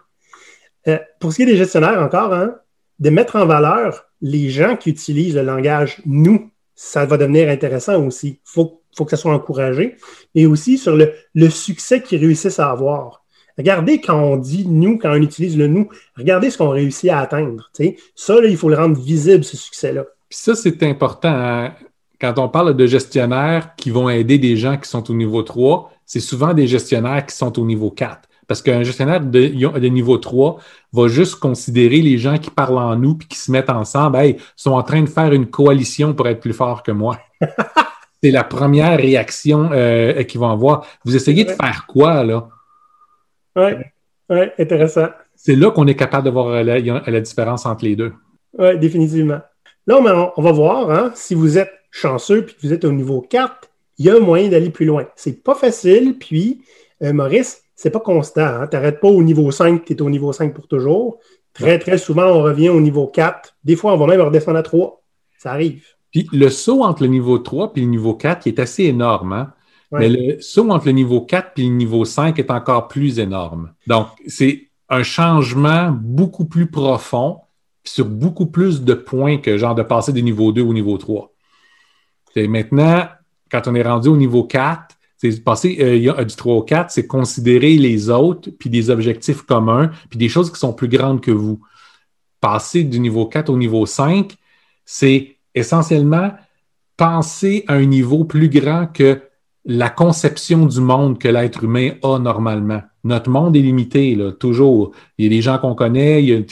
Euh, 0.86 0.98
pour 1.18 1.32
ce 1.32 1.36
qui 1.36 1.42
est 1.42 1.46
des 1.46 1.56
gestionnaires 1.56 2.00
encore, 2.00 2.32
hein, 2.32 2.56
de 3.00 3.10
mettre 3.10 3.36
en 3.36 3.46
valeur 3.46 4.04
les 4.20 4.50
gens 4.50 4.76
qui 4.76 4.90
utilisent 4.90 5.34
le 5.34 5.42
langage 5.42 6.00
nous 6.06 6.51
ça 6.85 7.07
va 7.07 7.16
devenir 7.16 7.49
intéressant 7.49 8.05
aussi. 8.05 8.28
Il 8.28 8.39
faut, 8.45 8.80
que 9.05 9.11
ça 9.11 9.16
soit 9.16 9.33
encouragé. 9.33 9.97
Et 10.35 10.47
aussi 10.47 10.78
sur 10.78 10.97
le, 10.97 11.49
succès 11.49 12.03
qu'ils 12.03 12.20
réussissent 12.20 12.59
à 12.59 12.70
avoir. 12.70 13.22
Regardez 13.57 14.01
quand 14.01 14.20
on 14.20 14.37
dit 14.37 14.66
nous, 14.66 14.99
quand 14.99 15.12
on 15.12 15.22
utilise 15.22 15.57
le 15.57 15.68
nous, 15.68 15.89
regardez 16.16 16.51
ce 16.51 16.59
qu'on 16.59 16.70
réussit 16.70 17.09
à 17.11 17.20
atteindre. 17.20 17.70
Ça, 18.16 18.35
il 18.45 18.57
faut 18.57 18.68
le 18.68 18.76
rendre 18.76 19.01
visible, 19.01 19.45
ce 19.45 19.57
succès-là. 19.57 20.05
Puis 20.28 20.39
ça, 20.39 20.57
c'est 20.57 20.83
important. 20.83 21.33
Hein. 21.33 21.72
Quand 22.20 22.39
on 22.39 22.49
parle 22.49 22.76
de 22.76 22.87
gestionnaires 22.87 23.76
qui 23.76 23.91
vont 23.91 24.09
aider 24.09 24.39
des 24.39 24.57
gens 24.57 24.76
qui 24.76 24.89
sont 24.89 25.09
au 25.09 25.14
niveau 25.14 25.43
3, 25.43 25.93
c'est 26.05 26.20
souvent 26.20 26.53
des 26.53 26.66
gestionnaires 26.66 27.24
qui 27.24 27.37
sont 27.37 27.59
au 27.61 27.64
niveau 27.64 27.91
4. 27.91 28.28
Parce 28.53 28.61
qu'un 28.61 28.82
gestionnaire 28.82 29.22
de, 29.22 29.86
niveau 29.88 30.18
3 30.18 30.59
va 30.92 31.09
juste 31.09 31.36
considérer 31.36 32.03
les 32.03 32.18
gens 32.18 32.36
qui 32.36 32.50
parlent 32.50 32.76
en 32.76 32.96
nous 32.96 33.14
puis 33.14 33.26
qui 33.26 33.38
se 33.38 33.50
mettent 33.50 33.70
ensemble, 33.70 34.18
hey, 34.18 34.36
sont 34.57 34.72
en 34.72 34.82
train 34.82 35.00
de 35.00 35.09
faire 35.09 35.32
une 35.32 35.46
coalition 35.46 36.12
pour 36.12 36.28
être 36.28 36.40
plus 36.40 36.53
fort 36.53 36.82
que 36.82 36.92
moi. 36.92 37.18
C'est 38.22 38.30
la 38.30 38.44
première 38.44 38.98
réaction 38.98 39.70
euh, 39.72 40.22
qu'ils 40.24 40.38
vont 40.38 40.50
avoir. 40.50 40.86
Vous 41.07 41.16
essayez 41.16 41.46
de 41.46 41.53
faire 41.53 41.86
quoi, 41.88 42.24
là? 42.24 42.46
Oui, 43.57 43.70
ouais, 44.28 44.53
intéressant. 44.59 45.09
C'est 45.34 45.57
là 45.57 45.70
qu'on 45.70 45.86
est 45.86 45.94
capable 45.94 46.26
de 46.26 46.30
voir 46.30 46.62
la, 46.62 47.20
différence 47.22 47.64
entre 47.64 47.86
les 47.86 47.96
deux. 47.96 48.12
Oui, 48.59 48.78
définitivement. 48.78 49.40
Là, 49.86 49.96
on, 49.98 50.32
on 50.36 50.42
va 50.42 50.53
voir, 50.53 50.90
hein, 50.90 51.11
si 51.14 51.34
vous 51.34 51.57
êtes 51.57 51.72
chanceux 51.90 52.40
et 52.40 52.44
que 52.44 52.61
vous 52.62 52.74
êtes 52.74 52.84
au 52.84 52.92
niveau 52.92 53.22
4, 53.22 53.70
il 53.96 54.05
y 54.05 54.11
a 54.11 54.16
un 54.16 54.20
moyen 54.20 54.50
d'aller 54.50 54.68
plus 54.68 54.84
loin. 54.84 55.07
C'est 55.16 55.42
pas 55.42 55.55
facile, 55.55 56.18
puis 56.18 56.61
euh, 57.03 57.14
Maurice, 57.14 57.61
c'est 57.83 57.91
pas 57.91 57.99
constant. 57.99 58.43
Hein? 58.43 58.68
Tu 58.68 58.76
n'arrêtes 58.76 59.01
pas 59.01 59.09
au 59.09 59.24
niveau 59.24 59.51
5, 59.51 59.85
tu 59.85 59.93
es 59.93 60.03
au 60.03 60.09
niveau 60.09 60.33
5 60.33 60.55
pour 60.55 60.68
toujours. 60.68 61.18
Très, 61.53 61.80
très 61.80 61.99
souvent, 61.99 62.26
on 62.26 62.41
revient 62.41 62.68
au 62.68 62.80
niveau 62.80 63.09
4. 63.09 63.57
Des 63.64 63.74
fois, 63.74 63.93
on 63.93 63.97
va 63.97 64.07
même 64.07 64.20
redescendre 64.20 64.59
à 64.59 64.62
3. 64.62 65.03
Ça 65.37 65.51
arrive. 65.51 65.85
Puis 66.12 66.28
le 66.33 66.49
saut 66.49 66.85
entre 66.85 67.03
le 67.03 67.09
niveau 67.09 67.39
3 67.39 67.72
et 67.74 67.80
le 67.80 67.87
niveau 67.87 68.14
4 68.14 68.47
est 68.47 68.61
assez 68.61 68.85
énorme. 68.85 69.33
Hein? 69.33 69.53
Mais 69.91 70.09
le 70.09 70.41
saut 70.41 70.70
entre 70.70 70.87
le 70.87 70.93
niveau 70.93 71.22
4 71.22 71.59
et 71.59 71.62
le 71.62 71.70
niveau 71.70 72.05
5 72.05 72.39
est 72.39 72.53
encore 72.53 72.87
plus 72.87 73.18
énorme. 73.18 73.72
Donc, 73.89 74.07
c'est 74.28 74.68
un 74.89 75.03
changement 75.03 75.91
beaucoup 75.91 76.45
plus 76.45 76.70
profond 76.70 77.41
sur 77.83 78.07
beaucoup 78.07 78.47
plus 78.47 78.83
de 78.83 78.95
points 78.95 79.39
que 79.39 79.59
genre 79.59 79.74
de 79.74 79.83
passer 79.83 80.12
du 80.12 80.22
niveau 80.22 80.53
2 80.53 80.62
au 80.62 80.72
niveau 80.72 80.99
3. 80.99 81.33
Et 82.37 82.47
maintenant, 82.47 83.09
quand 83.51 83.66
on 83.66 83.74
est 83.74 83.83
rendu 83.83 84.09
au 84.09 84.16
niveau 84.16 84.45
4, 84.45 84.97
c'est 85.23 85.45
passer 85.45 85.77
euh, 85.81 86.25
du 86.25 86.35
3 86.35 86.55
au 86.55 86.62
4, 86.62 86.91
c'est 86.91 87.07
considérer 87.07 87.77
les 87.77 88.11
autres, 88.11 88.51
puis 88.59 88.68
des 88.70 88.91
objectifs 88.91 89.43
communs, 89.43 89.91
puis 90.11 90.18
des 90.18 90.29
choses 90.29 90.53
qui 90.53 90.59
sont 90.59 90.73
plus 90.73 90.89
grandes 90.89 91.20
que 91.20 91.31
vous. 91.31 91.61
Passer 92.41 92.83
du 92.83 92.99
niveau 92.99 93.27
4 93.27 93.49
au 93.49 93.57
niveau 93.57 93.87
5, 93.87 94.35
c'est 94.85 95.37
essentiellement 95.55 96.33
penser 96.97 97.64
à 97.68 97.75
un 97.75 97.85
niveau 97.85 98.25
plus 98.25 98.49
grand 98.49 98.87
que 98.87 99.20
la 99.64 99.91
conception 99.91 100.66
du 100.66 100.81
monde 100.81 101.20
que 101.20 101.29
l'être 101.29 101.62
humain 101.62 101.93
a 102.03 102.18
normalement. 102.18 102.83
Notre 103.05 103.31
monde 103.31 103.57
est 103.57 103.61
limité, 103.61 104.16
là, 104.16 104.33
toujours. 104.33 104.91
Il 105.18 105.25
y 105.25 105.29
a 105.29 105.31
des 105.31 105.41
gens 105.41 105.59
qu'on 105.59 105.77
connaît, 105.77 106.45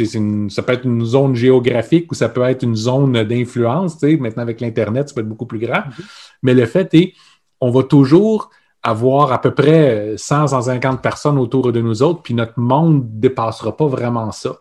ça 0.48 0.62
peut 0.62 0.72
être 0.72 0.84
une 0.84 1.04
zone 1.04 1.34
géographique 1.34 2.10
ou 2.12 2.14
ça 2.14 2.28
peut 2.28 2.42
être 2.42 2.62
une 2.62 2.76
zone 2.76 3.24
d'influence. 3.24 4.00
Maintenant, 4.00 4.42
avec 4.42 4.60
l'Internet, 4.60 5.08
ça 5.08 5.14
peut 5.16 5.22
être 5.22 5.28
beaucoup 5.28 5.46
plus 5.46 5.58
grand. 5.58 5.80
Mm-hmm. 5.80 6.04
Mais 6.44 6.54
le 6.54 6.66
fait 6.66 6.94
est, 6.94 7.14
on 7.60 7.70
va 7.70 7.82
toujours 7.82 8.50
avoir 8.82 9.32
à 9.32 9.40
peu 9.40 9.54
près 9.54 10.14
100, 10.16 10.48
150 10.48 11.02
personnes 11.02 11.38
autour 11.38 11.72
de 11.72 11.80
nous 11.80 12.02
autres, 12.02 12.22
puis 12.22 12.34
notre 12.34 12.58
monde 12.58 13.04
ne 13.04 13.20
dépassera 13.20 13.76
pas 13.76 13.86
vraiment 13.86 14.32
ça. 14.32 14.56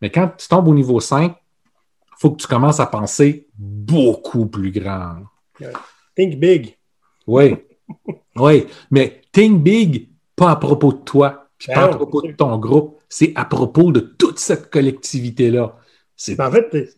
Mais 0.00 0.10
quand 0.10 0.30
tu 0.36 0.48
tombes 0.48 0.68
au 0.68 0.74
niveau 0.74 1.00
5, 1.00 1.34
il 1.34 2.14
faut 2.18 2.30
que 2.30 2.40
tu 2.40 2.46
commences 2.46 2.80
à 2.80 2.86
penser 2.86 3.48
beaucoup 3.56 4.46
plus 4.46 4.70
grand. 4.70 5.16
Think 6.16 6.38
big. 6.38 6.76
Oui. 7.26 7.56
oui, 8.36 8.66
mais 8.90 9.22
think 9.32 9.62
big, 9.62 10.08
pas 10.36 10.50
à 10.50 10.56
propos 10.56 10.92
de 10.92 10.98
toi, 10.98 11.48
puis 11.56 11.72
pas 11.72 11.84
à 11.84 11.88
propos 11.88 12.22
de 12.22 12.32
ton 12.32 12.58
groupe, 12.58 12.98
c'est 13.08 13.32
à 13.34 13.44
propos 13.44 13.92
de 13.92 14.00
toute 14.00 14.38
cette 14.38 14.70
collectivité-là. 14.70 15.76
Ben, 16.28 16.48
en 16.48 16.52
fait, 16.52 16.94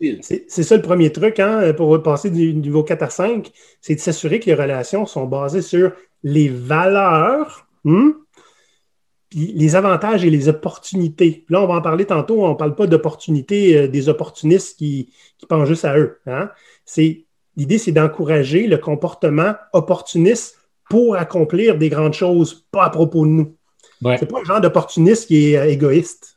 c'est 0.47 0.63
ça 0.63 0.75
le 0.75 0.81
premier 0.81 1.11
truc 1.11 1.39
hein, 1.39 1.73
pour 1.73 2.01
passer 2.03 2.29
du 2.29 2.53
niveau 2.53 2.83
4 2.83 3.03
à 3.03 3.09
5, 3.09 3.51
c'est 3.81 3.95
de 3.95 3.99
s'assurer 3.99 4.39
que 4.39 4.45
les 4.45 4.53
relations 4.53 5.05
sont 5.05 5.25
basées 5.25 5.61
sur 5.61 5.91
les 6.23 6.49
valeurs, 6.49 7.67
hmm, 7.83 8.11
puis 9.29 9.51
les 9.55 9.75
avantages 9.75 10.23
et 10.25 10.29
les 10.29 10.47
opportunités. 10.47 11.45
là, 11.49 11.61
on 11.61 11.67
va 11.67 11.75
en 11.75 11.81
parler 11.81 12.05
tantôt, 12.05 12.43
on 12.43 12.49
ne 12.49 12.55
parle 12.55 12.75
pas 12.75 12.87
d'opportunités 12.87 13.77
euh, 13.77 13.87
des 13.87 14.09
opportunistes 14.09 14.77
qui, 14.77 15.11
pensent 15.47 15.67
juste 15.67 15.85
à 15.85 15.97
eux. 15.97 16.19
Hein. 16.25 16.49
L'idée, 17.57 17.77
c'est 17.77 17.91
d'encourager 17.91 18.67
le 18.67 18.77
comportement 18.77 19.53
opportuniste 19.73 20.57
pour 20.89 21.15
accomplir 21.15 21.77
des 21.77 21.89
grandes 21.89 22.13
choses, 22.13 22.65
pas 22.71 22.85
à 22.85 22.89
propos 22.89 23.25
de 23.25 23.31
nous. 23.31 23.55
Ce 24.03 24.17
C'est 24.19 24.31
pas 24.31 24.39
le 24.39 24.45
genre 24.45 24.61
d'opportuniste 24.61 25.27
qui 25.27 25.51
est 25.51 25.57
euh, 25.57 25.69
égoïste. 25.69 26.34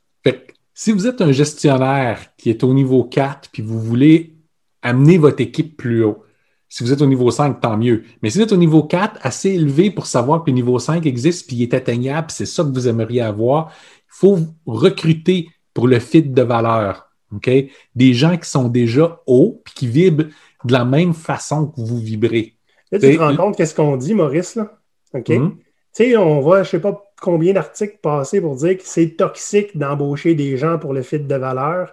Si 0.80 0.92
vous 0.92 1.08
êtes 1.08 1.20
un 1.20 1.32
gestionnaire 1.32 2.20
qui 2.36 2.50
est 2.50 2.62
au 2.62 2.72
niveau 2.72 3.02
4 3.02 3.50
puis 3.50 3.62
vous 3.64 3.80
voulez 3.80 4.36
amener 4.80 5.18
votre 5.18 5.40
équipe 5.40 5.76
plus 5.76 6.04
haut, 6.04 6.22
si 6.68 6.84
vous 6.84 6.92
êtes 6.92 7.02
au 7.02 7.06
niveau 7.06 7.32
5, 7.32 7.60
tant 7.60 7.76
mieux. 7.76 8.04
Mais 8.22 8.30
si 8.30 8.38
vous 8.38 8.44
êtes 8.44 8.52
au 8.52 8.56
niveau 8.56 8.84
4, 8.84 9.18
assez 9.22 9.50
élevé 9.50 9.90
pour 9.90 10.06
savoir 10.06 10.44
que 10.44 10.50
le 10.50 10.54
niveau 10.54 10.78
5 10.78 11.04
existe 11.04 11.48
puis 11.48 11.56
il 11.56 11.62
est 11.64 11.74
atteignable, 11.74 12.30
c'est 12.30 12.46
ça 12.46 12.62
que 12.62 12.68
vous 12.68 12.86
aimeriez 12.86 13.22
avoir, 13.22 13.72
il 14.06 14.18
faut 14.20 14.38
recruter 14.66 15.48
pour 15.74 15.88
le 15.88 15.98
fit 15.98 16.22
de 16.22 16.42
valeur. 16.42 17.10
OK? 17.34 17.50
Des 17.96 18.14
gens 18.14 18.36
qui 18.36 18.48
sont 18.48 18.68
déjà 18.68 19.20
hauts 19.26 19.60
puis 19.64 19.74
qui 19.74 19.88
vibrent 19.88 20.28
de 20.62 20.72
la 20.72 20.84
même 20.84 21.12
façon 21.12 21.66
que 21.66 21.80
vous 21.80 21.98
vibrez. 21.98 22.54
Là, 22.92 23.00
tu 23.00 23.16
te 23.16 23.18
rends 23.18 23.34
compte 23.34 23.56
qu'est-ce 23.56 23.74
qu'on 23.74 23.96
dit, 23.96 24.14
Maurice, 24.14 24.54
là? 24.54 24.78
OK? 25.12 25.28
Hmm? 25.28 25.56
Tu 25.92 26.04
sais, 26.04 26.16
on 26.16 26.40
voit, 26.40 26.62
je 26.62 26.68
ne 26.68 26.70
sais 26.70 26.80
pas 26.80 27.07
combien 27.20 27.52
d'articles 27.52 27.98
passer 28.02 28.40
pour 28.40 28.56
dire 28.56 28.76
que 28.76 28.84
c'est 28.84 29.16
toxique 29.16 29.76
d'embaucher 29.76 30.34
des 30.34 30.56
gens 30.56 30.78
pour 30.78 30.92
le 30.94 31.02
fit 31.02 31.20
de 31.20 31.34
valeur 31.34 31.90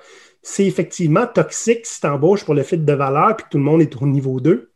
c'est 0.48 0.68
effectivement 0.68 1.26
toxique 1.26 1.88
si 1.88 2.00
tu 2.00 2.06
embauches 2.08 2.46
pour 2.46 2.54
le 2.54 2.62
fit 2.62 2.78
de 2.78 2.94
valeur 2.94 3.32
et 3.32 3.36
que 3.36 3.50
tout 3.50 3.58
le 3.58 3.64
monde 3.64 3.82
est 3.82 4.00
au 4.00 4.06
niveau 4.06 4.40
2. 4.40 4.72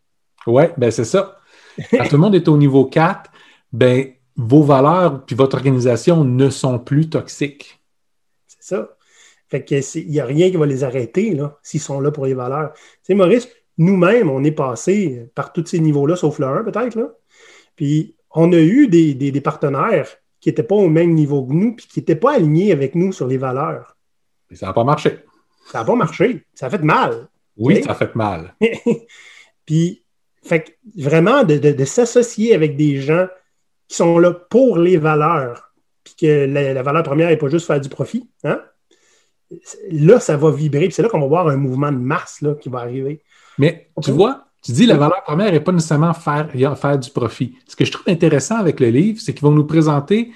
Oui, 0.48 0.64
ben 0.78 0.90
c'est 0.90 1.06
ça. 1.06 1.38
Quand 1.92 2.06
tout 2.06 2.16
le 2.16 2.22
monde 2.22 2.34
est 2.34 2.48
au 2.48 2.58
niveau 2.58 2.86
4, 2.86 3.30
ben 3.72 4.08
vos 4.36 4.64
valeurs 4.64 5.24
puis 5.26 5.36
votre 5.36 5.56
organisation 5.58 6.24
ne 6.24 6.50
sont 6.50 6.80
plus 6.80 7.08
toxiques. 7.08 7.80
C'est 8.48 8.76
ça. 8.76 8.98
Fait 9.48 9.64
qu'il 9.64 9.84
n'y 10.10 10.20
a 10.20 10.26
rien 10.26 10.50
qui 10.50 10.58
va 10.58 10.66
les 10.66 10.84
arrêter 10.84 11.40
s'ils 11.62 11.80
sont 11.80 12.02
là 12.02 12.10
pour 12.10 12.26
les 12.26 12.34
valeurs. 12.34 12.74
Tu 12.74 12.82
sais, 13.04 13.14
Maurice, 13.14 13.48
nous-mêmes, 13.78 14.30
on 14.32 14.44
est 14.44 14.52
passé 14.52 15.30
par 15.36 15.54
tous 15.54 15.68
ces 15.68 15.80
niveaux-là, 15.80 16.16
sauf 16.16 16.40
le 16.40 16.48
1 16.48 16.64
peut-être. 16.64 17.16
Puis 17.76 18.16
on 18.32 18.52
a 18.54 18.60
eu 18.60 18.88
des, 18.88 19.14
des 19.14 19.42
partenaires 19.42 20.18
qui 20.40 20.50
n'étaient 20.50 20.64
pas 20.64 20.76
au 20.76 20.90
même 20.90 21.14
niveau 21.14 21.46
que 21.46 21.54
nous, 21.54 21.76
puis 21.76 21.88
qui 21.88 22.00
n'étaient 22.00 22.16
pas 22.16 22.36
alignés 22.36 22.72
avec 22.72 22.96
nous 22.96 23.12
sur 23.12 23.28
les 23.28 23.38
valeurs. 23.38 23.98
Et 24.50 24.56
ça 24.56 24.68
n'a 24.68 24.74
pas 24.74 24.84
marché. 24.84 25.20
Ça 25.72 25.80
n'a 25.80 25.86
pas 25.86 25.96
marché. 25.96 26.46
Ça 26.54 26.68
a 26.68 26.70
fait 26.70 26.84
mal. 26.84 27.28
Oui, 27.58 27.84
ça 27.84 27.92
a 27.92 27.96
fait 27.96 28.16
mal. 28.16 28.56
Puis, 29.66 30.04
fait 30.44 30.78
vraiment, 30.98 31.44
de, 31.44 31.86
s'associer 31.86 32.56
avec 32.56 32.76
des 32.76 33.02
gens 33.02 33.28
qui 33.88 33.98
sont 33.98 34.18
là 34.18 34.34
pour 34.34 34.78
les 34.78 34.98
valeurs, 34.98 35.74
puis 36.04 36.16
que 36.20 36.46
la, 36.46 36.82
valeur 36.82 37.04
première 37.04 37.30
n'est 37.30 37.38
pas 37.38 37.50
juste 37.50 37.68
faire 37.68 37.82
du 37.82 37.90
profit, 37.90 38.30
hein? 38.44 38.62
là, 39.92 40.20
ça 40.20 40.38
va 40.38 40.52
vibrer. 40.52 40.86
Puis 40.86 40.94
c'est 40.94 41.02
là 41.02 41.10
qu'on 41.10 41.20
va 41.20 41.28
voir 41.28 41.48
un 41.50 41.58
mouvement 41.58 41.92
de 41.92 41.98
masse 41.98 42.42
là, 42.42 42.56
qui 42.56 42.70
va 42.70 42.80
arriver. 42.80 43.22
Mais 43.58 43.92
tu 44.02 44.12
vois, 44.12 44.49
tu 44.62 44.72
dis 44.74 44.86
la 44.86 44.98
valeur 44.98 45.24
première 45.24 45.52
n'est 45.52 45.60
pas 45.60 45.72
nécessairement 45.72 46.14
faire, 46.14 46.50
faire 46.78 47.00
du 47.00 47.10
profit. 47.12 47.56
Ce 47.68 47.76
que 47.76 47.86
je 47.86 47.92
trouve 47.92 48.10
intéressant 48.10 48.58
avec 48.58 48.80
le 48.80 48.90
livre, 48.90 49.20
c'est 49.22 49.34
qu'ils 49.34 49.44
vont 49.44 49.52
nous 49.54 49.66
présenter, 49.66 50.32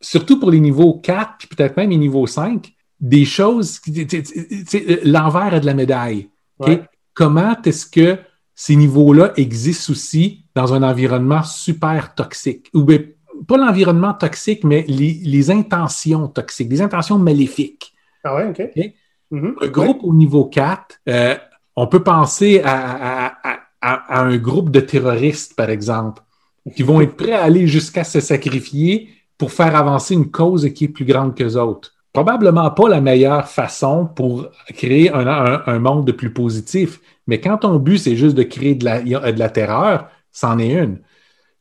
surtout 0.00 0.38
pour 0.40 0.50
les 0.50 0.60
niveaux 0.60 0.94
4, 0.94 1.34
puis 1.38 1.48
peut-être 1.48 1.76
même 1.76 1.90
les 1.90 1.96
niveaux 1.96 2.26
5, 2.26 2.72
des 3.00 3.24
choses, 3.24 3.80
tu- 3.82 5.00
l'envers 5.04 5.60
de 5.60 5.66
la 5.66 5.74
médaille. 5.74 6.28
Ouais. 6.58 6.82
Comment 7.14 7.54
est-ce 7.64 7.86
que 7.86 8.18
ces 8.54 8.74
niveaux-là 8.76 9.32
existent 9.36 9.92
aussi 9.92 10.46
dans 10.54 10.72
un 10.74 10.82
environnement 10.82 11.42
super 11.42 12.14
toxique? 12.14 12.68
Ou 12.74 12.82
bien, 12.84 13.00
pas 13.46 13.58
l'environnement 13.58 14.14
toxique, 14.14 14.64
mais 14.64 14.84
les, 14.88 15.12
les 15.24 15.50
intentions 15.50 16.26
toxiques, 16.28 16.70
les 16.70 16.80
intentions 16.82 17.18
maléfiques. 17.18 17.92
Ah 18.24 18.34
ouais, 18.34 18.46
OK. 18.48 18.60
OK? 18.76 18.92
Mhm. 19.30 19.56
Un 19.60 19.66
groupe 19.68 19.98
au 20.02 20.14
niveau 20.14 20.46
4, 20.46 21.00
euh, 21.08 21.36
on 21.76 21.86
peut 21.86 22.02
penser 22.02 22.60
à, 22.64 23.26
à- 23.26 23.50
à- 23.52 23.58
à- 23.82 24.18
à 24.18 24.22
un 24.24 24.36
groupe 24.38 24.70
de 24.70 24.80
terroristes, 24.80 25.54
par 25.54 25.70
exemple, 25.70 26.22
qui 26.74 26.82
vont 26.82 27.00
être 27.00 27.16
prêts 27.16 27.32
à 27.32 27.44
aller 27.44 27.66
jusqu'à 27.66 28.04
se 28.04 28.20
sacrifier 28.20 29.10
pour 29.38 29.52
faire 29.52 29.76
avancer 29.76 30.14
une 30.14 30.30
cause 30.30 30.72
qui 30.72 30.84
est 30.84 30.88
plus 30.88 31.04
grande 31.04 31.34
qu'eux 31.36 31.56
autres. 31.56 31.92
Probablement 32.12 32.70
pas 32.70 32.88
la 32.88 33.00
meilleure 33.02 33.46
façon 33.48 34.06
pour 34.06 34.48
créer 34.74 35.12
un, 35.12 35.26
un- 35.26 35.62
un 35.66 35.78
monde 35.78 36.06
de 36.06 36.12
plus 36.12 36.32
positif, 36.32 37.00
mais 37.26 37.40
quand 37.40 37.58
ton 37.58 37.76
but, 37.78 37.98
c'est 37.98 38.16
juste 38.16 38.34
de 38.36 38.42
créer 38.42 38.74
de 38.74 38.84
la, 38.86 39.02
de 39.02 39.38
la 39.38 39.48
terreur, 39.50 40.08
c'en 40.32 40.58
est 40.58 40.72
une. 40.72 41.00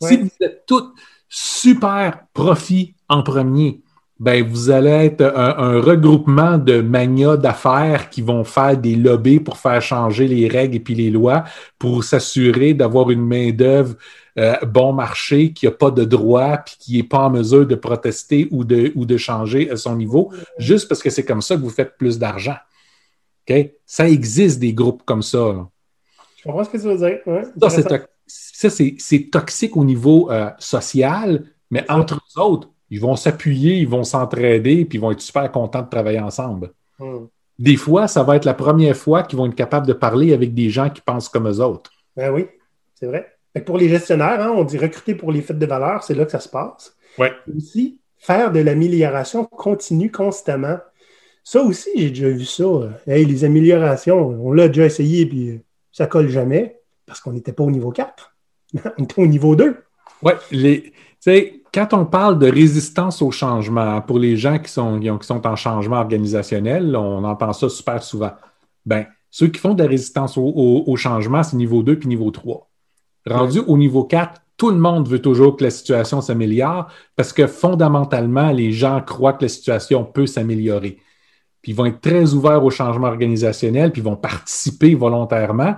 Si 0.01 0.17
vous 0.17 0.29
êtes 0.41 0.65
tous 0.65 0.93
super 1.27 2.25
profit 2.33 2.95
en 3.09 3.21
premier, 3.23 3.81
ben 4.19 4.43
vous 4.47 4.69
allez 4.69 4.89
être 4.89 5.21
un, 5.21 5.57
un 5.57 5.81
regroupement 5.81 6.57
de 6.57 6.79
manias 6.81 7.35
d'affaires 7.37 8.09
qui 8.09 8.21
vont 8.21 8.43
faire 8.45 8.77
des 8.77 8.95
lobbies 8.95 9.39
pour 9.41 9.57
faire 9.57 9.81
changer 9.81 10.27
les 10.27 10.47
règles 10.47 10.75
et 10.77 10.79
puis 10.79 10.95
les 10.95 11.09
lois 11.09 11.43
pour 11.77 12.03
s'assurer 12.05 12.73
d'avoir 12.73 13.11
une 13.11 13.25
main-d'œuvre 13.25 13.95
euh, 14.37 14.55
bon 14.65 14.93
marché 14.93 15.51
qui 15.53 15.65
n'a 15.65 15.71
pas 15.71 15.91
de 15.91 16.05
droit 16.05 16.57
puis 16.57 16.75
qui 16.79 16.97
n'est 16.97 17.03
pas 17.03 17.25
en 17.27 17.29
mesure 17.29 17.65
de 17.67 17.75
protester 17.75 18.47
ou 18.51 18.63
de, 18.63 18.91
ou 18.95 19.05
de 19.05 19.17
changer 19.17 19.69
à 19.69 19.75
son 19.75 19.95
niveau 19.97 20.31
juste 20.57 20.87
parce 20.87 21.01
que 21.03 21.09
c'est 21.09 21.25
comme 21.25 21.41
ça 21.41 21.55
que 21.55 21.61
vous 21.61 21.69
faites 21.69 21.97
plus 21.97 22.17
d'argent. 22.17 22.55
OK? 23.49 23.71
Ça 23.85 24.07
existe 24.09 24.59
des 24.59 24.73
groupes 24.73 25.03
comme 25.05 25.21
ça. 25.23 25.37
là. 25.39 25.67
Je 26.37 26.43
comprends 26.43 26.63
ce 26.63 26.69
que 26.69 26.77
tu 26.77 26.83
veux 26.83 26.97
dire. 26.97 27.19
Ouais, 27.25 27.43
Ça, 27.59 27.69
c'est 27.69 27.79
intéressant. 27.85 28.05
to- 28.05 28.09
ça, 28.27 28.69
c'est- 28.69 28.95
c'est 28.97 29.29
toxique 29.29 29.75
au 29.77 29.83
niveau 29.83 30.31
euh, 30.31 30.49
social, 30.57 31.43
mais 31.69 31.83
entre 31.89 32.15
eux 32.15 32.41
autres, 32.41 32.69
ils 32.89 32.99
vont 32.99 33.15
s'appuyer, 33.15 33.75
ils 33.75 33.87
vont 33.87 34.03
s'entraider, 34.03 34.85
puis 34.85 34.97
ils 34.97 35.01
vont 35.01 35.11
être 35.11 35.21
super 35.21 35.51
contents 35.51 35.81
de 35.81 35.89
travailler 35.89 36.19
ensemble. 36.19 36.71
Hmm. 36.99 37.25
Des 37.57 37.77
fois, 37.77 38.07
ça 38.07 38.23
va 38.23 38.35
être 38.35 38.45
la 38.45 38.53
première 38.53 38.95
fois 38.95 39.23
qu'ils 39.23 39.37
vont 39.37 39.47
être 39.47 39.55
capables 39.55 39.87
de 39.87 39.93
parler 39.93 40.33
avec 40.33 40.53
des 40.53 40.69
gens 40.69 40.89
qui 40.89 41.01
pensent 41.01 41.29
comme 41.29 41.47
eux 41.47 41.61
autres. 41.61 41.91
Ben 42.15 42.31
oui, 42.31 42.47
c'est 42.93 43.07
vrai. 43.07 43.31
Pour 43.65 43.77
les 43.77 43.87
gestionnaires, 43.87 44.41
hein, 44.41 44.53
on 44.53 44.65
dit 44.65 44.77
recruter 44.77 45.15
pour 45.15 45.31
les 45.31 45.41
fêtes 45.41 45.59
de 45.59 45.65
valeur, 45.65 46.03
c'est 46.03 46.13
là 46.13 46.25
que 46.25 46.31
ça 46.31 46.41
se 46.41 46.49
passe. 46.49 46.95
Ouais. 47.17 47.31
Aussi, 47.55 47.99
faire 48.17 48.51
de 48.51 48.59
l'amélioration 48.59 49.45
continue 49.45 50.11
constamment. 50.11 50.77
Ça 51.43 51.61
aussi, 51.61 51.89
j'ai 51.95 52.09
déjà 52.09 52.29
vu 52.29 52.43
ça. 52.43 52.65
Hey, 53.07 53.23
les 53.23 53.45
améliorations, 53.45 54.17
on 54.17 54.51
l'a 54.51 54.67
déjà 54.67 54.85
essayé, 54.85 55.25
puis 55.25 55.61
ça 55.91 56.07
colle 56.07 56.27
jamais, 56.27 56.81
parce 57.05 57.21
qu'on 57.21 57.31
n'était 57.31 57.53
pas 57.53 57.63
au 57.63 57.71
niveau 57.71 57.91
4. 57.91 58.35
on 58.97 59.03
était 59.03 59.21
au 59.21 59.27
niveau 59.27 59.55
2. 59.55 59.77
Ouais, 60.21 60.35
les, 60.51 60.83
tu 60.83 60.91
sais, 61.19 61.61
quand 61.75 61.93
on 61.93 62.05
parle 62.05 62.39
de 62.39 62.49
résistance 62.49 63.21
au 63.21 63.31
changement, 63.31 64.01
pour 64.01 64.17
les 64.17 64.37
gens 64.37 64.57
qui 64.59 64.71
sont, 64.71 64.99
qui 64.99 65.09
ont- 65.11 65.17
qui 65.17 65.27
sont 65.27 65.45
en 65.45 65.55
changement 65.57 65.97
organisationnel, 65.97 66.95
on 66.95 67.23
entend 67.25 67.51
ça 67.53 67.67
super 67.69 68.01
souvent. 68.01 68.31
Ben, 68.85 69.05
ceux 69.29 69.47
qui 69.47 69.59
font 69.59 69.73
de 69.73 69.83
la 69.83 69.89
résistance 69.89 70.37
au, 70.37 70.43
au- 70.45 70.83
au 70.87 70.95
changement, 70.95 71.43
c'est 71.43 71.57
niveau 71.57 71.83
2 71.83 71.99
puis 71.99 72.07
niveau 72.07 72.31
3. 72.31 72.69
Rendu 73.27 73.59
au 73.59 73.77
niveau 73.77 74.05
4, 74.05 74.41
tout 74.55 74.69
le 74.69 74.77
monde 74.77 75.09
veut 75.09 75.21
toujours 75.21 75.57
que 75.57 75.65
la 75.65 75.69
situation 75.69 76.21
s'améliore 76.21 76.87
parce 77.17 77.33
que 77.33 77.45
fondamentalement, 77.45 78.51
les 78.51 78.71
gens 78.71 79.01
croient 79.01 79.33
que 79.33 79.43
la 79.43 79.49
situation 79.49 80.05
peut 80.05 80.27
s'améliorer. 80.27 80.97
Puis 81.61 81.71
ils 81.73 81.75
vont 81.75 81.85
être 81.87 81.99
très 81.99 82.33
ouverts 82.35 82.63
au 82.63 82.69
changement 82.69 83.07
organisationnel, 83.07 83.91
puis 83.91 84.01
ils 84.01 84.05
vont 84.05 84.15
participer 84.15 84.95
volontairement 84.95 85.75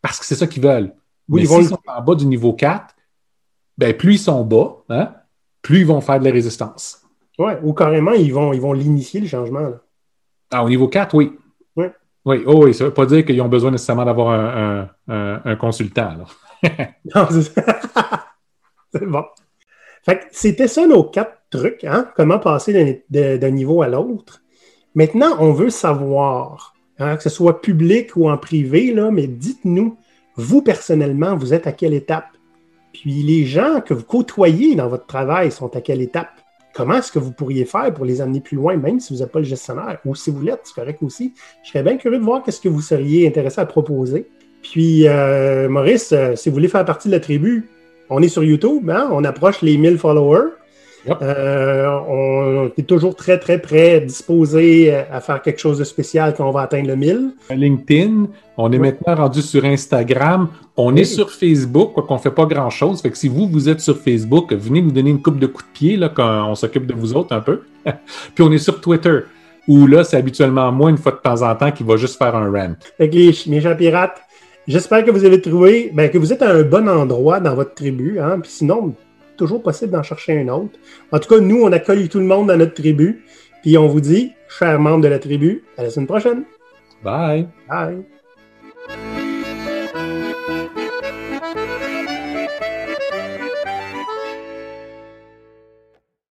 parce 0.00 0.18
que 0.18 0.24
c'est 0.24 0.36
ça 0.36 0.46
qu'ils 0.46 0.62
veulent. 0.62 0.94
Oui, 1.28 1.42
Mais 1.42 1.42
ils 1.42 1.48
vont 1.48 1.62
sont 1.62 1.78
en 1.86 2.00
bas 2.00 2.14
du 2.14 2.24
niveau 2.26 2.54
4, 2.54 2.94
ben, 3.80 3.94
plus 3.96 4.14
ils 4.14 4.18
sont 4.18 4.44
bas, 4.44 4.76
hein, 4.90 5.14
plus 5.62 5.80
ils 5.80 5.86
vont 5.86 6.00
faire 6.00 6.20
de 6.20 6.24
la 6.26 6.30
résistance. 6.30 7.02
Ou 7.62 7.72
carrément, 7.72 8.12
ils 8.12 8.32
vont 8.34 8.52
ils 8.52 8.60
vont 8.60 8.74
l'initier, 8.74 9.20
le 9.20 9.26
changement. 9.26 9.60
là. 9.60 9.80
Ah, 10.50 10.62
au 10.62 10.68
niveau 10.68 10.88
4, 10.88 11.14
oui. 11.14 11.32
Oui. 11.76 11.86
Oui, 12.26 12.42
oh, 12.46 12.64
oui, 12.66 12.74
ça 12.74 12.84
ne 12.84 12.88
veut 12.90 12.94
pas 12.94 13.06
dire 13.06 13.24
qu'ils 13.24 13.40
ont 13.40 13.48
besoin 13.48 13.70
nécessairement 13.70 14.04
d'avoir 14.04 14.28
un, 14.30 14.88
un- 15.08 15.14
un- 15.14 15.40
un 15.44 15.56
consultant. 15.56 16.12
là. 16.18 16.26
Non, 17.14 17.26
c'est 17.30 17.54
c'est 18.92 19.06
bon. 19.06 19.24
Fait 20.04 20.18
que 20.18 20.24
c'était 20.32 20.68
ça 20.68 20.86
nos 20.86 21.04
quatre 21.04 21.38
trucs, 21.50 21.84
hein? 21.84 22.08
Comment 22.16 22.38
passer 22.38 22.72
d'un 22.74 22.94
de- 23.08 23.36
d'un 23.38 23.50
niveau 23.50 23.80
à 23.80 23.88
l'autre. 23.88 24.42
Maintenant, 24.94 25.36
on 25.38 25.52
veut 25.52 25.70
savoir, 25.70 26.74
hein, 26.98 27.16
que 27.16 27.22
ce 27.22 27.30
soit 27.30 27.62
public 27.62 28.16
ou 28.16 28.28
en 28.28 28.36
privé, 28.36 28.92
là, 28.92 29.10
mais 29.10 29.26
dites-nous, 29.26 29.96
vous 30.36 30.60
personnellement, 30.62 31.36
vous 31.36 31.54
êtes 31.54 31.66
à 31.66 31.72
quelle 31.72 31.94
étape? 31.94 32.26
Puis 32.92 33.22
les 33.22 33.44
gens 33.44 33.80
que 33.80 33.94
vous 33.94 34.04
côtoyez 34.04 34.74
dans 34.74 34.88
votre 34.88 35.06
travail 35.06 35.50
sont 35.52 35.74
à 35.76 35.80
quelle 35.80 36.00
étape? 36.00 36.30
Comment 36.74 36.94
est-ce 36.94 37.10
que 37.10 37.18
vous 37.18 37.32
pourriez 37.32 37.64
faire 37.64 37.92
pour 37.92 38.04
les 38.04 38.20
amener 38.20 38.40
plus 38.40 38.56
loin, 38.56 38.76
même 38.76 39.00
si 39.00 39.12
vous 39.12 39.20
n'êtes 39.20 39.32
pas 39.32 39.40
le 39.40 39.44
gestionnaire? 39.44 39.98
Ou 40.04 40.14
si 40.14 40.30
vous 40.30 40.40
l'êtes, 40.40 40.60
c'est 40.64 40.74
correct 40.74 41.02
aussi. 41.02 41.34
Je 41.64 41.70
serais 41.70 41.82
bien 41.82 41.96
curieux 41.96 42.18
de 42.18 42.24
voir 42.24 42.42
qu'est-ce 42.42 42.60
que 42.60 42.68
vous 42.68 42.80
seriez 42.80 43.26
intéressé 43.26 43.60
à 43.60 43.66
proposer. 43.66 44.28
Puis, 44.62 45.08
euh, 45.08 45.68
Maurice, 45.68 46.12
euh, 46.12 46.36
si 46.36 46.48
vous 46.48 46.54
voulez 46.54 46.68
faire 46.68 46.84
partie 46.84 47.08
de 47.08 47.12
la 47.12 47.20
tribu, 47.20 47.68
on 48.08 48.22
est 48.22 48.28
sur 48.28 48.44
YouTube, 48.44 48.88
hein? 48.90 49.08
on 49.12 49.24
approche 49.24 49.62
les 49.62 49.76
1000 49.76 49.98
followers. 49.98 50.50
Yep. 51.06 51.16
Euh, 51.22 51.86
on 52.08 52.70
est 52.76 52.86
toujours 52.86 53.16
très, 53.16 53.38
très 53.38 53.58
prêt, 53.58 54.00
disposé 54.02 54.94
à 54.94 55.20
faire 55.20 55.40
quelque 55.40 55.58
chose 55.58 55.78
de 55.78 55.84
spécial 55.84 56.34
quand 56.36 56.46
on 56.48 56.52
va 56.52 56.62
atteindre 56.62 56.88
le 56.88 56.96
1000. 56.96 57.30
LinkedIn, 57.50 58.26
on 58.58 58.70
est 58.72 58.78
Oui. 58.78 58.90
maintenant 58.90 59.14
rendu 59.14 59.40
sur 59.40 59.64
Instagram, 59.64 60.48
on 60.76 60.92
Oui. 60.94 61.00
est 61.00 61.04
sur 61.04 61.30
Facebook, 61.30 61.92
quoi 61.94 62.02
qu'on 62.02 62.14
ne 62.16 62.20
fait 62.20 62.30
pas 62.30 62.44
grand-chose. 62.44 63.00
Fait 63.00 63.10
que 63.10 63.16
si 63.16 63.28
vous, 63.28 63.48
vous 63.48 63.68
êtes 63.68 63.80
sur 63.80 63.96
Facebook, 63.96 64.52
venez 64.52 64.82
nous 64.82 64.90
donner 64.90 65.10
une 65.10 65.22
coupe 65.22 65.38
de 65.38 65.46
coups 65.46 65.64
de 65.64 65.72
pied 65.72 65.96
là, 65.96 66.10
quand 66.14 66.48
on 66.50 66.54
s'occupe 66.54 66.86
de 66.86 66.94
vous 66.94 67.14
autres 67.16 67.34
un 67.34 67.40
peu. 67.40 67.60
Puis 68.34 68.44
on 68.44 68.52
est 68.52 68.58
sur 68.58 68.80
Twitter, 68.80 69.20
où 69.68 69.86
là, 69.86 70.04
c'est 70.04 70.16
habituellement 70.18 70.70
moi, 70.70 70.90
une 70.90 70.98
fois 70.98 71.12
de 71.12 71.18
temps 71.18 71.40
en 71.48 71.54
temps, 71.54 71.70
qui 71.70 71.82
va 71.82 71.96
juste 71.96 72.18
faire 72.18 72.34
un 72.36 72.50
rant. 72.50 72.74
Fait 72.98 73.08
que 73.08 73.14
les, 73.14 73.32
mes 73.46 73.60
gens 73.62 73.74
pirates, 73.74 74.20
j'espère 74.68 75.02
que 75.04 75.10
vous 75.10 75.24
avez 75.24 75.40
trouvé, 75.40 75.90
ben, 75.94 76.10
que 76.10 76.18
vous 76.18 76.32
êtes 76.32 76.42
à 76.42 76.50
un 76.50 76.62
bon 76.62 76.88
endroit 76.88 77.40
dans 77.40 77.54
votre 77.54 77.74
tribu. 77.74 78.18
Hein? 78.20 78.40
Puis 78.42 78.50
sinon, 78.52 78.94
toujours 79.40 79.62
possible 79.62 79.92
d'en 79.92 80.02
chercher 80.02 80.38
un 80.38 80.48
autre. 80.48 80.78
En 81.12 81.18
tout 81.18 81.28
cas, 81.28 81.40
nous, 81.40 81.62
on 81.62 81.72
accueille 81.72 82.08
tout 82.10 82.18
le 82.18 82.26
monde 82.26 82.48
dans 82.48 82.58
notre 82.58 82.74
tribu. 82.74 83.24
Puis 83.62 83.78
on 83.78 83.88
vous 83.88 84.02
dit, 84.02 84.32
chers 84.48 84.78
membres 84.78 85.02
de 85.02 85.08
la 85.08 85.18
tribu, 85.18 85.64
à 85.78 85.82
la 85.82 85.90
semaine 85.90 86.06
prochaine. 86.06 86.44
Bye! 87.02 87.48
Bye! 87.66 88.04